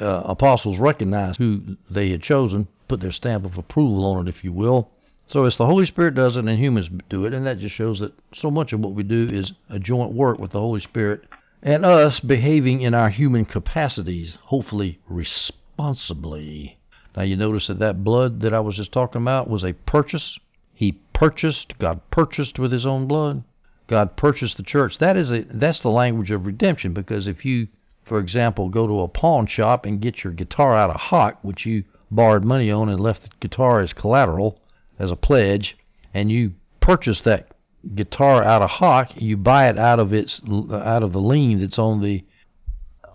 uh, 0.02 0.22
apostles 0.24 0.78
recognized 0.78 1.38
who 1.38 1.76
they 1.90 2.10
had 2.10 2.22
chosen, 2.22 2.68
put 2.88 3.00
their 3.00 3.12
stamp 3.12 3.44
of 3.44 3.58
approval 3.58 4.06
on 4.06 4.26
it, 4.26 4.34
if 4.34 4.42
you 4.42 4.52
will. 4.52 4.90
So 5.26 5.44
it's 5.44 5.58
the 5.58 5.66
Holy 5.66 5.84
Spirit 5.84 6.14
does 6.14 6.38
it, 6.38 6.46
and 6.46 6.58
humans 6.58 6.88
do 7.10 7.26
it, 7.26 7.34
and 7.34 7.44
that 7.46 7.58
just 7.58 7.74
shows 7.74 8.00
that 8.00 8.14
so 8.34 8.50
much 8.50 8.72
of 8.72 8.80
what 8.80 8.94
we 8.94 9.02
do 9.02 9.28
is 9.30 9.52
a 9.68 9.78
joint 9.78 10.12
work 10.12 10.38
with 10.38 10.52
the 10.52 10.60
Holy 10.60 10.80
Spirit 10.80 11.24
and 11.62 11.84
us 11.84 12.20
behaving 12.20 12.82
in 12.82 12.94
our 12.94 13.10
human 13.10 13.44
capacities, 13.44 14.36
hopefully 14.44 14.98
responsibly. 15.08 16.78
Now 17.16 17.22
you 17.22 17.36
notice 17.36 17.66
that 17.66 17.78
that 17.80 18.04
blood 18.04 18.40
that 18.40 18.54
I 18.54 18.60
was 18.60 18.76
just 18.76 18.92
talking 18.92 19.22
about 19.22 19.48
was 19.50 19.64
a 19.64 19.72
purchase. 19.72 20.38
He 20.74 20.92
purchased, 21.12 21.78
God 21.78 22.00
purchased 22.10 22.58
with 22.58 22.72
his 22.72 22.86
own 22.86 23.06
blood. 23.06 23.42
God 23.88 24.16
purchased 24.16 24.56
the 24.56 24.62
church. 24.62 24.98
That 24.98 25.16
is 25.16 25.30
a 25.30 25.44
that's 25.50 25.80
the 25.80 25.90
language 25.90 26.30
of 26.30 26.46
redemption 26.46 26.92
because 26.92 27.26
if 27.26 27.44
you 27.44 27.68
for 28.08 28.18
example, 28.18 28.70
go 28.70 28.86
to 28.86 29.00
a 29.00 29.08
pawn 29.08 29.46
shop 29.46 29.84
and 29.84 30.00
get 30.00 30.24
your 30.24 30.32
guitar 30.32 30.74
out 30.74 30.88
of 30.88 30.96
hock, 30.96 31.38
which 31.42 31.66
you 31.66 31.84
borrowed 32.10 32.42
money 32.42 32.70
on 32.70 32.88
and 32.88 32.98
left 32.98 33.24
the 33.24 33.30
guitar 33.38 33.80
as 33.80 33.92
collateral, 33.92 34.58
as 34.98 35.10
a 35.10 35.16
pledge, 35.16 35.76
and 36.14 36.32
you 36.32 36.54
purchase 36.80 37.20
that 37.20 37.48
guitar 37.94 38.42
out 38.42 38.62
of 38.62 38.70
hock, 38.70 39.10
you 39.16 39.36
buy 39.36 39.68
it 39.68 39.78
out 39.78 39.98
of 39.98 40.12
its 40.12 40.40
out 40.46 41.02
of 41.02 41.12
the 41.12 41.20
lien 41.20 41.60
that's 41.60 41.78
on 41.78 42.02
the 42.02 42.24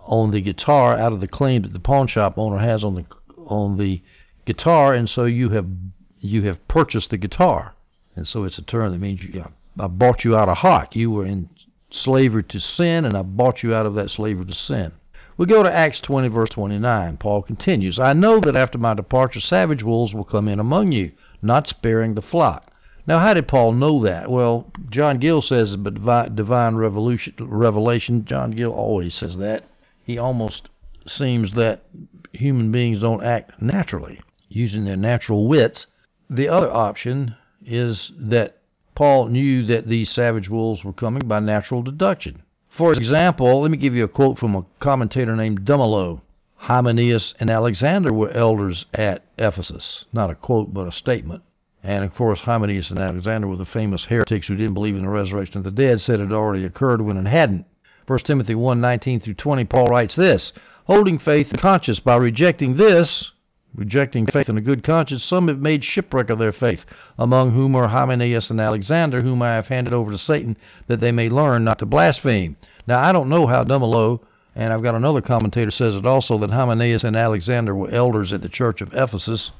on 0.04 0.30
the 0.30 0.40
guitar, 0.40 0.98
out 0.98 1.12
of 1.12 1.20
the 1.20 1.28
claim 1.28 1.62
that 1.62 1.72
the 1.72 1.80
pawn 1.80 2.06
shop 2.06 2.38
owner 2.38 2.58
has 2.58 2.84
on 2.84 2.94
the 2.94 3.04
on 3.46 3.78
the 3.78 4.02
guitar, 4.44 4.94
and 4.94 5.08
so 5.08 5.24
you 5.24 5.50
have 5.50 5.66
you 6.20 6.42
have 6.42 6.66
purchased 6.68 7.10
the 7.10 7.16
guitar, 7.16 7.74
and 8.16 8.26
so 8.26 8.44
it's 8.44 8.58
a 8.58 8.62
term 8.62 8.92
that 8.92 8.98
means 8.98 9.22
you, 9.22 9.44
I 9.78 9.86
bought 9.86 10.24
you 10.24 10.36
out 10.36 10.48
of 10.48 10.58
hock. 10.58 10.96
You 10.96 11.10
were 11.10 11.26
in 11.26 11.48
slavery 11.90 12.44
to 12.44 12.60
sin, 12.60 13.04
and 13.04 13.16
I 13.16 13.22
bought 13.22 13.62
you 13.62 13.74
out 13.74 13.86
of 13.86 13.94
that 13.94 14.10
slavery 14.10 14.46
to 14.46 14.54
sin. 14.54 14.92
We 15.36 15.46
go 15.46 15.64
to 15.64 15.74
Acts 15.74 16.00
20, 16.00 16.28
verse 16.28 16.50
29. 16.50 17.16
Paul 17.16 17.42
continues, 17.42 17.98
I 17.98 18.12
know 18.12 18.38
that 18.40 18.54
after 18.54 18.78
my 18.78 18.94
departure, 18.94 19.40
savage 19.40 19.82
wolves 19.82 20.14
will 20.14 20.24
come 20.24 20.46
in 20.46 20.60
among 20.60 20.92
you, 20.92 21.10
not 21.42 21.66
sparing 21.66 22.14
the 22.14 22.22
flock. 22.22 22.70
Now, 23.06 23.18
how 23.18 23.34
did 23.34 23.48
Paul 23.48 23.72
know 23.72 24.02
that? 24.04 24.30
Well, 24.30 24.72
John 24.88 25.18
Gill 25.18 25.42
says, 25.42 25.76
but 25.76 25.94
divine 26.34 26.76
revelation. 26.76 28.24
John 28.24 28.50
Gill 28.52 28.72
always 28.72 29.14
says 29.14 29.36
that. 29.36 29.64
He 30.04 30.16
almost 30.16 30.70
seems 31.06 31.52
that 31.52 31.84
human 32.32 32.72
beings 32.72 33.00
don't 33.00 33.22
act 33.22 33.60
naturally, 33.60 34.20
using 34.48 34.84
their 34.84 34.96
natural 34.96 35.46
wits. 35.46 35.86
The 36.30 36.48
other 36.48 36.72
option 36.72 37.34
is 37.64 38.12
that 38.18 38.56
Paul 38.94 39.26
knew 39.26 39.66
that 39.66 39.86
these 39.86 40.10
savage 40.10 40.48
wolves 40.48 40.82
were 40.82 40.92
coming 40.92 41.28
by 41.28 41.40
natural 41.40 41.82
deduction. 41.82 42.42
For 42.70 42.92
example, 42.92 43.60
let 43.60 43.70
me 43.70 43.76
give 43.76 43.94
you 43.94 44.04
a 44.04 44.08
quote 44.08 44.38
from 44.38 44.54
a 44.54 44.64
commentator 44.80 45.36
named 45.36 45.60
Dummelow. 45.66 46.20
Hymenaeus 46.56 47.34
and 47.38 47.50
Alexander 47.50 48.12
were 48.12 48.30
elders 48.30 48.86
at 48.94 49.24
Ephesus. 49.36 50.06
Not 50.12 50.30
a 50.30 50.34
quote, 50.34 50.72
but 50.72 50.88
a 50.88 50.92
statement. 50.92 51.42
And 51.86 52.02
of 52.02 52.14
course, 52.14 52.40
Hymenaeus 52.40 52.88
and 52.88 52.98
Alexander 52.98 53.46
were 53.46 53.56
the 53.56 53.66
famous 53.66 54.06
heretics 54.06 54.46
who 54.46 54.56
didn't 54.56 54.72
believe 54.72 54.96
in 54.96 55.02
the 55.02 55.08
resurrection 55.10 55.58
of 55.58 55.64
the 55.64 55.70
dead, 55.70 56.00
said 56.00 56.18
it 56.18 56.32
already 56.32 56.64
occurred 56.64 57.02
when 57.02 57.18
it 57.18 57.28
hadn't. 57.28 57.66
1 58.06 58.18
Timothy 58.20 58.54
1 58.54 58.80
19 58.80 59.20
through 59.20 59.34
20, 59.34 59.64
Paul 59.66 59.88
writes 59.88 60.14
this 60.14 60.52
Holding 60.86 61.18
faith 61.18 61.50
and 61.50 61.60
conscience 61.60 62.00
by 62.00 62.16
rejecting 62.16 62.76
this, 62.76 63.32
rejecting 63.74 64.24
faith 64.24 64.48
and 64.48 64.56
a 64.56 64.62
good 64.62 64.82
conscience, 64.82 65.24
some 65.24 65.48
have 65.48 65.60
made 65.60 65.84
shipwreck 65.84 66.30
of 66.30 66.38
their 66.38 66.52
faith, 66.52 66.86
among 67.18 67.50
whom 67.50 67.76
are 67.76 67.88
Hymenaeus 67.88 68.48
and 68.48 68.62
Alexander, 68.62 69.20
whom 69.20 69.42
I 69.42 69.54
have 69.54 69.68
handed 69.68 69.92
over 69.92 70.10
to 70.10 70.16
Satan, 70.16 70.56
that 70.86 71.00
they 71.00 71.12
may 71.12 71.28
learn 71.28 71.64
not 71.64 71.80
to 71.80 71.86
blaspheme. 71.86 72.56
Now, 72.86 73.02
I 73.02 73.12
don't 73.12 73.28
know 73.28 73.46
how 73.46 73.62
Dummelow, 73.62 74.20
and 74.56 74.72
I've 74.72 74.82
got 74.82 74.94
another 74.94 75.20
commentator 75.20 75.70
says 75.70 75.96
it 75.96 76.06
also, 76.06 76.38
that 76.38 76.50
Hymenaeus 76.50 77.04
and 77.04 77.14
Alexander 77.14 77.74
were 77.74 77.90
elders 77.90 78.32
at 78.32 78.40
the 78.40 78.48
church 78.48 78.80
of 78.80 78.94
Ephesus. 78.94 79.50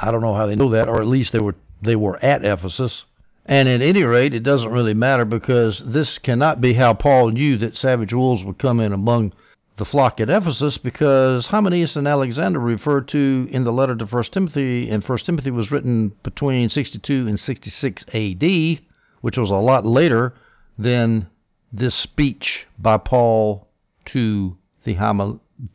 I 0.00 0.12
don't 0.12 0.22
know 0.22 0.34
how 0.34 0.46
they 0.46 0.56
know 0.56 0.70
that, 0.70 0.88
or 0.88 1.00
at 1.00 1.08
least 1.08 1.32
they 1.32 1.40
were 1.40 1.56
they 1.82 1.96
were 1.96 2.22
at 2.24 2.44
Ephesus. 2.44 3.04
And 3.44 3.68
at 3.68 3.82
any 3.82 4.04
rate, 4.04 4.34
it 4.34 4.44
doesn't 4.44 4.70
really 4.70 4.94
matter 4.94 5.24
because 5.24 5.82
this 5.84 6.18
cannot 6.18 6.60
be 6.60 6.74
how 6.74 6.94
Paul 6.94 7.30
knew 7.30 7.56
that 7.58 7.76
savage 7.76 8.12
wolves 8.12 8.44
would 8.44 8.58
come 8.58 8.78
in 8.78 8.92
among 8.92 9.32
the 9.78 9.84
flock 9.84 10.20
at 10.20 10.30
Ephesus 10.30 10.78
because 10.78 11.46
Hymenaeus 11.46 11.96
and 11.96 12.06
Alexander 12.06 12.60
referred 12.60 13.08
to 13.08 13.48
in 13.50 13.64
the 13.64 13.72
letter 13.72 13.96
to 13.96 14.04
1 14.04 14.24
Timothy, 14.24 14.88
and 14.88 15.02
1 15.02 15.18
Timothy 15.18 15.50
was 15.50 15.72
written 15.72 16.12
between 16.22 16.68
62 16.68 17.26
and 17.26 17.40
66 17.40 18.04
AD, 18.14 18.80
which 19.22 19.36
was 19.36 19.50
a 19.50 19.54
lot 19.54 19.84
later 19.84 20.34
than 20.78 21.26
this 21.72 21.94
speech 21.94 22.66
by 22.78 22.98
Paul 22.98 23.66
to 24.04 24.56
the 24.84 24.94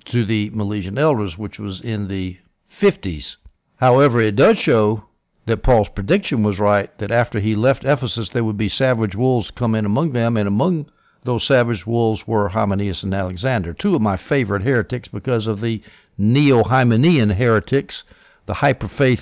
to 0.06 0.26
the 0.26 0.50
Milesian 0.52 0.98
elders, 0.98 1.38
which 1.38 1.60
was 1.60 1.82
in 1.82 2.08
the 2.08 2.38
50s. 2.80 3.38
However, 3.78 4.22
it 4.22 4.36
does 4.36 4.58
show 4.58 5.07
that 5.48 5.64
Paul's 5.64 5.90
prediction 5.90 6.44
was 6.44 6.60
right, 6.60 6.96
that 7.00 7.10
after 7.10 7.40
he 7.40 7.56
left 7.56 7.86
Ephesus, 7.86 8.30
there 8.30 8.44
would 8.44 8.58
be 8.58 8.70
savage 8.70 9.16
wolves 9.16 9.50
come 9.50 9.76
in 9.76 9.86
among 9.86 10.12
them, 10.12 10.38
and 10.38 10.48
among 10.48 10.86
those 11.24 11.46
savage 11.46 11.88
wolves 11.88 12.28
were 12.28 12.50
Hymenaeus 12.50 13.02
and 13.04 13.14
Alexander, 13.14 13.74
two 13.74 13.96
of 13.96 14.02
my 14.02 14.18
favorite 14.18 14.64
heretics 14.64 15.08
because 15.08 15.48
of 15.48 15.62
the 15.62 15.82
neo-Hymenaean 16.18 17.30
heretics, 17.30 18.04
the 18.46 18.56
hyperfaith, 18.56 19.22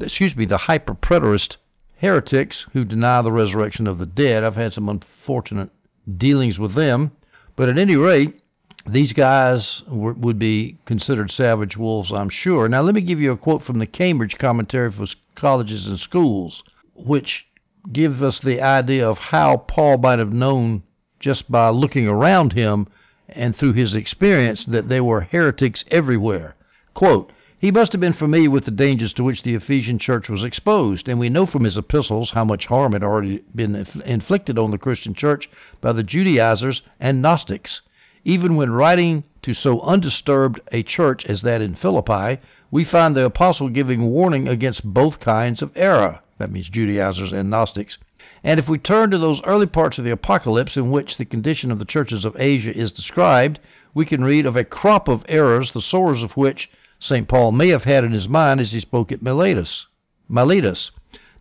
excuse 0.00 0.34
me, 0.34 0.46
the 0.46 0.58
hyperpreterist 0.58 1.56
heretics 1.98 2.66
who 2.72 2.84
deny 2.84 3.20
the 3.20 3.32
resurrection 3.32 3.86
of 3.86 3.98
the 3.98 4.06
dead. 4.06 4.44
I've 4.44 4.56
had 4.56 4.72
some 4.72 4.88
unfortunate 4.88 5.70
dealings 6.16 6.58
with 6.58 6.74
them, 6.74 7.12
but 7.54 7.68
at 7.68 7.78
any 7.78 7.96
rate, 7.96 8.40
these 8.88 9.12
guys 9.12 9.82
would 9.88 10.38
be 10.38 10.78
considered 10.84 11.30
savage 11.30 11.76
wolves, 11.76 12.12
I'm 12.12 12.28
sure. 12.28 12.68
Now, 12.68 12.82
let 12.82 12.94
me 12.94 13.00
give 13.00 13.20
you 13.20 13.32
a 13.32 13.36
quote 13.36 13.62
from 13.62 13.78
the 13.78 13.86
Cambridge 13.86 14.38
Commentary 14.38 14.92
for 14.92 15.06
Colleges 15.34 15.86
and 15.86 15.98
Schools, 15.98 16.62
which 16.94 17.46
gives 17.92 18.22
us 18.22 18.40
the 18.40 18.60
idea 18.62 19.08
of 19.08 19.18
how 19.18 19.56
Paul 19.56 19.98
might 19.98 20.18
have 20.18 20.32
known 20.32 20.82
just 21.18 21.50
by 21.50 21.68
looking 21.70 22.06
around 22.06 22.52
him 22.52 22.86
and 23.28 23.56
through 23.56 23.72
his 23.72 23.94
experience 23.94 24.64
that 24.66 24.88
there 24.88 25.04
were 25.04 25.22
heretics 25.22 25.84
everywhere. 25.90 26.54
Quote, 26.94 27.32
he 27.58 27.70
must 27.70 27.92
have 27.92 28.00
been 28.00 28.12
familiar 28.12 28.50
with 28.50 28.66
the 28.66 28.70
dangers 28.70 29.12
to 29.14 29.24
which 29.24 29.42
the 29.42 29.54
Ephesian 29.54 29.98
church 29.98 30.28
was 30.28 30.44
exposed, 30.44 31.08
and 31.08 31.18
we 31.18 31.28
know 31.28 31.46
from 31.46 31.64
his 31.64 31.76
epistles 31.76 32.30
how 32.32 32.44
much 32.44 32.66
harm 32.66 32.92
had 32.92 33.02
already 33.02 33.42
been 33.54 33.86
inflicted 34.04 34.58
on 34.58 34.70
the 34.70 34.78
Christian 34.78 35.14
church 35.14 35.48
by 35.80 35.92
the 35.92 36.02
Judaizers 36.02 36.82
and 37.00 37.22
Gnostics. 37.22 37.80
Even 38.28 38.56
when 38.56 38.72
writing 38.72 39.22
to 39.42 39.54
so 39.54 39.80
undisturbed 39.82 40.58
a 40.72 40.82
church 40.82 41.24
as 41.26 41.42
that 41.42 41.62
in 41.62 41.76
Philippi, 41.76 42.40
we 42.72 42.82
find 42.82 43.14
the 43.14 43.24
apostle 43.24 43.68
giving 43.68 44.02
warning 44.02 44.48
against 44.48 44.82
both 44.82 45.20
kinds 45.20 45.62
of 45.62 45.70
error. 45.76 46.18
That 46.38 46.50
means 46.50 46.68
Judaizers 46.68 47.32
and 47.32 47.48
Gnostics. 47.48 47.98
And 48.42 48.58
if 48.58 48.68
we 48.68 48.78
turn 48.78 49.12
to 49.12 49.18
those 49.18 49.40
early 49.44 49.66
parts 49.66 49.98
of 49.98 50.04
the 50.04 50.10
Apocalypse 50.10 50.76
in 50.76 50.90
which 50.90 51.18
the 51.18 51.24
condition 51.24 51.70
of 51.70 51.78
the 51.78 51.84
churches 51.84 52.24
of 52.24 52.34
Asia 52.36 52.76
is 52.76 52.90
described, 52.90 53.60
we 53.94 54.04
can 54.04 54.24
read 54.24 54.44
of 54.44 54.56
a 54.56 54.64
crop 54.64 55.06
of 55.06 55.24
errors, 55.28 55.70
the 55.70 55.80
source 55.80 56.20
of 56.20 56.32
which 56.32 56.68
St. 56.98 57.28
Paul 57.28 57.52
may 57.52 57.68
have 57.68 57.84
had 57.84 58.02
in 58.02 58.10
his 58.10 58.28
mind 58.28 58.58
as 58.58 58.72
he 58.72 58.80
spoke 58.80 59.12
at 59.12 59.22
Miletus. 59.22 59.86
Miletus. 60.28 60.90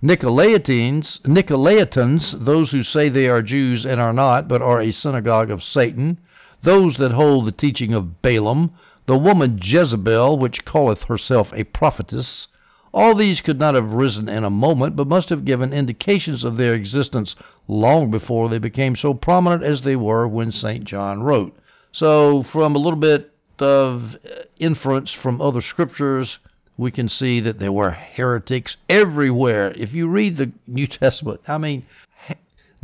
Nicolaitans, 0.04 1.20
Nicolaitans, 1.22 2.46
those 2.46 2.70
who 2.70 2.84
say 2.84 3.10
they 3.10 3.28
are 3.28 3.42
Jews 3.42 3.88
and 3.88 4.00
are 4.00 4.14
not, 4.14 4.48
but 4.48 4.62
are 4.62 4.82
a 4.82 4.92
synagogue 4.92 5.50
of 5.50 5.64
Satan, 5.64 6.20
those 6.66 6.98
that 6.98 7.14
hold 7.14 7.46
the 7.46 7.52
teaching 7.52 7.94
of 7.94 8.22
Balaam, 8.22 8.72
the 9.06 9.18
woman 9.18 9.60
Jezebel, 9.62 10.38
which 10.38 10.66
calleth 10.66 11.04
herself 11.04 11.54
a 11.54 11.64
prophetess, 11.64 12.48
all 12.94 13.14
these 13.14 13.42
could 13.42 13.60
not 13.60 13.76
have 13.76 13.94
risen 13.94 14.30
in 14.30 14.44
a 14.44 14.50
moment, 14.50 14.96
but 14.96 15.08
must 15.08 15.30
have 15.30 15.46
given 15.46 15.74
indications 15.74 16.44
of 16.44 16.58
their 16.58 16.74
existence 16.74 17.36
long 17.68 18.10
before 18.10 18.50
they 18.50 18.58
became 18.58 18.96
so 18.96 19.14
prominent 19.14 19.64
as 19.64 19.82
they 19.82 19.96
were 19.96 20.28
when 20.28 20.52
St. 20.52 20.86
John 20.86 21.22
wrote. 21.22 21.56
So, 21.92 22.44
from 22.44 22.76
a 22.76 22.80
little 22.80 23.00
bit 23.00 23.32
of 23.60 24.16
uh, 24.26 24.44
inference 24.60 25.12
from 25.12 25.42
other 25.42 25.62
scriptures, 25.62 26.40
we 26.78 26.92
can 26.92 27.10
see 27.10 27.40
that 27.42 27.60
there 27.60 27.72
were 27.72 27.92
heretics 27.92 28.78
everywhere. 28.90 29.72
If 29.76 29.94
you 29.94 30.08
read 30.08 30.38
the 30.38 30.52
New 30.68 30.88
Testament, 31.02 31.42
I 31.48 31.58
mean, 31.58 31.86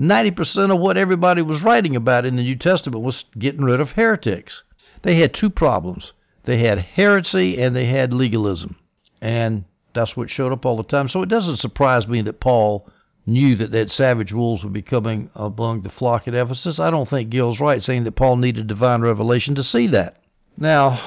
90% 0.01 0.73
of 0.73 0.79
what 0.79 0.97
everybody 0.97 1.41
was 1.41 1.61
writing 1.61 1.95
about 1.95 2.25
in 2.25 2.35
the 2.35 2.43
New 2.43 2.55
Testament 2.55 3.03
was 3.03 3.23
getting 3.37 3.63
rid 3.63 3.79
of 3.79 3.91
heretics. 3.91 4.63
They 5.03 5.15
had 5.15 5.33
two 5.33 5.49
problems 5.49 6.13
they 6.43 6.57
had 6.57 6.79
heresy 6.79 7.61
and 7.61 7.75
they 7.75 7.85
had 7.85 8.13
legalism. 8.13 8.75
And 9.21 9.65
that's 9.93 10.17
what 10.17 10.29
showed 10.29 10.51
up 10.51 10.65
all 10.65 10.77
the 10.77 10.83
time. 10.83 11.07
So 11.07 11.21
it 11.21 11.29
doesn't 11.29 11.57
surprise 11.57 12.07
me 12.07 12.21
that 12.23 12.39
Paul 12.39 12.89
knew 13.27 13.55
that 13.57 13.71
that 13.71 13.91
savage 13.91 14.33
wolves 14.33 14.63
would 14.63 14.73
be 14.73 14.81
coming 14.81 15.29
among 15.35 15.81
the 15.81 15.89
flock 15.89 16.27
at 16.27 16.33
Ephesus. 16.33 16.79
I 16.79 16.89
don't 16.89 17.07
think 17.07 17.29
Gill's 17.29 17.59
right 17.59 17.83
saying 17.83 18.05
that 18.05 18.13
Paul 18.13 18.37
needed 18.37 18.67
divine 18.67 19.01
revelation 19.01 19.53
to 19.55 19.63
see 19.63 19.87
that. 19.87 20.17
Now, 20.57 20.99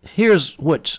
here's 0.00 0.54
what 0.58 0.98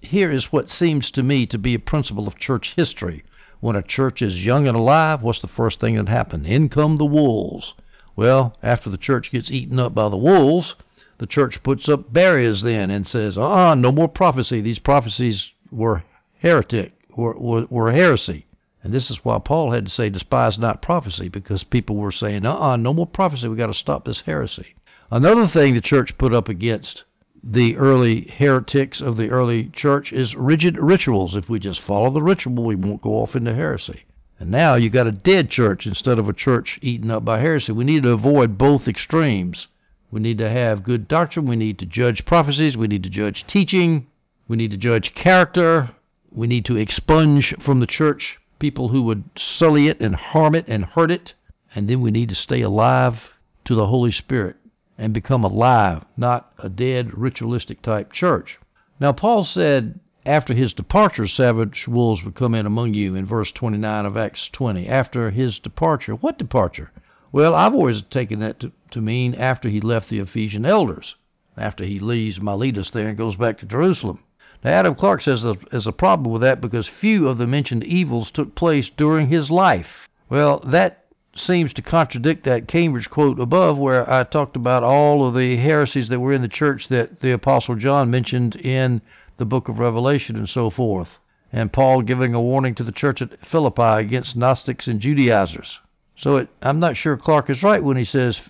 here 0.00 0.30
is 0.30 0.52
what 0.52 0.68
seems 0.68 1.10
to 1.12 1.22
me 1.22 1.46
to 1.46 1.58
be 1.58 1.74
a 1.74 1.78
principle 1.78 2.26
of 2.26 2.38
church 2.38 2.74
history. 2.74 3.22
When 3.62 3.76
a 3.76 3.82
church 3.82 4.22
is 4.22 4.44
young 4.44 4.66
and 4.66 4.76
alive, 4.76 5.22
what's 5.22 5.38
the 5.38 5.46
first 5.46 5.78
thing 5.78 5.94
that 5.94 6.08
happens? 6.08 6.48
In 6.48 6.68
come 6.68 6.96
the 6.96 7.04
wolves. 7.04 7.74
Well, 8.16 8.56
after 8.60 8.90
the 8.90 8.96
church 8.98 9.30
gets 9.30 9.52
eaten 9.52 9.78
up 9.78 9.94
by 9.94 10.08
the 10.08 10.16
wolves, 10.16 10.74
the 11.18 11.28
church 11.28 11.62
puts 11.62 11.88
up 11.88 12.12
barriers 12.12 12.62
then 12.62 12.90
and 12.90 13.06
says, 13.06 13.38
ah, 13.38 13.74
no 13.74 13.92
more 13.92 14.08
prophecy. 14.08 14.60
These 14.60 14.80
prophecies 14.80 15.52
were 15.70 16.02
heretic, 16.38 16.92
were, 17.14 17.38
were, 17.38 17.66
were 17.70 17.92
heresy. 17.92 18.46
And 18.82 18.92
this 18.92 19.12
is 19.12 19.24
why 19.24 19.38
Paul 19.38 19.70
had 19.70 19.84
to 19.84 19.92
say, 19.92 20.10
despise 20.10 20.58
not 20.58 20.82
prophecy, 20.82 21.28
because 21.28 21.62
people 21.62 21.94
were 21.94 22.10
saying, 22.10 22.44
uh-uh, 22.44 22.78
no 22.78 22.92
more 22.92 23.06
prophecy. 23.06 23.46
We've 23.46 23.56
got 23.56 23.68
to 23.68 23.74
stop 23.74 24.04
this 24.04 24.22
heresy. 24.22 24.74
Another 25.08 25.46
thing 25.46 25.74
the 25.74 25.80
church 25.80 26.18
put 26.18 26.34
up 26.34 26.48
against 26.48 27.04
the 27.44 27.76
early 27.76 28.22
heretics 28.22 29.00
of 29.00 29.16
the 29.16 29.30
early 29.30 29.64
church 29.70 30.12
is 30.12 30.36
rigid 30.36 30.78
rituals. 30.78 31.34
If 31.34 31.48
we 31.48 31.58
just 31.58 31.80
follow 31.80 32.10
the 32.10 32.22
ritual, 32.22 32.64
we 32.64 32.76
won't 32.76 33.02
go 33.02 33.14
off 33.14 33.34
into 33.34 33.52
heresy. 33.52 34.04
And 34.38 34.50
now 34.50 34.76
you've 34.76 34.92
got 34.92 35.08
a 35.08 35.12
dead 35.12 35.50
church 35.50 35.86
instead 35.86 36.18
of 36.18 36.28
a 36.28 36.32
church 36.32 36.78
eaten 36.82 37.10
up 37.10 37.24
by 37.24 37.40
heresy. 37.40 37.72
We 37.72 37.84
need 37.84 38.04
to 38.04 38.10
avoid 38.10 38.58
both 38.58 38.86
extremes. 38.86 39.66
We 40.10 40.20
need 40.20 40.38
to 40.38 40.48
have 40.48 40.84
good 40.84 41.08
doctrine. 41.08 41.46
We 41.46 41.56
need 41.56 41.78
to 41.80 41.86
judge 41.86 42.24
prophecies. 42.24 42.76
We 42.76 42.86
need 42.86 43.02
to 43.02 43.10
judge 43.10 43.46
teaching. 43.46 44.06
We 44.46 44.56
need 44.56 44.70
to 44.70 44.76
judge 44.76 45.14
character. 45.14 45.90
We 46.30 46.46
need 46.46 46.64
to 46.66 46.76
expunge 46.76 47.54
from 47.60 47.80
the 47.80 47.86
church 47.86 48.38
people 48.58 48.88
who 48.88 49.02
would 49.02 49.24
sully 49.36 49.88
it 49.88 50.00
and 50.00 50.14
harm 50.14 50.54
it 50.54 50.66
and 50.68 50.84
hurt 50.84 51.10
it. 51.10 51.34
And 51.74 51.88
then 51.88 52.00
we 52.00 52.10
need 52.10 52.28
to 52.28 52.34
stay 52.34 52.60
alive 52.60 53.32
to 53.64 53.74
the 53.74 53.86
Holy 53.86 54.12
Spirit 54.12 54.56
and 54.98 55.12
become 55.12 55.44
alive, 55.44 56.04
not 56.16 56.52
a 56.58 56.68
dead, 56.68 57.16
ritualistic 57.16 57.82
type 57.82 58.12
church. 58.12 58.58
Now, 59.00 59.12
Paul 59.12 59.44
said 59.44 59.98
after 60.24 60.54
his 60.54 60.72
departure, 60.72 61.26
savage 61.26 61.88
wolves 61.88 62.22
would 62.22 62.36
come 62.36 62.54
in 62.54 62.64
among 62.64 62.94
you 62.94 63.16
in 63.16 63.26
verse 63.26 63.50
29 63.50 64.06
of 64.06 64.16
Acts 64.16 64.48
20. 64.50 64.88
After 64.88 65.30
his 65.30 65.58
departure. 65.58 66.14
What 66.14 66.38
departure? 66.38 66.92
Well, 67.32 67.54
I've 67.54 67.74
always 67.74 68.02
taken 68.02 68.38
that 68.38 68.60
to, 68.60 68.70
to 68.92 69.00
mean 69.00 69.34
after 69.34 69.68
he 69.68 69.80
left 69.80 70.10
the 70.10 70.20
Ephesian 70.20 70.64
elders, 70.64 71.16
after 71.56 71.84
he 71.84 71.98
leaves 71.98 72.40
Miletus 72.40 72.90
there 72.90 73.08
and 73.08 73.18
goes 73.18 73.34
back 73.34 73.58
to 73.58 73.66
Jerusalem. 73.66 74.20
Now, 74.62 74.70
Adam 74.70 74.94
Clarke 74.94 75.22
says 75.22 75.42
there's 75.42 75.88
a 75.88 75.92
problem 75.92 76.30
with 76.30 76.42
that 76.42 76.60
because 76.60 76.86
few 76.86 77.26
of 77.26 77.38
the 77.38 77.48
mentioned 77.48 77.82
evils 77.82 78.30
took 78.30 78.54
place 78.54 78.90
during 78.90 79.26
his 79.26 79.50
life. 79.50 80.08
Well, 80.28 80.60
that 80.66 81.01
seems 81.34 81.72
to 81.72 81.82
contradict 81.82 82.44
that 82.44 82.68
Cambridge 82.68 83.08
quote 83.08 83.40
above 83.40 83.78
where 83.78 84.10
I 84.10 84.24
talked 84.24 84.56
about 84.56 84.82
all 84.82 85.26
of 85.26 85.34
the 85.34 85.56
heresies 85.56 86.08
that 86.08 86.20
were 86.20 86.32
in 86.32 86.42
the 86.42 86.48
church 86.48 86.88
that 86.88 87.20
the 87.20 87.32
Apostle 87.32 87.76
John 87.76 88.10
mentioned 88.10 88.56
in 88.56 89.00
the 89.38 89.46
book 89.46 89.68
of 89.68 89.78
Revelation 89.78 90.36
and 90.36 90.48
so 90.48 90.68
forth. 90.68 91.18
And 91.52 91.72
Paul 91.72 92.02
giving 92.02 92.34
a 92.34 92.40
warning 92.40 92.74
to 92.76 92.84
the 92.84 92.92
church 92.92 93.22
at 93.22 93.44
Philippi 93.46 93.82
against 93.82 94.36
Gnostics 94.36 94.86
and 94.86 95.00
Judaizers. 95.00 95.80
So 96.16 96.36
it, 96.36 96.48
I'm 96.60 96.80
not 96.80 96.96
sure 96.96 97.16
Clarke 97.16 97.50
is 97.50 97.62
right 97.62 97.82
when 97.82 97.96
he 97.96 98.04
says 98.04 98.40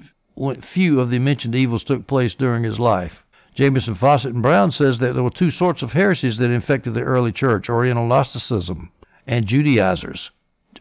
few 0.72 1.00
of 1.00 1.10
the 1.10 1.18
mentioned 1.18 1.54
evils 1.54 1.84
took 1.84 2.06
place 2.06 2.34
during 2.34 2.64
his 2.64 2.78
life. 2.78 3.22
Jamieson, 3.54 3.96
Fausset, 3.96 4.30
and 4.30 4.42
Brown 4.42 4.72
says 4.72 4.98
that 4.98 5.12
there 5.14 5.22
were 5.22 5.30
two 5.30 5.50
sorts 5.50 5.82
of 5.82 5.92
heresies 5.92 6.38
that 6.38 6.50
infected 6.50 6.94
the 6.94 7.02
early 7.02 7.32
church, 7.32 7.68
Oriental 7.68 8.06
Gnosticism 8.06 8.90
and 9.26 9.46
Judaizers. 9.46 10.30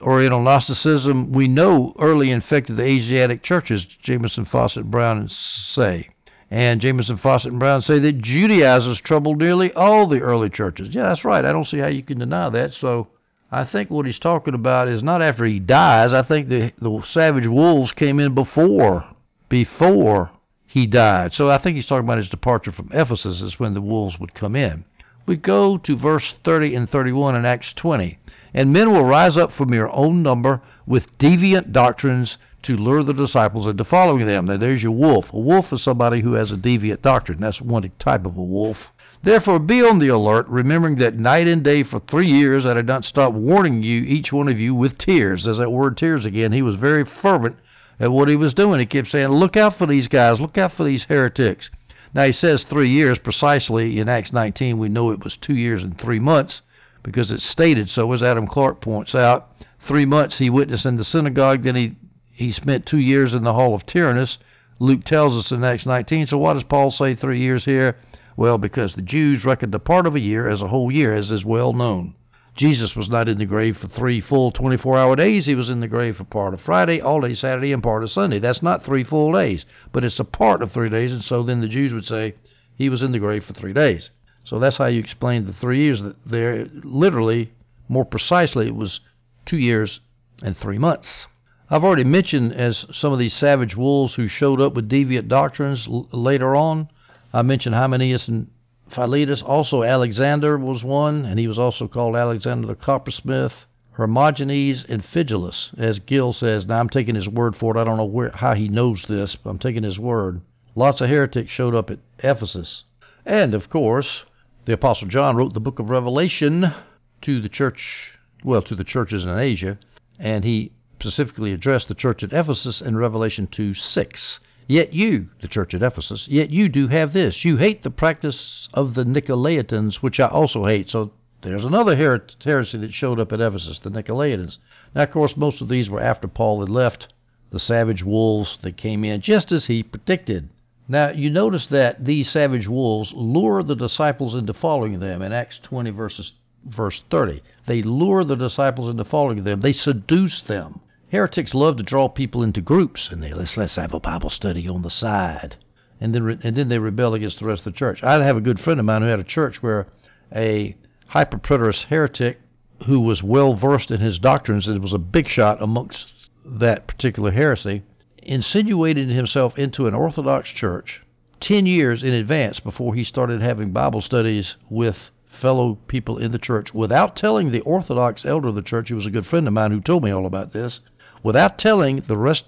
Oriental 0.02 0.42
Gnosticism, 0.42 1.32
we 1.32 1.48
know, 1.48 1.96
early 2.00 2.32
infected 2.32 2.78
the 2.78 2.84
Asiatic 2.84 3.44
churches, 3.44 3.86
Jamieson, 3.86 4.46
Fausset, 4.46 4.86
Brown 4.86 5.30
say. 5.30 6.10
And 6.50 6.82
Jamieson, 6.82 7.18
Fausset, 7.18 7.46
and 7.46 7.60
Brown 7.60 7.82
say 7.82 8.00
that 8.00 8.22
Judaizers 8.22 9.00
troubled 9.00 9.38
nearly 9.38 9.72
all 9.74 10.08
the 10.08 10.22
early 10.22 10.50
churches. 10.50 10.94
Yeah, 10.94 11.04
that's 11.04 11.24
right. 11.24 11.46
I 11.46 11.52
don't 11.52 11.68
see 11.68 11.78
how 11.78 11.88
you 11.88 12.04
can 12.04 12.20
deny 12.20 12.50
that. 12.50 12.74
So 12.74 13.08
I 13.52 13.64
think 13.64 13.90
what 13.90 14.06
he's 14.06 14.20
talking 14.20 14.54
about 14.54 14.88
is 14.88 15.04
not 15.04 15.22
after 15.22 15.46
he 15.46 15.60
dies. 15.60 16.14
I 16.14 16.22
think 16.24 16.50
the 16.50 16.72
the 16.80 17.02
savage 17.08 17.48
wolves 17.48 17.92
came 17.92 18.20
in 18.20 18.34
before 18.34 19.06
before 19.50 20.32
he 20.66 20.88
died. 20.88 21.34
So 21.34 21.50
I 21.50 21.58
think 21.58 21.76
he's 21.76 21.86
talking 21.86 22.06
about 22.06 22.18
his 22.18 22.30
departure 22.30 22.72
from 22.72 22.90
Ephesus 22.94 23.42
is 23.42 23.60
when 23.60 23.74
the 23.74 23.82
wolves 23.82 24.18
would 24.20 24.34
come 24.34 24.56
in. 24.56 24.86
We 25.26 25.36
go 25.36 25.78
to 25.78 25.96
verse 25.96 26.34
30 26.44 26.76
and 26.76 26.90
31 26.90 27.36
in 27.36 27.46
Acts 27.46 27.74
20. 27.74 28.18
And 28.54 28.74
men 28.74 28.92
will 28.92 29.06
rise 29.06 29.38
up 29.38 29.52
from 29.54 29.74
your 29.74 29.90
own 29.92 30.24
number 30.24 30.62
with 30.86 31.18
deviant 31.18 31.72
doctrines 31.72 32.38
to 32.64 32.76
lure 32.76 33.04
the 33.04 33.14
disciples 33.14 33.66
into 33.68 33.84
following 33.84 34.26
them. 34.26 34.46
Now, 34.46 34.58
there's 34.58 34.84
your 34.84 34.92
wolf. 34.92 35.32
A 35.34 35.40
wolf 35.40 35.72
is 35.74 35.82
somebody 35.82 36.22
who 36.22 36.34
has 36.34 36.52
a 36.52 36.58
deviant 36.58 37.02
doctrine. 37.02 37.40
That's 37.40 37.62
one 37.62 37.90
type 37.98 38.26
of 38.26 38.38
a 38.38 38.44
wolf. 38.44 38.78
Therefore, 39.24 39.60
be 39.60 39.84
on 39.84 40.00
the 40.00 40.08
alert, 40.08 40.48
remembering 40.48 40.96
that 40.96 41.16
night 41.18 41.48
and 41.48 41.64
day 41.64 41.84
for 41.84 42.00
three 42.00 42.30
years 42.30 42.66
I 42.66 42.74
did 42.74 42.88
not 42.88 43.06
stop 43.06 43.34
warning 43.34 43.84
you, 43.84 44.02
each 44.02 44.34
one 44.34 44.48
of 44.48 44.60
you, 44.60 44.74
with 44.74 44.98
tears. 44.98 45.44
There's 45.44 45.60
that 45.60 45.72
word 45.72 45.98
tears 45.98 46.26
again. 46.26 46.52
He 46.52 46.64
was 46.64 46.76
very 46.76 47.06
fervent 47.06 47.58
at 48.00 48.12
what 48.12 48.30
he 48.30 48.36
was 48.36 48.56
doing. 48.56 48.80
He 48.80 48.88
kept 48.88 49.10
saying, 49.10 49.30
Look 49.30 49.56
out 49.56 49.78
for 49.78 49.86
these 49.86 50.08
guys, 50.08 50.40
look 50.40 50.58
out 50.58 50.74
for 50.74 50.84
these 50.84 51.04
heretics. 51.04 51.70
Now, 52.14 52.26
he 52.26 52.34
says 52.34 52.64
three 52.64 52.90
years 52.90 53.20
precisely. 53.20 54.00
In 54.00 54.10
Acts 54.10 54.34
19, 54.34 54.78
we 54.78 54.90
know 54.90 55.12
it 55.12 55.24
was 55.24 55.38
two 55.38 55.56
years 55.56 55.82
and 55.82 55.98
three 55.98 56.20
months 56.20 56.62
because 57.04 57.32
it's 57.32 57.44
stated 57.44 57.90
so, 57.90 58.12
as 58.12 58.22
Adam 58.22 58.48
Clarke 58.48 58.82
points 58.82 59.16
out. 59.16 59.50
Three 59.80 60.06
months 60.06 60.38
he 60.38 60.50
witnessed 60.50 60.86
in 60.86 60.98
the 60.98 61.06
synagogue, 61.06 61.64
then 61.64 61.76
he, 61.76 61.96
he 62.32 62.52
spent 62.52 62.86
two 62.86 63.00
years 63.00 63.34
in 63.34 63.44
the 63.44 63.54
hall 63.54 63.74
of 63.74 63.86
Tyrannus. 63.86 64.38
Luke 64.80 65.04
tells 65.06 65.38
us 65.38 65.52
in 65.52 65.64
Acts 65.64 65.86
19. 65.86 66.28
So, 66.28 66.38
what 66.38 66.54
does 66.54 66.64
Paul 66.64 66.92
say 66.92 67.16
three 67.16 67.40
years 67.40 67.66
here? 67.66 67.98
Well, 68.36 68.58
because 68.58 68.96
the 68.96 69.02
Jews 69.02 69.46
reckoned 69.46 69.76
a 69.76 69.80
part 69.80 70.06
of 70.06 70.16
a 70.16 70.20
year 70.20 70.50
as 70.50 70.62
a 70.62 70.68
whole 70.68 70.92
year, 70.92 71.14
as 71.14 71.32
is 71.32 71.46
well 71.46 71.74
known. 71.74 72.16
Jesus 72.56 72.96
was 72.96 73.10
not 73.10 73.30
in 73.30 73.38
the 73.38 73.46
grave 73.46 73.78
for 73.78 73.88
three 73.88 74.20
full 74.20 74.52
24 74.52 74.98
hour 74.98 75.16
days. 75.16 75.46
He 75.46 75.56
was 75.56 75.70
in 75.70 75.80
the 75.80 75.88
grave 75.88 76.18
for 76.18 76.26
part 76.26 76.54
of 76.54 76.62
Friday, 76.62 77.00
all 77.00 77.22
day 77.22 77.34
Saturday, 77.34 77.72
and 77.72 77.82
part 77.82 78.04
of 78.04 78.12
Sunday. 78.12 78.40
That's 78.40 78.62
not 78.62 78.84
three 78.84 79.04
full 79.04 79.32
days, 79.32 79.66
but 79.92 80.04
it's 80.04 80.20
a 80.20 80.26
part 80.26 80.62
of 80.62 80.72
three 80.72 80.90
days. 80.90 81.14
And 81.14 81.24
so 81.24 81.44
then 81.44 81.62
the 81.62 81.68
Jews 81.68 81.94
would 81.94 82.06
say 82.06 82.36
he 82.76 82.90
was 82.90 83.02
in 83.02 83.14
the 83.14 83.20
grave 83.20 83.46
for 83.46 83.54
three 83.54 83.74
days. 83.74 84.10
So 84.44 84.60
that's 84.60 84.78
how 84.78 84.88
you 84.88 85.00
explain 85.00 85.46
the 85.46 85.54
three 85.54 85.80
years 85.80 86.02
that 86.02 86.16
there. 86.26 86.66
Literally, 86.84 87.54
more 87.88 88.06
precisely, 88.06 88.68
it 88.68 88.76
was 88.76 89.00
two 89.46 89.58
years 89.58 90.02
and 90.44 90.58
three 90.58 90.78
months. 90.78 91.28
I've 91.70 91.86
already 91.86 92.04
mentioned 92.04 92.54
as 92.54 92.86
some 92.92 93.14
of 93.14 93.20
these 93.20 93.34
savage 93.34 93.78
wolves 93.78 94.16
who 94.16 94.28
showed 94.28 94.60
up 94.60 94.74
with 94.74 94.90
deviant 94.90 95.30
doctrines 95.30 95.88
l- 95.88 96.10
later 96.12 96.54
on. 96.54 96.90
I 97.34 97.44
mentioned 97.44 97.76
Hymenaeus 97.76 98.28
and 98.28 98.50
Philetus. 98.92 99.42
Also, 99.42 99.84
Alexander 99.84 100.58
was 100.58 100.84
one, 100.84 101.26
and 101.26 101.40
he 101.40 101.48
was 101.48 101.60
also 101.60 101.88
called 101.88 102.16
Alexander 102.16 102.68
the 102.68 102.76
coppersmith. 102.76 103.54
Hermogenes 103.94 104.86
and 104.88 105.04
Phygellus, 105.04 105.78
as 105.78 106.00
Gill 106.00 106.34
says. 106.34 106.66
Now, 106.66 106.80
I'm 106.80 106.90
taking 106.90 107.16
his 107.16 107.28
word 107.28 107.56
for 107.56 107.76
it. 107.76 107.80
I 107.80 107.84
don't 107.84 107.98
know 107.98 108.06
where, 108.06 108.32
how 108.32 108.54
he 108.54 108.70
knows 108.70 109.04
this, 109.04 109.36
but 109.36 109.50
I'm 109.50 109.60
taking 109.60 109.84
his 109.84 110.00
word. 110.00 110.42
Lots 110.76 111.02
of 111.02 111.10
heretics 111.10 111.52
showed 111.52 111.76
up 111.76 111.92
at 111.92 112.00
Ephesus. 112.20 112.84
And, 113.26 113.54
of 113.54 113.70
course, 113.70 114.24
the 114.66 114.74
Apostle 114.74 115.08
John 115.08 115.36
wrote 115.36 115.54
the 115.54 115.60
book 115.60 115.80
of 115.80 115.90
Revelation 115.90 116.74
to 117.22 117.42
the 117.42 117.50
church, 117.50 118.18
well, 118.44 118.62
to 118.62 118.76
the 118.76 118.84
churches 118.84 119.24
in 119.24 119.38
Asia, 119.38 119.78
and 120.18 120.44
he 120.44 120.72
specifically 121.00 121.52
addressed 121.52 121.88
the 121.88 121.96
church 121.96 122.24
at 122.24 122.32
Ephesus 122.32 122.82
in 122.82 122.96
Revelation 122.96 123.48
2 123.48 123.74
6. 123.74 124.40
Yet 124.72 124.94
you, 124.94 125.28
the 125.42 125.50
church 125.50 125.74
at 125.74 125.84
Ephesus, 125.84 126.30
yet 126.30 126.50
you 126.50 126.70
do 126.70 126.88
have 126.88 127.12
this. 127.12 127.44
You 127.44 127.58
hate 127.58 127.84
the 127.84 127.92
practice 127.92 128.70
of 128.74 128.94
the 128.94 129.04
Nicolaitans, 129.04 129.96
which 129.96 130.18
I 130.18 130.28
also 130.28 130.64
hate. 130.64 130.90
So 130.90 131.12
there's 131.42 131.66
another 131.66 131.98
her- 131.98 132.26
heresy 132.42 132.78
that 132.78 132.94
showed 132.94 133.20
up 133.20 133.34
at 133.34 133.42
Ephesus, 133.42 133.80
the 133.80 133.92
Nicolaitans. 133.92 134.60
Now, 134.96 135.04
of 135.04 135.12
course, 135.12 135.36
most 135.36 135.60
of 135.60 135.68
these 135.68 135.90
were 135.90 136.00
after 136.00 136.26
Paul 136.30 136.62
had 136.62 136.70
left, 136.70 137.10
the 137.50 137.60
savage 137.60 138.02
wolves 138.02 138.60
that 138.62 138.78
came 138.78 139.04
in, 139.04 139.20
just 139.20 139.52
as 139.52 139.66
he 139.66 139.84
predicted. 139.84 140.48
Now, 140.88 141.10
you 141.10 141.30
notice 141.30 141.66
that 141.66 142.06
these 142.06 142.30
savage 142.30 142.70
wolves 142.70 143.12
lure 143.12 143.64
the 143.64 143.76
disciples 143.76 144.36
into 144.36 144.54
following 144.54 145.02
them 145.02 145.22
in 145.22 145.34
Acts 145.34 145.60
20, 145.62 145.90
verses, 145.90 146.32
verse 146.64 147.04
30. 147.10 147.44
They 147.66 147.82
lure 147.84 148.24
the 148.24 148.38
disciples 148.38 148.90
into 148.90 149.04
following 149.04 149.44
them, 149.44 149.60
they 149.60 149.74
seduce 149.74 150.40
them. 150.40 150.80
Heretics 151.12 151.54
love 151.54 151.76
to 151.76 151.84
draw 151.84 152.08
people 152.08 152.42
into 152.42 152.62
groups, 152.62 153.10
and 153.12 153.22
they 153.22 153.34
let's 153.34 153.58
let's 153.58 153.76
have 153.76 153.94
a 153.94 154.00
Bible 154.00 154.30
study 154.30 154.66
on 154.70 154.82
the 154.82 154.90
side, 154.90 155.58
and 156.00 156.16
then 156.16 156.24
re, 156.24 156.38
and 156.42 156.56
then 156.56 156.70
they 156.70 156.80
rebel 156.80 157.14
against 157.14 157.40
the 157.40 157.46
rest 157.46 157.66
of 157.66 157.74
the 157.74 157.78
church. 157.78 158.02
I 158.02 158.24
have 158.24 158.38
a 158.38 158.42
good 158.42 158.62
friend 158.62 158.80
of 158.80 158.86
mine 158.86 159.02
who 159.02 159.10
had 159.10 159.20
a 159.20 159.26
church 159.26 159.62
where 159.62 159.88
a 160.34 160.78
hyperpreterist 161.10 161.84
heretic 161.84 162.40
who 162.86 163.02
was 163.02 163.22
well 163.22 163.56
versed 163.56 163.92
in 163.92 164.00
his 164.00 164.20
doctrines 164.20 164.70
and 164.70 164.82
was 164.82 164.94
a 164.94 164.98
big 164.98 165.28
shot 165.28 165.62
amongst 165.62 166.14
that 166.46 166.88
particular 166.88 167.32
heresy 167.32 167.84
insinuated 168.24 169.10
himself 169.10 169.60
into 169.60 169.88
an 169.88 169.94
Orthodox 169.94 170.50
church 170.52 171.02
ten 171.42 171.66
years 171.66 172.04
in 172.04 172.14
advance 172.14 172.62
before 172.62 172.96
he 172.96 173.04
started 173.04 173.42
having 173.42 173.72
Bible 173.74 174.02
studies 174.02 174.56
with 174.70 175.12
fellow 175.42 175.76
people 175.88 176.18
in 176.18 176.32
the 176.32 176.40
church 176.40 176.74
without 176.74 177.18
telling 177.18 177.52
the 177.52 177.62
Orthodox 177.62 178.24
elder 178.24 178.48
of 178.48 178.56
the 178.56 178.62
church, 178.62 178.88
who 178.88 178.96
was 178.96 179.06
a 179.06 179.12
good 179.12 179.26
friend 179.26 179.46
of 179.46 179.54
mine 179.54 179.72
who 179.72 179.82
told 179.82 180.04
me 180.06 180.12
all 180.12 180.26
about 180.26 180.54
this, 180.54 180.80
without 181.24 181.58
telling 181.58 182.04
the 182.08 182.18
rest, 182.18 182.46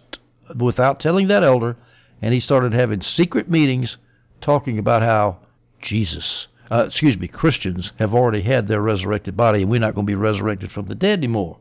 without 0.56 1.00
telling 1.00 1.28
that 1.28 1.44
elder, 1.44 1.76
and 2.22 2.34
he 2.34 2.40
started 2.40 2.74
having 2.74 3.02
secret 3.02 3.50
meetings 3.50 3.98
talking 4.42 4.80
about 4.80 5.02
how 5.02 5.38
Jesus, 5.82 6.48
uh, 6.72 6.86
excuse 6.88 7.18
me, 7.18 7.28
Christians 7.28 7.92
have 7.98 8.14
already 8.14 8.42
had 8.42 8.68
their 8.68 8.82
resurrected 8.82 9.36
body, 9.38 9.62
and 9.62 9.72
we're 9.72 9.80
not 9.80 9.96
going 9.96 10.08
to 10.08 10.12
be 10.12 10.16
resurrected 10.16 10.72
from 10.72 10.86
the 10.86 10.96
dead 10.96 11.20
anymore. 11.20 11.58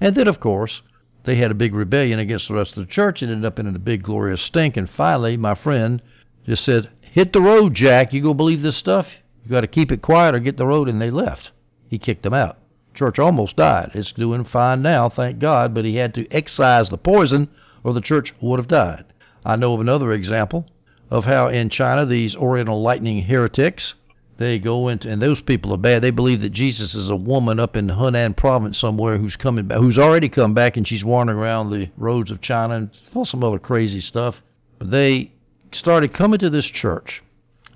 And 0.00 0.14
then, 0.14 0.28
of 0.28 0.40
course, 0.40 0.82
they 1.24 1.36
had 1.36 1.50
a 1.50 1.54
big 1.54 1.74
rebellion 1.74 2.18
against 2.18 2.48
the 2.48 2.54
rest 2.54 2.76
of 2.76 2.86
the 2.86 2.92
church 2.92 3.22
and 3.22 3.30
ended 3.30 3.46
up 3.46 3.58
in 3.58 3.66
a 3.66 3.78
big 3.78 4.02
glorious 4.02 4.40
stink. 4.40 4.76
And 4.76 4.88
finally, 4.88 5.36
my 5.36 5.54
friend 5.54 6.00
just 6.46 6.64
said, 6.64 6.88
"Hit 7.00 7.32
the 7.32 7.42
road, 7.42 7.74
Jack. 7.74 8.12
You 8.12 8.22
gonna 8.22 8.34
believe 8.34 8.62
this 8.62 8.76
stuff? 8.76 9.06
You 9.44 9.50
got 9.50 9.60
to 9.60 9.66
keep 9.66 9.92
it 9.92 10.00
quiet 10.00 10.34
or 10.34 10.38
get 10.38 10.56
the 10.56 10.66
road." 10.66 10.88
And 10.88 11.00
they 11.00 11.10
left. 11.10 11.50
He 11.88 11.98
kicked 11.98 12.22
them 12.22 12.34
out 12.34 12.59
church 12.94 13.18
almost 13.18 13.56
died. 13.56 13.92
It's 13.94 14.12
doing 14.12 14.44
fine 14.44 14.82
now, 14.82 15.08
thank 15.08 15.38
God, 15.38 15.74
but 15.74 15.84
he 15.84 15.96
had 15.96 16.14
to 16.14 16.30
excise 16.30 16.88
the 16.88 16.98
poison 16.98 17.48
or 17.84 17.92
the 17.92 18.00
church 18.00 18.34
would 18.40 18.58
have 18.58 18.68
died. 18.68 19.04
I 19.44 19.56
know 19.56 19.74
of 19.74 19.80
another 19.80 20.12
example 20.12 20.66
of 21.10 21.24
how 21.24 21.48
in 21.48 21.70
China 21.70 22.06
these 22.06 22.36
Oriental 22.36 22.82
lightning 22.82 23.22
heretics 23.22 23.94
they 24.36 24.58
go 24.58 24.88
into 24.88 25.08
and 25.08 25.20
those 25.20 25.40
people 25.40 25.74
are 25.74 25.78
bad. 25.78 26.02
They 26.02 26.10
believe 26.10 26.40
that 26.40 26.50
Jesus 26.50 26.94
is 26.94 27.10
a 27.10 27.16
woman 27.16 27.60
up 27.60 27.76
in 27.76 27.88
Hunan 27.88 28.36
province 28.36 28.78
somewhere 28.78 29.18
who's 29.18 29.36
coming 29.36 29.66
back, 29.66 29.78
who's 29.78 29.98
already 29.98 30.28
come 30.28 30.54
back, 30.54 30.76
and 30.76 30.88
she's 30.88 31.04
wandering 31.04 31.38
around 31.38 31.70
the 31.70 31.90
roads 31.96 32.30
of 32.30 32.40
China 32.40 32.74
and 32.74 32.90
all 33.14 33.26
some 33.26 33.44
other 33.44 33.58
crazy 33.58 34.00
stuff. 34.00 34.40
But 34.78 34.90
they 34.90 35.32
started 35.72 36.14
coming 36.14 36.38
to 36.38 36.48
this 36.48 36.64
church, 36.64 37.22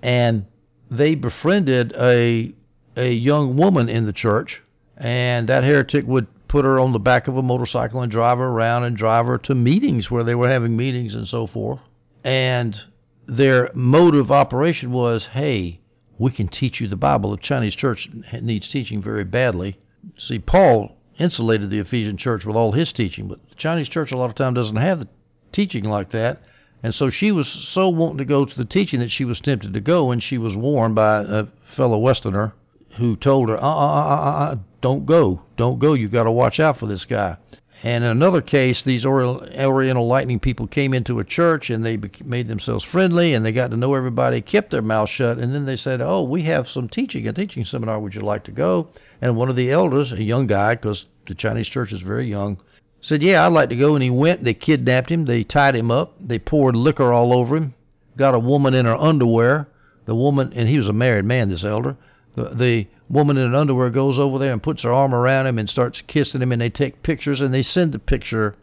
and 0.03 0.47
they 0.91 1.15
befriended 1.15 1.93
a 1.99 2.55
a 2.97 3.13
young 3.13 3.57
woman 3.57 3.89
in 3.89 4.07
the 4.07 4.13
church, 4.13 4.63
and 4.97 5.49
that 5.49 5.65
heretic 5.65 6.07
would 6.07 6.27
put 6.49 6.65
her 6.65 6.79
on 6.79 6.93
the 6.93 7.01
back 7.01 7.27
of 7.27 7.37
a 7.37 7.43
motorcycle 7.43 8.01
and 8.01 8.13
drive 8.13 8.39
her 8.39 8.47
around 8.47 8.85
and 8.85 8.97
drive 8.97 9.27
her 9.27 9.39
to 9.39 9.55
meetings 9.55 10.11
where 10.11 10.23
they 10.23 10.35
were 10.35 10.49
having 10.49 10.77
meetings 10.77 11.15
and 11.15 11.27
so 11.27 11.47
forth. 11.47 11.81
And 12.23 12.81
their 13.27 13.71
mode 13.75 14.15
of 14.15 14.31
operation 14.31 14.93
was, 14.93 15.27
hey, 15.27 15.81
we 16.19 16.31
can 16.31 16.49
teach 16.49 16.81
you 16.81 16.89
the 16.89 16.97
Bible. 16.97 17.33
The 17.33 17.39
Chinese 17.39 17.75
church 17.75 18.09
needs 18.41 18.69
teaching 18.69 19.03
very 19.03 19.25
badly. 19.25 19.79
See, 20.17 20.39
Paul 20.39 20.97
insulated 21.19 21.71
the 21.71 21.79
Ephesian 21.79 22.17
church 22.17 22.45
with 22.45 22.57
all 22.57 22.73
his 22.73 22.93
teaching, 22.93 23.29
but 23.29 23.41
the 23.49 23.55
Chinese 23.57 23.89
church 23.89 24.13
a 24.13 24.17
lot 24.17 24.31
of 24.31 24.37
time 24.37 24.55
doesn't 24.55 24.77
have 24.77 25.01
the 25.01 25.09
teaching 25.53 25.85
like 25.85 26.11
that. 26.11 26.41
And 26.83 26.95
so 26.95 27.09
she 27.09 27.33
was 27.33 27.49
so 27.49 27.89
wanting 27.89 28.19
to 28.19 28.25
go 28.25 28.45
to 28.45 28.57
the 28.57 28.65
teaching 28.65 29.01
that 29.01 29.11
she 29.11 29.25
was 29.25 29.41
tempted 29.41 29.73
to 29.73 29.81
go, 29.81 30.11
and 30.11 30.23
she 30.23 30.39
was 30.39 30.55
warned 30.55 30.95
by 30.95 31.23
a 31.23 31.47
fellow 31.75 31.99
Westerner 31.99 32.53
who 32.99 33.17
told 33.17 33.49
her, 33.49 33.57
uh, 33.57 33.61
uh, 33.61 33.65
uh, 33.65 34.53
uh, 34.53 34.57
don't 34.85 35.07
go, 35.07 35.41
don't 35.57 35.79
go. 35.79 35.95
You've 35.95 36.13
got 36.13 36.25
to 36.25 36.31
watch 36.31 36.61
out 36.61 36.79
for 36.79 36.85
this 36.85 37.07
guy. 37.07 37.39
And 37.83 38.05
in 38.05 38.11
another 38.11 38.43
case, 38.43 38.83
these 38.83 39.07
Oriental 39.07 40.07
Lightning 40.07 40.39
people 40.39 40.67
came 40.67 40.93
into 40.93 41.21
a 41.21 41.25
church 41.25 41.71
and 41.71 41.83
they 41.83 41.99
made 42.23 42.49
themselves 42.49 42.85
friendly 42.85 43.33
and 43.33 43.47
they 43.47 43.53
got 43.53 43.71
to 43.71 43.79
know 43.79 43.95
everybody, 43.95 44.43
kept 44.43 44.71
their 44.71 44.83
mouth 44.83 45.09
shut, 45.09 45.39
and 45.39 45.55
then 45.55 45.65
they 45.65 45.77
said, 45.77 46.03
"Oh, 46.03 46.23
we 46.23 46.43
have 46.43 46.69
some 46.69 46.91
teaching, 46.91 47.27
a 47.27 47.33
teaching 47.33 47.65
seminar. 47.65 47.99
Would 47.99 48.15
you 48.15 48.21
like 48.21 48.45
to 48.45 48.53
go?" 48.53 48.89
And 49.23 49.37
one 49.37 49.49
of 49.49 49.57
the 49.57 49.73
elders, 49.73 50.13
a 50.13 50.23
young 50.23 50.47
guy, 50.47 50.75
because 50.75 51.07
the 51.27 51.35
Chinese 51.35 51.69
church 51.69 51.91
is 51.91 52.03
very 52.03 52.29
young, 52.29 52.59
said, 53.01 53.23
"Yeah, 53.23 53.47
I'd 53.47 53.55
like 53.55 53.71
to 53.71 53.77
go." 53.77 53.95
And 53.95 54.05
he 54.05 54.11
went. 54.11 54.45
They 54.45 54.53
kidnapped 54.53 55.11
him. 55.11 55.25
They 55.25 55.45
tied 55.45 55.77
him 55.77 55.91
up. 55.91 56.13
They 56.21 56.39
poured 56.39 56.77
liquor 56.77 57.11
all 57.11 57.33
over 57.33 57.57
him. 57.57 57.73
Got 58.19 58.35
a 58.35 58.39
woman 58.39 58.75
in 58.75 58.85
her 58.85 59.01
underwear. 59.01 59.67
The 60.05 60.15
woman, 60.15 60.53
and 60.55 60.69
he 60.69 60.77
was 60.77 60.89
a 60.89 60.93
married 60.93 61.25
man. 61.25 61.49
This 61.49 61.65
elder. 61.65 61.97
The, 62.35 62.51
the 62.51 62.87
woman 63.09 63.37
in 63.37 63.55
underwear 63.55 63.91
goes 63.91 64.19
over 64.19 64.39
there 64.39 64.53
and 64.53 64.63
puts 64.63 64.83
her 64.83 64.93
arm 64.93 65.15
around 65.15 65.47
him 65.47 65.59
and 65.59 65.69
starts 65.69 66.03
kissing 66.07 66.43
him, 66.43 66.53
and 66.53 66.61
they 66.61 66.71
take 66.71 67.03
pictures 67.03 67.41
and 67.41 67.53
they 67.53 67.63
send 67.63 67.93
the 67.93 67.99
picture 67.99 68.57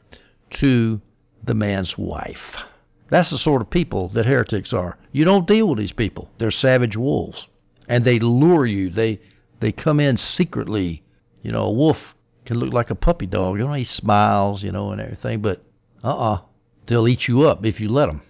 to 0.52 1.02
the 1.44 1.54
man's 1.54 1.98
wife. 1.98 2.56
That's 3.10 3.30
the 3.30 3.38
sort 3.38 3.62
of 3.62 3.70
people 3.70 4.10
that 4.10 4.26
heretics 4.26 4.74
are. 4.74 4.98
You 5.12 5.26
don't 5.26 5.48
deal 5.48 5.68
with 5.68 5.80
these 5.80 5.92
people. 5.92 6.30
They're 6.38 6.52
savage 6.52 6.96
wolves, 6.96 7.48
and 7.88 8.06
they 8.06 8.20
lure 8.20 8.66
you. 8.66 8.90
They 8.90 9.20
they 9.60 9.72
come 9.72 10.00
in 10.00 10.18
secretly. 10.18 11.04
You 11.42 11.52
know, 11.52 11.64
a 11.64 11.72
wolf 11.72 12.16
can 12.46 12.58
look 12.58 12.74
like 12.74 12.90
a 12.90 12.96
puppy 12.96 13.26
dog. 13.26 13.58
You 13.58 13.68
know, 13.68 13.74
he 13.74 13.84
smiles, 13.84 14.64
you 14.64 14.72
know, 14.72 14.92
and 14.92 15.02
everything, 15.02 15.42
but 15.42 15.62
uh-uh, 16.04 16.42
they'll 16.88 17.08
eat 17.08 17.28
you 17.28 17.44
up 17.44 17.66
if 17.66 17.80
you 17.80 17.90
let 17.90 18.08
them. 18.08 18.22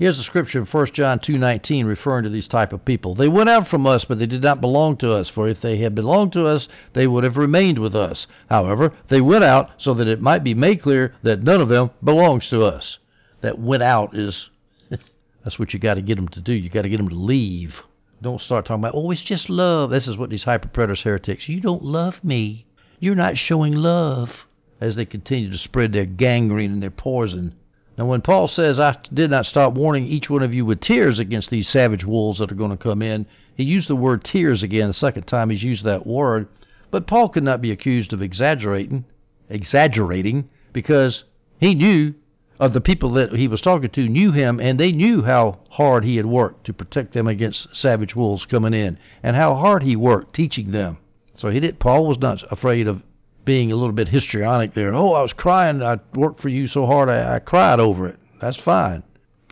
Here's 0.00 0.18
a 0.18 0.22
scripture 0.22 0.58
in 0.58 0.64
1 0.64 0.86
John 0.94 1.18
2:19 1.18 1.84
referring 1.84 2.24
to 2.24 2.30
these 2.30 2.48
type 2.48 2.72
of 2.72 2.86
people. 2.86 3.14
They 3.14 3.28
went 3.28 3.50
out 3.50 3.68
from 3.68 3.86
us, 3.86 4.06
but 4.06 4.18
they 4.18 4.24
did 4.24 4.42
not 4.42 4.58
belong 4.58 4.96
to 4.96 5.12
us, 5.12 5.28
for 5.28 5.46
if 5.46 5.60
they 5.60 5.76
had 5.76 5.94
belonged 5.94 6.32
to 6.32 6.46
us, 6.46 6.68
they 6.94 7.06
would 7.06 7.22
have 7.22 7.36
remained 7.36 7.78
with 7.78 7.94
us. 7.94 8.26
However, 8.48 8.94
they 9.08 9.20
went 9.20 9.44
out 9.44 9.72
so 9.76 9.92
that 9.92 10.08
it 10.08 10.22
might 10.22 10.42
be 10.42 10.54
made 10.54 10.80
clear 10.80 11.12
that 11.22 11.42
none 11.42 11.60
of 11.60 11.68
them 11.68 11.90
belongs 12.02 12.48
to 12.48 12.64
us. 12.64 12.98
That 13.42 13.58
went 13.58 13.82
out 13.82 14.16
is 14.16 14.48
that's 15.44 15.58
what 15.58 15.74
you 15.74 15.78
got 15.78 15.94
to 15.94 16.00
get 16.00 16.16
them 16.16 16.28
to 16.28 16.40
do. 16.40 16.54
You 16.54 16.70
got 16.70 16.82
to 16.82 16.88
get 16.88 16.96
them 16.96 17.10
to 17.10 17.14
leave. 17.14 17.82
Don't 18.22 18.40
start 18.40 18.64
talking 18.64 18.82
about, 18.82 18.94
"Oh, 18.94 19.10
it's 19.10 19.22
just 19.22 19.50
love." 19.50 19.90
This 19.90 20.08
is 20.08 20.16
what 20.16 20.30
these 20.30 20.46
hyperpreterist 20.46 21.02
heretics. 21.02 21.46
You 21.46 21.60
don't 21.60 21.84
love 21.84 22.24
me. 22.24 22.64
You're 23.00 23.14
not 23.14 23.36
showing 23.36 23.74
love 23.74 24.46
as 24.80 24.96
they 24.96 25.04
continue 25.04 25.50
to 25.50 25.58
spread 25.58 25.92
their 25.92 26.06
gangrene 26.06 26.72
and 26.72 26.82
their 26.82 26.90
poison 26.90 27.54
now, 28.00 28.06
when 28.06 28.22
Paul 28.22 28.48
says, 28.48 28.80
I 28.80 28.96
did 29.12 29.30
not 29.30 29.44
stop 29.44 29.74
warning 29.74 30.06
each 30.06 30.30
one 30.30 30.42
of 30.42 30.54
you 30.54 30.64
with 30.64 30.80
tears 30.80 31.18
against 31.18 31.50
these 31.50 31.68
savage 31.68 32.02
wolves 32.02 32.38
that 32.38 32.50
are 32.50 32.54
going 32.54 32.70
to 32.70 32.78
come 32.78 33.02
in, 33.02 33.26
he 33.54 33.62
used 33.62 33.88
the 33.88 33.94
word 33.94 34.24
tears 34.24 34.62
again, 34.62 34.88
the 34.88 34.94
second 34.94 35.24
time 35.24 35.50
he's 35.50 35.62
used 35.62 35.84
that 35.84 36.06
word. 36.06 36.48
But 36.90 37.06
Paul 37.06 37.28
could 37.28 37.42
not 37.42 37.60
be 37.60 37.70
accused 37.70 38.14
of 38.14 38.22
exaggerating, 38.22 39.04
exaggerating, 39.50 40.48
because 40.72 41.24
he 41.58 41.74
knew 41.74 42.14
of 42.58 42.72
the 42.72 42.80
people 42.80 43.10
that 43.10 43.34
he 43.34 43.46
was 43.46 43.60
talking 43.60 43.90
to 43.90 44.08
knew 44.08 44.32
him 44.32 44.60
and 44.60 44.80
they 44.80 44.92
knew 44.92 45.20
how 45.20 45.58
hard 45.68 46.02
he 46.02 46.16
had 46.16 46.24
worked 46.24 46.64
to 46.68 46.72
protect 46.72 47.12
them 47.12 47.26
against 47.26 47.76
savage 47.76 48.16
wolves 48.16 48.46
coming 48.46 48.72
in 48.72 48.98
and 49.22 49.36
how 49.36 49.54
hard 49.54 49.82
he 49.82 49.94
worked 49.94 50.34
teaching 50.34 50.70
them. 50.70 50.96
So 51.34 51.50
he 51.50 51.60
did 51.60 51.78
Paul 51.78 52.06
was 52.06 52.18
not 52.18 52.50
afraid 52.50 52.88
of 52.88 53.02
being 53.50 53.72
a 53.72 53.74
little 53.74 53.90
bit 53.90 54.06
histrionic 54.06 54.74
there. 54.74 54.94
Oh, 54.94 55.12
I 55.12 55.22
was 55.22 55.32
crying. 55.32 55.82
I 55.82 55.98
worked 56.14 56.40
for 56.40 56.48
you 56.48 56.68
so 56.68 56.86
hard. 56.86 57.08
I, 57.08 57.34
I 57.34 57.38
cried 57.40 57.80
over 57.80 58.06
it. 58.06 58.16
That's 58.40 58.60
fine. 58.60 59.02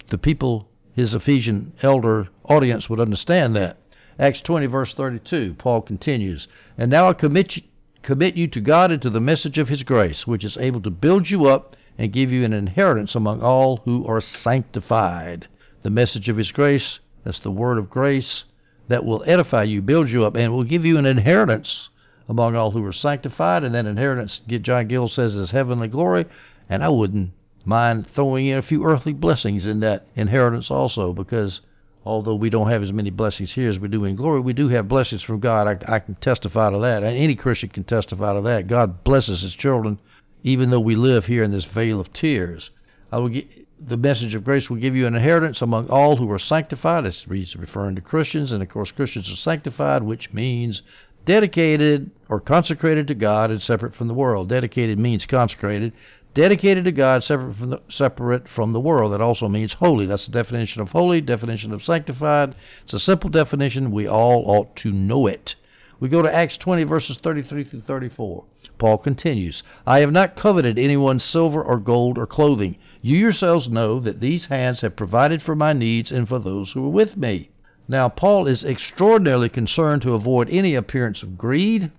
The 0.07 0.19
people, 0.19 0.69
his 0.95 1.15
Ephesian 1.15 1.73
elder 1.83 2.29
audience 2.45 2.89
would 2.89 3.01
understand 3.01 3.57
that. 3.57 3.77
Acts 4.17 4.41
20, 4.43 4.67
verse 4.67 4.95
32, 4.95 5.57
Paul 5.59 5.83
continues, 5.83 6.47
And 6.77 6.93
now 6.93 7.09
I 7.09 7.13
commit 7.13 7.59
commit 8.03 8.37
you 8.37 8.47
to 8.47 8.61
God 8.61 8.93
and 8.93 9.03
to 9.03 9.11
the 9.11 9.21
message 9.21 9.59
of 9.59 9.69
his 9.69 9.83
grace, 9.83 10.29
which 10.29 10.45
is 10.45 10.57
able 10.59 10.81
to 10.83 10.91
build 10.91 11.29
you 11.29 11.47
up 11.47 11.75
and 11.99 12.13
give 12.13 12.31
you 12.31 12.45
an 12.45 12.53
inheritance 12.53 13.17
among 13.17 13.43
all 13.43 13.79
who 13.79 14.07
are 14.07 14.21
sanctified. 14.21 15.49
The 15.83 15.91
message 15.91 16.29
of 16.29 16.37
his 16.37 16.53
grace, 16.53 17.01
that's 17.25 17.41
the 17.41 17.51
word 17.51 17.79
of 17.79 17.91
grace, 17.91 18.45
that 18.87 19.05
will 19.05 19.25
edify 19.27 19.65
you, 19.65 19.83
build 19.83 20.09
you 20.09 20.25
up, 20.25 20.37
and 20.37 20.53
will 20.53 20.63
give 20.63 20.87
you 20.87 20.99
an 20.99 21.07
inheritance 21.07 21.89
among 22.29 22.55
all 22.55 22.71
who 22.71 22.85
are 22.85 22.93
sanctified, 22.93 23.65
and 23.65 23.75
that 23.75 23.87
inheritance, 23.87 24.41
John 24.47 24.87
Gill 24.87 25.09
says, 25.09 25.35
is 25.35 25.51
heavenly 25.51 25.89
glory. 25.89 26.27
And 26.69 26.85
I 26.85 26.91
wouldn't 26.91 27.31
mind 27.65 28.07
throwing 28.15 28.47
in 28.47 28.59
a 28.59 28.63
few 28.63 28.85
earthly 28.85 29.13
blessings 29.13 29.67
in 29.67 29.81
that 29.81 30.07
inheritance 30.15 30.71
also, 30.71 31.13
because 31.13 31.63
although 32.05 32.35
we 32.35 32.51
don't 32.51 32.71
have 32.71 32.83
as 32.83 32.93
many 32.93 33.11
blessings 33.11 33.53
here 33.53 33.69
as 33.69 33.79
we 33.79 33.89
do 33.89 34.05
in 34.05 34.17
glory, 34.17 34.41
we 34.41 34.53
do 34.53 34.69
have 34.69 34.89
blessings 34.89 35.23
from 35.23 35.41
God. 35.41 35.67
I, 35.67 35.95
I 35.97 35.99
can 35.99 36.15
testify 36.17 36.71
to 36.71 36.79
that, 36.79 37.03
and 37.03 37.17
any 37.17 37.35
Christian 37.35 37.71
can 37.71 37.85
testify 37.85 38.35
to 38.35 38.43
that. 38.43 38.67
God 38.67 39.05
blesses 39.05 39.41
His 39.41 39.55
children, 39.55 39.99
even 40.43 40.71
though 40.71 40.81
we 40.81 40.95
live 40.95 41.27
here 41.27 41.43
in 41.43 41.51
this 41.51 41.65
vale 41.65 42.01
of 42.01 42.13
tears. 42.13 42.71
I 43.11 43.19
will 43.19 43.29
get, 43.29 43.47
the 43.81 43.97
message 43.97 44.35
of 44.35 44.45
grace 44.45 44.69
will 44.69 44.77
give 44.77 44.97
you 44.97 45.07
an 45.07 45.15
inheritance 45.15 45.63
among 45.63 45.89
all 45.89 46.17
who 46.17 46.31
are 46.31 46.39
sanctified. 46.39 47.07
It's 47.07 47.27
referring 47.27 47.95
to 47.95 48.01
Christians, 48.01 48.53
and 48.53 48.63
of 48.63 48.69
course, 48.69 48.91
Christians 48.91 49.31
are 49.33 49.37
sanctified, 49.37 50.03
which 50.03 50.33
means 50.33 50.83
dedicated 51.29 52.11
or 52.31 52.41
consecrated 52.41 53.07
to 53.07 53.15
God 53.15 53.51
and 53.51 53.61
separate 53.61 53.95
from 53.95 54.09
the 54.09 54.15
world. 54.15 54.49
Dedicated 54.49 54.99
means 54.99 55.27
consecrated. 55.27 55.93
Dedicated 56.33 56.85
to 56.85 56.93
God, 56.93 57.23
separate 57.23 57.55
from 57.55 57.69
the, 57.69 57.83
separate 57.91 58.49
from 58.49 58.73
the 58.73 58.81
world. 58.81 59.13
That 59.13 59.21
also 59.21 59.47
means 59.47 59.75
holy. 59.75 60.07
That's 60.07 60.25
the 60.25 60.33
definition 60.33 60.81
of 60.81 60.89
holy, 60.89 61.21
definition 61.21 61.75
of 61.75 61.85
sanctified. 61.85 62.55
It's 62.85 62.95
a 62.95 62.99
simple 62.99 63.29
definition. 63.29 63.91
We 63.91 64.09
all 64.09 64.43
ought 64.47 64.75
to 64.77 64.91
know 64.91 65.27
it. 65.27 65.55
We 66.01 66.09
go 66.09 66.23
to 66.23 66.35
Acts 66.35 66.57
20, 66.57 66.85
verses 66.85 67.19
33 67.19 67.65
through 67.65 67.83
34. 67.83 68.45
Paul 68.79 68.97
continues, 68.97 69.63
I 69.87 69.99
have 70.01 70.13
not 70.13 70.35
coveted 70.35 70.79
anyone's 70.79 71.25
silver 71.25 71.63
or 71.63 71.77
gold 71.77 72.17
or 72.17 72.27
clothing. 72.27 72.77
You 73.03 73.19
yourselves 73.19 73.69
know 73.69 74.01
that 74.01 74.21
these 74.21 74.47
hands 74.47 74.81
have 74.81 74.97
provided 74.97 75.43
for 75.43 75.55
my 75.55 75.75
needs 75.75 76.11
and 76.11 76.27
for 76.27 76.39
those 76.39 76.73
who 76.73 76.87
are 76.87 76.91
with 76.91 77.19
me. 77.19 77.51
Now, 77.91 78.11
Paul 78.11 78.47
is 78.47 78.65
extraordinarily 78.65 79.49
concerned 79.49 80.03
to 80.03 80.13
avoid 80.13 80.51
any 80.51 80.75
appearance 80.75 81.23
of 81.23 81.39
greed, 81.39 81.91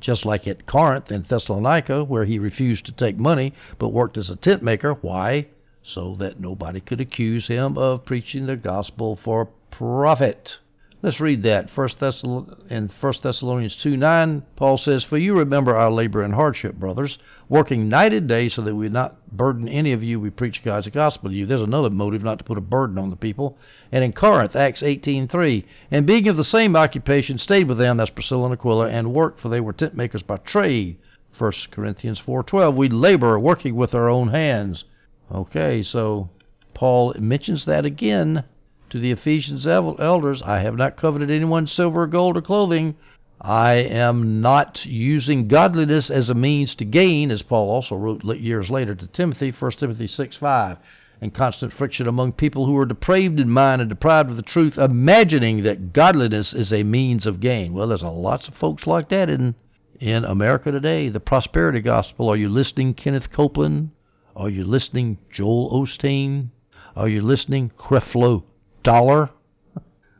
just 0.00 0.26
like 0.26 0.48
at 0.48 0.66
Corinth 0.66 1.08
and 1.12 1.24
Thessalonica, 1.24 2.02
where 2.02 2.24
he 2.24 2.40
refused 2.40 2.84
to 2.86 2.92
take 2.92 3.16
money 3.16 3.52
but 3.78 3.90
worked 3.90 4.16
as 4.16 4.28
a 4.28 4.34
tent 4.34 4.64
maker. 4.64 4.94
Why? 4.94 5.46
So 5.84 6.16
that 6.16 6.40
nobody 6.40 6.80
could 6.80 7.00
accuse 7.00 7.46
him 7.46 7.78
of 7.78 8.04
preaching 8.04 8.46
the 8.46 8.56
gospel 8.56 9.14
for 9.14 9.48
profit. 9.70 10.58
Let's 11.02 11.20
read 11.20 11.42
that. 11.42 11.68
First 11.68 12.00
Thessalonians, 12.00 12.58
in 12.70 12.88
1 12.88 13.14
Thessalonians 13.22 13.76
2 13.76 13.98
9, 13.98 14.42
Paul 14.56 14.78
says, 14.78 15.04
For 15.04 15.18
you 15.18 15.36
remember 15.36 15.76
our 15.76 15.90
labor 15.90 16.22
and 16.22 16.34
hardship, 16.34 16.74
brothers, 16.76 17.18
working 17.50 17.90
night 17.90 18.14
and 18.14 18.26
day 18.26 18.48
so 18.48 18.62
that 18.62 18.74
we 18.74 18.86
would 18.86 18.94
not 18.94 19.30
burden 19.30 19.68
any 19.68 19.92
of 19.92 20.02
you 20.02 20.18
we 20.18 20.30
preach 20.30 20.64
God's 20.64 20.88
gospel 20.88 21.28
to 21.28 21.36
you. 21.36 21.44
There's 21.44 21.60
another 21.60 21.90
motive 21.90 22.22
not 22.22 22.38
to 22.38 22.44
put 22.44 22.56
a 22.56 22.62
burden 22.62 22.96
on 22.96 23.10
the 23.10 23.16
people. 23.16 23.58
And 23.92 24.02
in 24.02 24.14
Corinth, 24.14 24.56
Acts 24.56 24.80
18.3, 24.80 25.64
And 25.90 26.06
being 26.06 26.28
of 26.28 26.38
the 26.38 26.44
same 26.44 26.74
occupation, 26.74 27.36
stayed 27.36 27.68
with 27.68 27.76
them, 27.76 27.98
that's 27.98 28.10
Priscilla 28.10 28.46
and 28.46 28.54
Aquila, 28.54 28.88
and 28.88 29.12
worked, 29.12 29.40
for 29.40 29.50
they 29.50 29.60
were 29.60 29.74
tent 29.74 29.94
makers 29.94 30.22
by 30.22 30.38
trade. 30.38 30.96
1 31.36 31.52
Corinthians 31.70 32.20
4.12, 32.20 32.74
We 32.74 32.88
labor, 32.88 33.38
working 33.38 33.76
with 33.76 33.94
our 33.94 34.08
own 34.08 34.28
hands. 34.28 34.84
Okay, 35.30 35.82
so 35.82 36.30
Paul 36.72 37.14
mentions 37.18 37.66
that 37.66 37.84
again 37.84 38.44
to 38.88 39.00
the 39.00 39.10
Ephesians 39.10 39.66
elders, 39.66 40.42
I 40.42 40.60
have 40.60 40.76
not 40.76 40.96
coveted 40.96 41.30
anyone's 41.30 41.72
silver 41.72 42.02
or 42.02 42.06
gold 42.06 42.36
or 42.36 42.40
clothing. 42.40 42.94
I 43.40 43.74
am 43.74 44.40
not 44.40 44.86
using 44.86 45.48
godliness 45.48 46.08
as 46.08 46.30
a 46.30 46.34
means 46.34 46.74
to 46.76 46.84
gain, 46.84 47.30
as 47.30 47.42
Paul 47.42 47.68
also 47.68 47.96
wrote 47.96 48.24
years 48.38 48.70
later 48.70 48.94
to 48.94 49.06
Timothy, 49.08 49.50
1 49.50 49.70
Timothy 49.72 50.06
6 50.06 50.36
5, 50.36 50.78
and 51.20 51.34
constant 51.34 51.72
friction 51.72 52.06
among 52.06 52.32
people 52.32 52.66
who 52.66 52.76
are 52.78 52.86
depraved 52.86 53.40
in 53.40 53.50
mind 53.50 53.80
and 53.80 53.88
deprived 53.88 54.30
of 54.30 54.36
the 54.36 54.42
truth, 54.42 54.78
imagining 54.78 55.64
that 55.64 55.92
godliness 55.92 56.54
is 56.54 56.72
a 56.72 56.82
means 56.82 57.26
of 57.26 57.40
gain. 57.40 57.74
Well, 57.74 57.88
there's 57.88 58.02
a 58.02 58.08
lots 58.08 58.48
of 58.48 58.54
folks 58.54 58.86
like 58.86 59.08
that 59.08 59.28
in 59.28 59.54
in 60.00 60.24
America 60.24 60.70
today. 60.70 61.08
The 61.08 61.20
prosperity 61.20 61.80
gospel. 61.80 62.28
Are 62.28 62.36
you 62.36 62.48
listening, 62.48 62.94
Kenneth 62.94 63.32
Copeland? 63.32 63.90
Are 64.36 64.48
you 64.50 64.64
listening, 64.64 65.18
Joel 65.30 65.70
Osteen? 65.72 66.50
Are 66.94 67.08
you 67.08 67.20
listening, 67.20 67.72
Creflo 67.76 68.44
Dollar? 68.86 69.30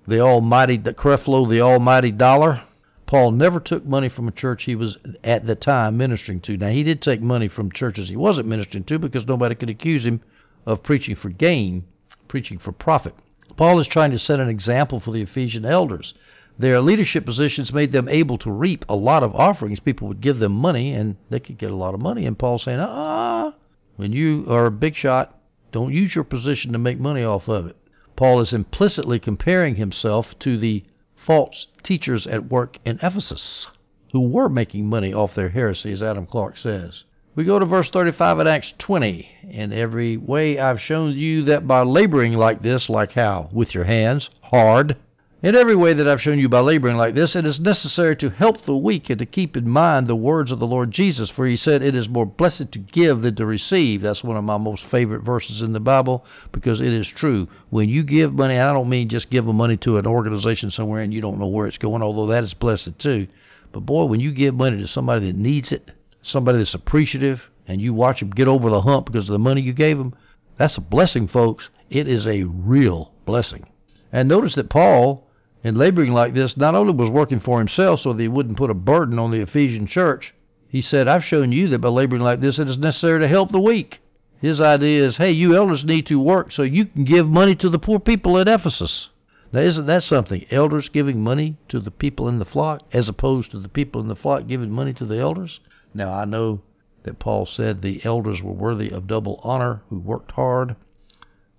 The 0.08 0.18
almighty, 0.18 0.76
the 0.76 0.92
Creflo, 0.92 1.48
the 1.48 1.60
almighty 1.60 2.10
dollar? 2.10 2.64
Paul 3.06 3.30
never 3.30 3.60
took 3.60 3.86
money 3.86 4.08
from 4.08 4.26
a 4.26 4.32
church 4.32 4.64
he 4.64 4.74
was 4.74 4.98
at 5.22 5.46
the 5.46 5.54
time 5.54 5.96
ministering 5.96 6.40
to. 6.40 6.56
Now, 6.56 6.70
he 6.70 6.82
did 6.82 7.00
take 7.00 7.20
money 7.20 7.46
from 7.46 7.70
churches 7.70 8.08
he 8.08 8.16
wasn't 8.16 8.48
ministering 8.48 8.82
to 8.82 8.98
because 8.98 9.24
nobody 9.24 9.54
could 9.54 9.70
accuse 9.70 10.04
him 10.04 10.20
of 10.66 10.82
preaching 10.82 11.14
for 11.14 11.28
gain, 11.28 11.84
preaching 12.26 12.58
for 12.58 12.72
profit. 12.72 13.14
Paul 13.56 13.78
is 13.78 13.86
trying 13.86 14.10
to 14.10 14.18
set 14.18 14.40
an 14.40 14.48
example 14.48 14.98
for 14.98 15.12
the 15.12 15.22
Ephesian 15.22 15.64
elders. 15.64 16.12
Their 16.58 16.80
leadership 16.80 17.24
positions 17.24 17.72
made 17.72 17.92
them 17.92 18.08
able 18.08 18.38
to 18.38 18.50
reap 18.50 18.84
a 18.88 18.96
lot 18.96 19.22
of 19.22 19.32
offerings. 19.36 19.78
People 19.78 20.08
would 20.08 20.20
give 20.20 20.40
them 20.40 20.50
money 20.50 20.90
and 20.90 21.16
they 21.30 21.38
could 21.38 21.58
get 21.58 21.70
a 21.70 21.76
lot 21.76 21.94
of 21.94 22.00
money. 22.00 22.26
And 22.26 22.36
Paul's 22.36 22.64
saying, 22.64 22.80
ah, 22.80 23.54
when 23.94 24.12
you 24.12 24.44
are 24.48 24.66
a 24.66 24.72
big 24.72 24.96
shot, 24.96 25.38
don't 25.70 25.92
use 25.92 26.16
your 26.16 26.24
position 26.24 26.72
to 26.72 26.78
make 26.78 26.98
money 26.98 27.22
off 27.22 27.48
of 27.48 27.68
it. 27.68 27.76
Paul 28.16 28.40
is 28.40 28.52
implicitly 28.52 29.18
comparing 29.18 29.76
himself 29.76 30.36
to 30.40 30.56
the 30.56 30.84
false 31.14 31.66
teachers 31.82 32.26
at 32.26 32.50
work 32.50 32.78
in 32.84 32.98
Ephesus 33.02 33.66
who 34.12 34.20
were 34.20 34.48
making 34.48 34.88
money 34.88 35.12
off 35.12 35.34
their 35.34 35.50
heresy, 35.50 35.92
as 35.92 36.02
Adam 36.02 36.26
Clarke 36.26 36.56
says. 36.56 37.04
We 37.34 37.44
go 37.44 37.58
to 37.58 37.66
verse 37.66 37.90
35 37.90 38.40
in 38.40 38.46
Acts 38.46 38.72
20. 38.78 39.28
In 39.50 39.72
every 39.72 40.16
way 40.16 40.58
I've 40.58 40.80
shown 40.80 41.12
you 41.12 41.42
that 41.44 41.66
by 41.66 41.82
laboring 41.82 42.32
like 42.32 42.62
this, 42.62 42.88
like 42.88 43.12
how? 43.12 43.50
With 43.52 43.74
your 43.74 43.84
hands, 43.84 44.30
hard, 44.40 44.96
in 45.42 45.54
every 45.54 45.76
way 45.76 45.92
that 45.92 46.08
I've 46.08 46.22
shown 46.22 46.38
you 46.38 46.48
by 46.48 46.60
laboring 46.60 46.96
like 46.96 47.14
this, 47.14 47.36
it 47.36 47.44
is 47.44 47.60
necessary 47.60 48.16
to 48.16 48.30
help 48.30 48.62
the 48.62 48.74
weak 48.74 49.10
and 49.10 49.18
to 49.18 49.26
keep 49.26 49.54
in 49.54 49.68
mind 49.68 50.06
the 50.06 50.16
words 50.16 50.50
of 50.50 50.58
the 50.58 50.66
Lord 50.66 50.90
Jesus, 50.90 51.28
for 51.28 51.46
he 51.46 51.56
said, 51.56 51.82
It 51.82 51.94
is 51.94 52.08
more 52.08 52.24
blessed 52.24 52.72
to 52.72 52.78
give 52.78 53.20
than 53.20 53.34
to 53.36 53.44
receive. 53.44 54.00
That's 54.00 54.24
one 54.24 54.38
of 54.38 54.44
my 54.44 54.56
most 54.56 54.86
favorite 54.86 55.22
verses 55.22 55.60
in 55.60 55.74
the 55.74 55.80
Bible 55.80 56.24
because 56.52 56.80
it 56.80 56.92
is 56.92 57.06
true. 57.06 57.48
When 57.68 57.90
you 57.90 58.02
give 58.02 58.32
money, 58.32 58.58
I 58.58 58.72
don't 58.72 58.88
mean 58.88 59.10
just 59.10 59.28
give 59.28 59.44
money 59.44 59.76
to 59.78 59.98
an 59.98 60.06
organization 60.06 60.70
somewhere 60.70 61.02
and 61.02 61.12
you 61.12 61.20
don't 61.20 61.38
know 61.38 61.48
where 61.48 61.66
it's 61.66 61.78
going, 61.78 62.02
although 62.02 62.28
that 62.28 62.44
is 62.44 62.54
blessed 62.54 62.98
too. 62.98 63.28
But 63.72 63.80
boy, 63.80 64.06
when 64.06 64.20
you 64.20 64.32
give 64.32 64.54
money 64.54 64.78
to 64.78 64.88
somebody 64.88 65.26
that 65.26 65.36
needs 65.36 65.70
it, 65.70 65.90
somebody 66.22 66.58
that's 66.58 66.72
appreciative, 66.72 67.50
and 67.68 67.80
you 67.80 67.92
watch 67.92 68.20
them 68.20 68.30
get 68.30 68.48
over 68.48 68.70
the 68.70 68.80
hump 68.80 69.06
because 69.06 69.28
of 69.28 69.34
the 69.34 69.38
money 69.38 69.60
you 69.60 69.74
gave 69.74 69.98
them, 69.98 70.14
that's 70.56 70.78
a 70.78 70.80
blessing, 70.80 71.28
folks. 71.28 71.68
It 71.90 72.08
is 72.08 72.26
a 72.26 72.44
real 72.44 73.12
blessing. 73.26 73.66
And 74.10 74.28
notice 74.28 74.54
that 74.54 74.70
Paul 74.70 75.25
and 75.66 75.76
laboring 75.76 76.12
like 76.12 76.32
this 76.32 76.56
not 76.56 76.76
only 76.76 76.94
was 76.94 77.10
working 77.10 77.40
for 77.40 77.58
himself 77.58 77.98
so 77.98 78.12
that 78.12 78.22
he 78.22 78.28
wouldn't 78.28 78.56
put 78.56 78.70
a 78.70 78.74
burden 78.74 79.18
on 79.18 79.32
the 79.32 79.40
Ephesian 79.40 79.84
church, 79.84 80.32
he 80.68 80.80
said, 80.80 81.08
I've 81.08 81.24
shown 81.24 81.50
you 81.50 81.66
that 81.70 81.80
by 81.80 81.88
laboring 81.88 82.22
like 82.22 82.40
this, 82.40 82.60
it 82.60 82.68
is 82.68 82.78
necessary 82.78 83.18
to 83.18 83.26
help 83.26 83.50
the 83.50 83.58
weak. 83.58 84.00
His 84.40 84.60
idea 84.60 85.02
is, 85.02 85.16
hey, 85.16 85.32
you 85.32 85.56
elders 85.56 85.84
need 85.84 86.06
to 86.06 86.20
work 86.20 86.52
so 86.52 86.62
you 86.62 86.84
can 86.84 87.02
give 87.02 87.26
money 87.26 87.56
to 87.56 87.68
the 87.68 87.80
poor 87.80 87.98
people 87.98 88.38
at 88.38 88.46
Ephesus. 88.46 89.08
Now, 89.52 89.58
isn't 89.58 89.86
that 89.86 90.04
something? 90.04 90.46
Elders 90.52 90.88
giving 90.88 91.20
money 91.20 91.56
to 91.68 91.80
the 91.80 91.90
people 91.90 92.28
in 92.28 92.38
the 92.38 92.44
flock 92.44 92.82
as 92.92 93.08
opposed 93.08 93.50
to 93.50 93.58
the 93.58 93.68
people 93.68 94.00
in 94.00 94.06
the 94.06 94.14
flock 94.14 94.46
giving 94.46 94.70
money 94.70 94.92
to 94.92 95.04
the 95.04 95.18
elders? 95.18 95.58
Now, 95.92 96.12
I 96.12 96.26
know 96.26 96.60
that 97.02 97.18
Paul 97.18 97.44
said 97.44 97.82
the 97.82 98.04
elders 98.04 98.40
were 98.40 98.52
worthy 98.52 98.90
of 98.90 99.08
double 99.08 99.40
honor 99.42 99.82
who 99.90 99.98
worked 99.98 100.30
hard. 100.30 100.76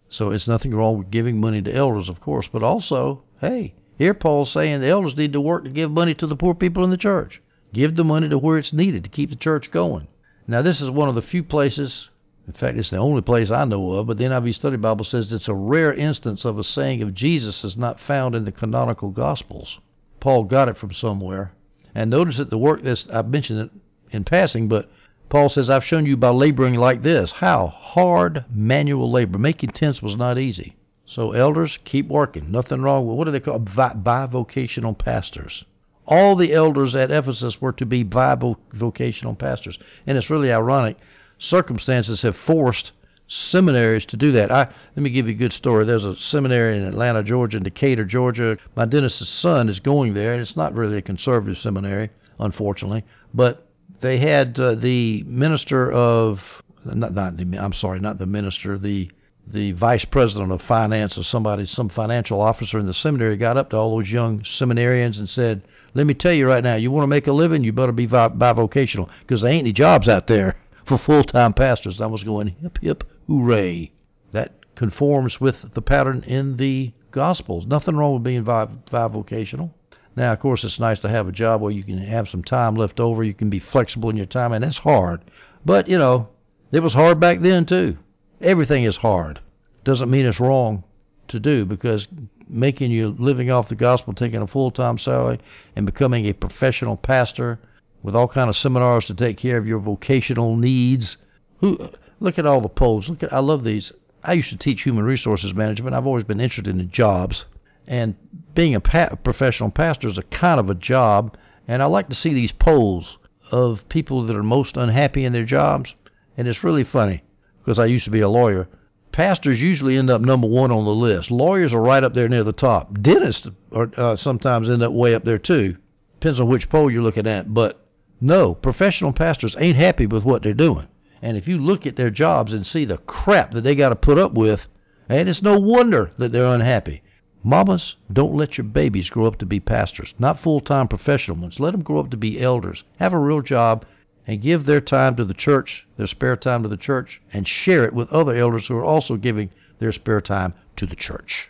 So 0.08 0.30
it's 0.30 0.48
nothing 0.48 0.74
wrong 0.74 0.98
with 0.98 1.12
giving 1.12 1.42
money 1.42 1.62
to 1.62 1.76
elders, 1.76 2.08
of 2.08 2.22
course, 2.22 2.48
but 2.50 2.64
also, 2.64 3.24
hey, 3.42 3.74
here 3.98 4.14
Paul's 4.14 4.52
saying 4.52 4.82
the 4.82 4.88
elders 4.88 5.18
need 5.18 5.34
to 5.34 5.42
work 5.42 5.64
to 5.64 5.72
give 5.72 5.90
money 5.92 6.14
to 6.16 6.28
the 6.28 6.36
poor 6.36 6.54
people 6.54 6.84
in 6.84 6.92
the 6.92 6.98
church. 6.98 7.42
Give 7.74 7.96
the 7.96 8.04
money 8.04 8.30
to 8.30 8.38
where 8.38 8.58
it's 8.58 8.72
needed 8.72 9.04
to 9.04 9.10
keep 9.10 9.30
the 9.30 9.36
church 9.36 9.72
going. 9.72 10.08
Now, 10.48 10.62
this 10.62 10.82
is 10.82 10.90
one 10.90 11.10
of 11.10 11.16
the 11.16 11.22
few 11.22 11.44
places, 11.44 12.10
in 12.46 12.54
fact, 12.54 12.78
it's 12.78 12.92
the 12.92 12.98
only 12.98 13.22
place 13.22 13.52
I 13.52 13.66
know 13.66 13.92
of, 13.94 14.08
but 14.08 14.18
the 14.18 14.24
NIV 14.24 14.54
Study 14.56 14.78
Bible 14.78 15.04
says 15.04 15.34
it's 15.34 15.48
a 15.48 15.54
rare 15.54 15.94
instance 15.94 16.46
of 16.46 16.58
a 16.58 16.64
saying 16.64 17.02
of 17.02 17.14
Jesus 17.14 17.64
is 17.64 17.76
not 17.76 18.00
found 18.00 18.36
in 18.36 18.46
the 18.46 18.52
canonical 18.52 19.10
Gospels. 19.10 19.80
Paul 20.20 20.46
got 20.46 20.70
it 20.70 20.78
from 20.78 20.94
somewhere. 20.94 21.52
And 21.94 22.10
notice 22.10 22.38
that 22.38 22.50
the 22.50 22.58
work 22.58 22.84
that's, 22.84 23.10
I've 23.10 23.30
mentioned 23.30 23.60
it 23.60 23.72
in 24.16 24.24
passing, 24.24 24.68
but 24.68 24.90
Paul 25.30 25.50
says, 25.50 25.70
I've 25.70 25.84
shown 25.84 26.06
you 26.06 26.16
by 26.16 26.30
laboring 26.30 26.76
like 26.76 27.04
this. 27.04 27.32
How? 27.32 27.68
Hard 27.68 28.46
manual 28.50 29.12
labor. 29.12 29.38
Making 29.38 29.72
tents 29.72 30.02
was 30.02 30.16
not 30.16 30.38
easy. 30.38 30.78
So 31.10 31.32
elders, 31.32 31.80
keep 31.86 32.10
working. 32.10 32.52
Nothing 32.52 32.82
wrong 32.82 33.08
with 33.08 33.18
what 33.18 33.24
do 33.24 33.32
they 33.32 33.40
call 33.40 33.60
bivocational 33.60 34.98
pastors? 34.98 35.64
All 36.06 36.36
the 36.36 36.54
elders 36.54 36.96
at 36.96 37.12
Ephesus 37.12 37.62
were 37.62 37.72
to 37.74 37.86
be 37.86 38.04
bivocational 38.04 39.38
pastors, 39.38 39.80
and 40.06 40.18
it's 40.18 40.30
really 40.30 40.52
ironic. 40.52 40.98
Circumstances 41.38 42.22
have 42.22 42.36
forced 42.36 42.92
seminaries 43.30 44.06
to 44.06 44.18
do 44.18 44.34
that. 44.34 44.52
I 44.52 44.68
let 44.96 44.98
me 44.98 45.10
give 45.10 45.28
you 45.28 45.34
a 45.34 45.38
good 45.38 45.54
story. 45.54 45.86
There's 45.86 46.04
a 46.04 46.18
seminary 46.18 46.78
in 46.78 46.84
Atlanta, 46.84 47.24
Georgia, 47.24 47.58
in 47.58 47.64
Decatur, 47.64 48.04
Georgia. 48.04 48.58
My 48.76 48.86
dentist's 48.86 49.30
son 49.30 49.70
is 49.70 49.80
going 49.80 50.14
there, 50.14 50.34
and 50.34 50.42
it's 50.42 50.58
not 50.58 50.74
really 50.74 50.98
a 50.98 51.02
conservative 51.02 51.58
seminary, 51.58 52.10
unfortunately. 52.40 53.06
But 53.34 53.66
they 54.02 54.18
had 54.18 54.60
uh, 54.60 54.76
the 54.76 55.24
minister 55.24 55.90
of 55.90 56.42
not 56.84 57.14
not 57.14 57.38
the 57.38 57.58
I'm 57.58 57.74
sorry, 57.74 58.00
not 58.00 58.18
the 58.18 58.26
minister, 58.26 58.78
the 58.78 59.10
the 59.50 59.72
vice 59.72 60.04
president 60.04 60.52
of 60.52 60.62
finance 60.62 61.18
or 61.18 61.24
somebody, 61.24 61.66
some 61.66 61.90
financial 61.90 62.42
officer 62.42 62.80
in 62.80 62.86
the 62.86 62.94
seminary 62.94 63.38
got 63.38 63.58
up 63.58 63.70
to 63.70 63.78
all 63.78 63.96
those 63.96 64.12
young 64.12 64.42
seminarians 64.42 65.18
and 65.18 65.30
said, 65.30 65.62
"Let 65.94 66.06
me 66.06 66.14
tell 66.14 66.34
you 66.34 66.48
right 66.48 66.64
now, 66.64 66.76
you 66.76 66.92
want 66.92 67.04
to 67.04 67.08
make 67.08 67.28
a 67.28 67.32
living, 67.32 67.64
you 67.64 67.72
better 67.72 67.92
be 67.92 68.08
bivocational 68.08 69.10
because 69.22 69.42
there 69.42 69.52
ain't 69.52 69.62
any 69.62 69.74
jobs 69.74 70.08
out 70.08 70.28
there 70.28 70.56
for 70.86 70.98
full-time 70.98 71.54
pastors." 71.54 72.02
I 72.02 72.08
was 72.08 72.24
going 72.24 72.48
hip 72.48 72.80
hip 72.82 73.04
hooray. 73.28 73.92
That 74.34 74.54
conforms 74.76 75.40
with 75.40 75.74
the 75.74 75.82
pattern 75.82 76.24
in 76.28 76.58
the 76.58 76.92
Gospels. 77.12 77.66
Nothing 77.66 77.96
wrong 77.96 78.16
with 78.16 78.24
being 78.24 78.44
bivocational. 78.44 79.72
Now, 80.16 80.34
of 80.34 80.40
course, 80.40 80.64
it's 80.64 80.80
nice 80.80 81.00
to 81.00 81.10
have 81.10 81.28
a 81.28 81.32
job 81.32 81.62
where 81.62 81.72
you 81.72 81.84
can 81.84 82.00
have 82.00 82.28
some 82.28 82.44
time 82.44 82.76
left 82.76 83.00
over. 83.00 83.24
You 83.24 83.34
can 83.34 83.50
be 83.50 83.60
flexible 83.60 84.10
in 84.10 84.18
your 84.18 84.26
time, 84.26 84.52
and 84.52 84.64
that's 84.64 84.80
hard. 84.80 85.22
But 85.66 85.88
you 85.88 85.98
know, 85.98 86.30
it 86.72 86.82
was 86.82 86.94
hard 86.94 87.20
back 87.20 87.40
then 87.40 87.66
too. 87.66 87.98
Everything 88.42 88.84
is 88.84 88.98
hard. 88.98 89.40
Doesn't 89.84 90.12
mean 90.12 90.26
it's 90.26 90.40
wrong 90.40 90.84
to 91.30 91.40
do 91.40 91.66
because 91.66 92.08
making 92.48 92.92
you 92.92 93.16
living 93.18 93.50
off 93.50 93.70
the 93.70 93.76
gospel, 93.76 94.14
taking 94.14 94.42
a 94.42 94.48
full 94.48 94.70
time 94.70 95.00
salary, 95.00 95.40
and 95.76 95.86
becoming 95.86 96.26
a 96.26 96.34
professional 96.34 96.98
pastor 96.98 97.60
with 98.04 98.16
all 98.16 98.28
kind 98.28 98.50
of 98.50 98.56
seminars 98.56 99.06
to 99.06 99.16
take 99.16 99.38
care 99.38 99.58
of 99.58 99.66
your 99.66 99.80
vocational 99.80 100.56
needs. 100.56 101.18
Who 101.62 101.90
look 102.20 102.38
at 102.38 102.46
all 102.46 102.62
the 102.62 102.70
polls. 102.70 103.10
Look 103.10 103.24
at 103.24 103.34
I 103.34 103.40
love 103.40 103.64
these. 103.64 103.92
I 104.24 104.34
used 104.34 104.50
to 104.50 104.58
teach 104.58 104.84
human 104.84 105.04
resources 105.04 105.56
management. 105.56 105.96
I've 105.96 106.08
always 106.08 106.24
been 106.24 106.40
interested 106.40 106.68
in 106.68 106.92
jobs, 106.92 107.46
and 107.88 108.16
being 108.54 108.76
a 108.76 108.82
pa- 108.82 109.16
professional 109.16 109.72
pastor 109.72 110.10
is 110.10 110.18
a 110.18 110.24
kind 110.24 110.60
of 110.60 110.70
a 110.70 110.76
job. 110.76 111.36
And 111.68 111.82
I 111.82 111.86
like 111.86 112.08
to 112.10 112.16
see 112.16 112.34
these 112.34 112.52
polls 112.52 113.18
of 113.52 113.90
people 113.90 114.24
that 114.24 114.36
are 114.36 114.44
most 114.44 114.78
unhappy 114.78 115.26
in 115.26 115.34
their 115.34 115.44
jobs, 115.44 115.96
and 116.38 116.48
it's 116.48 116.64
really 116.64 116.84
funny 116.84 117.24
because 117.68 117.80
I 117.80 117.86
used 117.86 118.06
to 118.06 118.12
be 118.12 118.22
a 118.22 118.30
lawyer. 118.30 118.70
Pastors 119.12 119.60
usually 119.60 119.98
end 119.98 120.10
up 120.10 120.22
number 120.22 120.48
one 120.48 120.72
on 120.72 120.86
the 120.86 120.96
list. 120.96 121.30
Lawyers 121.30 121.74
are 121.74 121.82
right 121.82 122.02
up 122.02 122.14
there 122.14 122.30
near 122.30 122.46
the 122.46 122.54
top. 122.54 123.02
Dentists 123.02 123.46
are 123.74 123.92
uh, 123.98 124.16
sometimes 124.16 124.70
end 124.70 124.84
up 124.84 124.94
way 124.94 125.14
up 125.14 125.26
there 125.26 125.38
too. 125.38 125.76
Depends 126.22 126.40
on 126.40 126.48
which 126.48 126.70
poll 126.70 126.90
you're 126.90 127.04
looking 127.04 127.28
at. 127.28 127.54
But 127.54 127.86
no, 128.22 128.56
professional 128.56 129.12
pastors 129.12 129.54
ain't 129.60 129.76
happy 129.76 130.06
with 130.06 130.24
what 130.24 130.44
they're 130.44 130.54
doing. 130.54 130.88
And 131.22 131.36
if 131.36 131.46
you 131.46 131.58
look 131.58 131.86
at 131.86 131.98
their 131.98 132.10
jobs 132.10 132.54
and 132.54 132.66
see 132.66 132.86
the 132.86 133.00
crap 133.00 133.52
that 133.52 133.66
they 133.66 133.76
got 133.76 133.90
to 133.90 133.98
put 133.98 134.18
up 134.18 134.34
with, 134.34 134.70
and 135.10 135.28
it's 135.28 135.42
no 135.42 135.60
wonder 135.60 136.12
that 136.18 136.32
they're 136.32 136.46
unhappy. 136.46 137.02
Mamas, 137.44 137.98
don't 138.14 138.36
let 138.36 138.58
your 138.58 138.66
babies 138.66 139.10
grow 139.10 139.26
up 139.26 139.40
to 139.40 139.46
be 139.46 139.60
pastors, 139.60 140.14
not 140.18 140.40
full 140.40 140.62
time 140.62 140.88
professional 140.88 141.36
ones. 141.36 141.60
Let 141.60 141.72
them 141.72 141.84
grow 141.84 142.00
up 142.00 142.12
to 142.12 142.18
be 142.18 142.40
elders. 142.40 142.86
Have 142.98 143.12
a 143.12 143.20
real 143.20 143.42
job 143.42 143.84
and 144.28 144.42
give 144.42 144.66
their 144.66 144.82
time 144.82 145.16
to 145.16 145.24
the 145.24 145.34
church, 145.34 145.88
their 145.96 146.06
spare 146.06 146.36
time 146.36 146.62
to 146.62 146.70
the 146.70 146.76
church, 146.78 147.22
and 147.32 147.48
share 147.48 147.86
it 147.86 147.94
with 147.94 148.12
other 148.12 148.36
elders 148.36 148.68
who 148.68 148.76
are 148.76 148.84
also 148.84 149.16
giving 149.16 149.50
their 149.80 149.94
spare 149.94 150.20
time 150.20 150.54
to 150.76 150.86
the 150.86 150.96
church. 150.96 151.50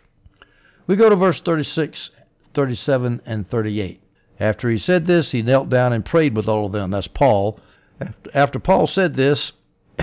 We 0.85 0.95
go 0.95 1.09
to 1.09 1.15
verse 1.15 1.41
36, 1.41 2.11
37, 2.53 3.21
and 3.25 3.49
38. 3.49 3.99
After 4.39 4.69
he 4.69 4.77
said 4.77 5.07
this, 5.07 5.31
he 5.31 5.41
knelt 5.41 5.69
down 5.69 5.91
and 5.91 6.05
prayed 6.05 6.35
with 6.35 6.47
all 6.47 6.67
of 6.67 6.71
them. 6.71 6.91
That's 6.91 7.07
Paul. 7.07 7.59
After 8.33 8.59
Paul 8.59 8.85
said 8.85 9.15
this, 9.15 9.53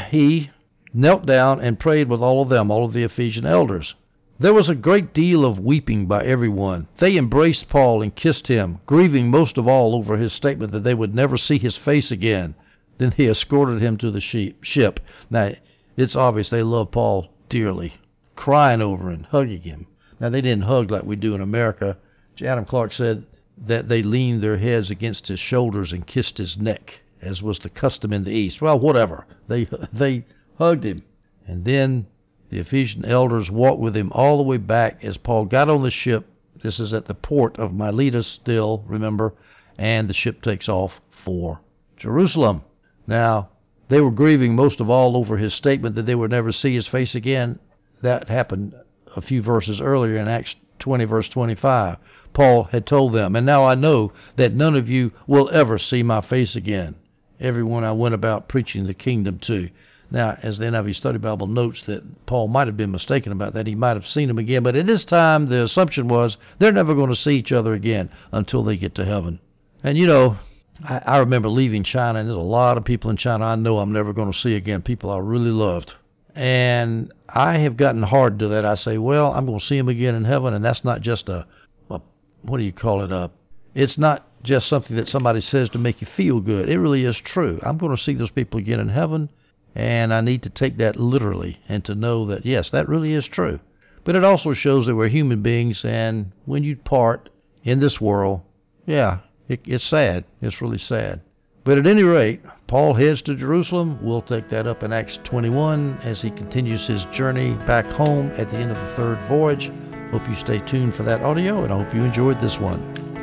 he 0.08 0.50
knelt 0.92 1.26
down 1.26 1.60
and 1.60 1.78
prayed 1.78 2.08
with 2.08 2.20
all 2.20 2.42
of 2.42 2.48
them, 2.48 2.70
all 2.72 2.84
of 2.84 2.92
the 2.92 3.04
Ephesian 3.04 3.46
elders. 3.46 3.94
There 4.40 4.52
was 4.52 4.68
a 4.68 4.74
great 4.74 5.14
deal 5.14 5.44
of 5.44 5.60
weeping 5.60 6.06
by 6.06 6.24
everyone. 6.24 6.88
They 6.98 7.16
embraced 7.16 7.68
Paul 7.68 8.02
and 8.02 8.14
kissed 8.14 8.48
him, 8.48 8.78
grieving 8.84 9.30
most 9.30 9.56
of 9.56 9.68
all 9.68 9.94
over 9.94 10.16
his 10.16 10.32
statement 10.32 10.72
that 10.72 10.82
they 10.82 10.94
would 10.94 11.14
never 11.14 11.36
see 11.36 11.58
his 11.58 11.76
face 11.76 12.10
again. 12.10 12.56
Then 12.98 13.12
he 13.12 13.26
escorted 13.26 13.80
him 13.80 13.96
to 13.98 14.10
the 14.10 14.20
ship. 14.20 15.00
Now, 15.28 15.52
it's 15.96 16.14
obvious 16.14 16.50
they 16.50 16.62
love 16.62 16.90
Paul 16.92 17.28
dearly, 17.48 17.94
crying 18.36 18.80
over 18.80 19.10
and 19.10 19.26
hugging 19.26 19.62
him. 19.62 19.86
Now, 20.20 20.28
they 20.28 20.40
didn't 20.40 20.64
hug 20.64 20.90
like 20.90 21.02
we 21.02 21.16
do 21.16 21.34
in 21.34 21.40
America. 21.40 21.96
Adam 22.40 22.64
Clarke 22.64 22.92
said 22.92 23.26
that 23.56 23.88
they 23.88 24.02
leaned 24.02 24.42
their 24.42 24.58
heads 24.58 24.90
against 24.90 25.28
his 25.28 25.40
shoulders 25.40 25.92
and 25.92 26.06
kissed 26.06 26.38
his 26.38 26.56
neck, 26.56 27.00
as 27.20 27.42
was 27.42 27.58
the 27.58 27.68
custom 27.68 28.12
in 28.12 28.24
the 28.24 28.32
East. 28.32 28.60
Well, 28.60 28.78
whatever. 28.78 29.26
They 29.48 29.68
they 29.92 30.24
hugged 30.58 30.84
him, 30.84 31.02
and 31.46 31.64
then 31.64 32.06
The 32.50 32.60
Ephesian 32.60 33.04
elders 33.04 33.50
walked 33.50 33.80
with 33.80 33.96
him 33.96 34.12
all 34.12 34.36
the 34.36 34.42
way 34.44 34.56
back 34.56 35.04
as 35.04 35.16
Paul 35.16 35.46
got 35.46 35.68
on 35.68 35.82
the 35.82 35.90
ship. 35.90 36.26
This 36.62 36.78
is 36.78 36.94
at 36.94 37.06
the 37.06 37.14
port 37.14 37.58
of 37.58 37.74
Miletus 37.74 38.26
still, 38.26 38.84
remember, 38.86 39.34
and 39.76 40.08
the 40.08 40.14
ship 40.14 40.42
takes 40.42 40.68
off 40.68 41.00
for 41.10 41.60
Jerusalem. 41.96 42.62
Now, 43.06 43.50
they 43.88 44.00
were 44.00 44.10
grieving 44.10 44.54
most 44.54 44.80
of 44.80 44.88
all 44.88 45.16
over 45.16 45.36
his 45.36 45.52
statement 45.52 45.94
that 45.94 46.06
they 46.06 46.14
would 46.14 46.30
never 46.30 46.52
see 46.52 46.74
his 46.74 46.86
face 46.86 47.14
again. 47.14 47.58
That 48.02 48.28
happened 48.28 48.74
a 49.14 49.20
few 49.20 49.42
verses 49.42 49.80
earlier 49.80 50.16
in 50.16 50.28
Acts 50.28 50.56
20, 50.78 51.04
verse 51.04 51.28
25. 51.28 51.98
Paul 52.32 52.64
had 52.64 52.86
told 52.86 53.12
them, 53.12 53.36
And 53.36 53.46
now 53.46 53.64
I 53.64 53.74
know 53.74 54.12
that 54.36 54.54
none 54.54 54.74
of 54.74 54.88
you 54.88 55.12
will 55.26 55.50
ever 55.52 55.78
see 55.78 56.02
my 56.02 56.20
face 56.20 56.56
again. 56.56 56.96
Everyone 57.40 57.84
I 57.84 57.92
went 57.92 58.14
about 58.14 58.48
preaching 58.48 58.86
the 58.86 58.94
kingdom 58.94 59.38
to. 59.40 59.68
Now, 60.10 60.38
as 60.42 60.58
the 60.58 60.66
NIV 60.66 60.94
Study 60.94 61.18
Bible 61.18 61.46
notes 61.46 61.82
that 61.86 62.26
Paul 62.26 62.48
might 62.48 62.66
have 62.66 62.76
been 62.76 62.90
mistaken 62.90 63.32
about 63.32 63.54
that, 63.54 63.66
he 63.66 63.74
might 63.74 63.96
have 63.96 64.06
seen 64.06 64.30
him 64.30 64.38
again, 64.38 64.62
but 64.62 64.76
at 64.76 64.86
this 64.86 65.04
time 65.04 65.46
the 65.46 65.64
assumption 65.64 66.08
was 66.08 66.36
they're 66.58 66.72
never 66.72 66.94
going 66.94 67.10
to 67.10 67.16
see 67.16 67.36
each 67.36 67.52
other 67.52 67.74
again 67.74 68.10
until 68.30 68.62
they 68.62 68.76
get 68.76 68.94
to 68.96 69.04
heaven. 69.04 69.40
And 69.82 69.98
you 69.98 70.06
know, 70.06 70.36
I, 70.82 71.00
I 71.04 71.16
remember 71.18 71.48
leaving 71.48 71.84
China, 71.84 72.18
and 72.18 72.28
there's 72.28 72.36
a 72.36 72.40
lot 72.40 72.76
of 72.76 72.84
people 72.84 73.10
in 73.10 73.16
China 73.16 73.44
I 73.44 73.54
know 73.54 73.78
I'm 73.78 73.92
never 73.92 74.12
going 74.12 74.32
to 74.32 74.38
see 74.38 74.54
again, 74.54 74.82
people 74.82 75.10
I 75.10 75.18
really 75.18 75.50
loved. 75.50 75.94
And 76.34 77.12
I 77.28 77.58
have 77.58 77.76
gotten 77.76 78.02
hard 78.02 78.40
to 78.40 78.48
that. 78.48 78.64
I 78.64 78.74
say, 78.74 78.98
well, 78.98 79.32
I'm 79.32 79.46
going 79.46 79.60
to 79.60 79.64
see 79.64 79.76
them 79.76 79.88
again 79.88 80.16
in 80.16 80.24
heaven, 80.24 80.52
and 80.52 80.64
that's 80.64 80.84
not 80.84 81.00
just 81.00 81.28
a, 81.28 81.46
a 81.90 82.00
what 82.42 82.58
do 82.58 82.64
you 82.64 82.72
call 82.72 83.02
it? 83.02 83.12
A, 83.12 83.30
it's 83.74 83.98
not 83.98 84.26
just 84.42 84.68
something 84.68 84.96
that 84.96 85.08
somebody 85.08 85.40
says 85.40 85.70
to 85.70 85.78
make 85.78 86.00
you 86.00 86.06
feel 86.06 86.40
good. 86.40 86.68
It 86.68 86.78
really 86.78 87.04
is 87.04 87.16
true. 87.18 87.60
I'm 87.62 87.78
going 87.78 87.96
to 87.96 88.02
see 88.02 88.14
those 88.14 88.30
people 88.30 88.58
again 88.58 88.80
in 88.80 88.88
heaven, 88.88 89.30
and 89.74 90.12
I 90.12 90.20
need 90.20 90.42
to 90.42 90.50
take 90.50 90.76
that 90.78 90.96
literally 90.96 91.58
and 91.68 91.84
to 91.84 91.94
know 91.94 92.26
that, 92.26 92.44
yes, 92.44 92.70
that 92.70 92.88
really 92.88 93.12
is 93.12 93.26
true. 93.26 93.60
But 94.04 94.16
it 94.16 94.24
also 94.24 94.52
shows 94.52 94.86
that 94.86 94.96
we're 94.96 95.08
human 95.08 95.40
beings, 95.40 95.84
and 95.84 96.32
when 96.44 96.62
you 96.62 96.76
part 96.76 97.30
in 97.62 97.80
this 97.80 98.00
world, 98.00 98.42
yeah, 98.86 99.20
it, 99.48 99.60
it's 99.64 99.84
sad. 99.84 100.24
It's 100.40 100.60
really 100.60 100.78
sad. 100.78 101.20
But 101.64 101.78
at 101.78 101.86
any 101.86 102.02
rate, 102.02 102.42
Paul 102.66 102.94
heads 102.94 103.22
to 103.22 103.34
Jerusalem. 103.34 103.98
We'll 104.02 104.22
take 104.22 104.50
that 104.50 104.66
up 104.66 104.82
in 104.82 104.92
Acts 104.92 105.18
21 105.24 106.00
as 106.02 106.20
he 106.20 106.30
continues 106.30 106.86
his 106.86 107.04
journey 107.06 107.54
back 107.66 107.86
home 107.86 108.30
at 108.36 108.50
the 108.50 108.56
end 108.56 108.70
of 108.70 108.76
the 108.76 108.96
third 108.96 109.18
voyage. 109.28 109.70
Hope 110.10 110.28
you 110.28 110.36
stay 110.36 110.58
tuned 110.60 110.94
for 110.94 111.02
that 111.04 111.22
audio, 111.22 111.64
and 111.64 111.72
I 111.72 111.82
hope 111.82 111.94
you 111.94 112.04
enjoyed 112.04 112.40
this 112.40 112.58
one. 112.58 113.13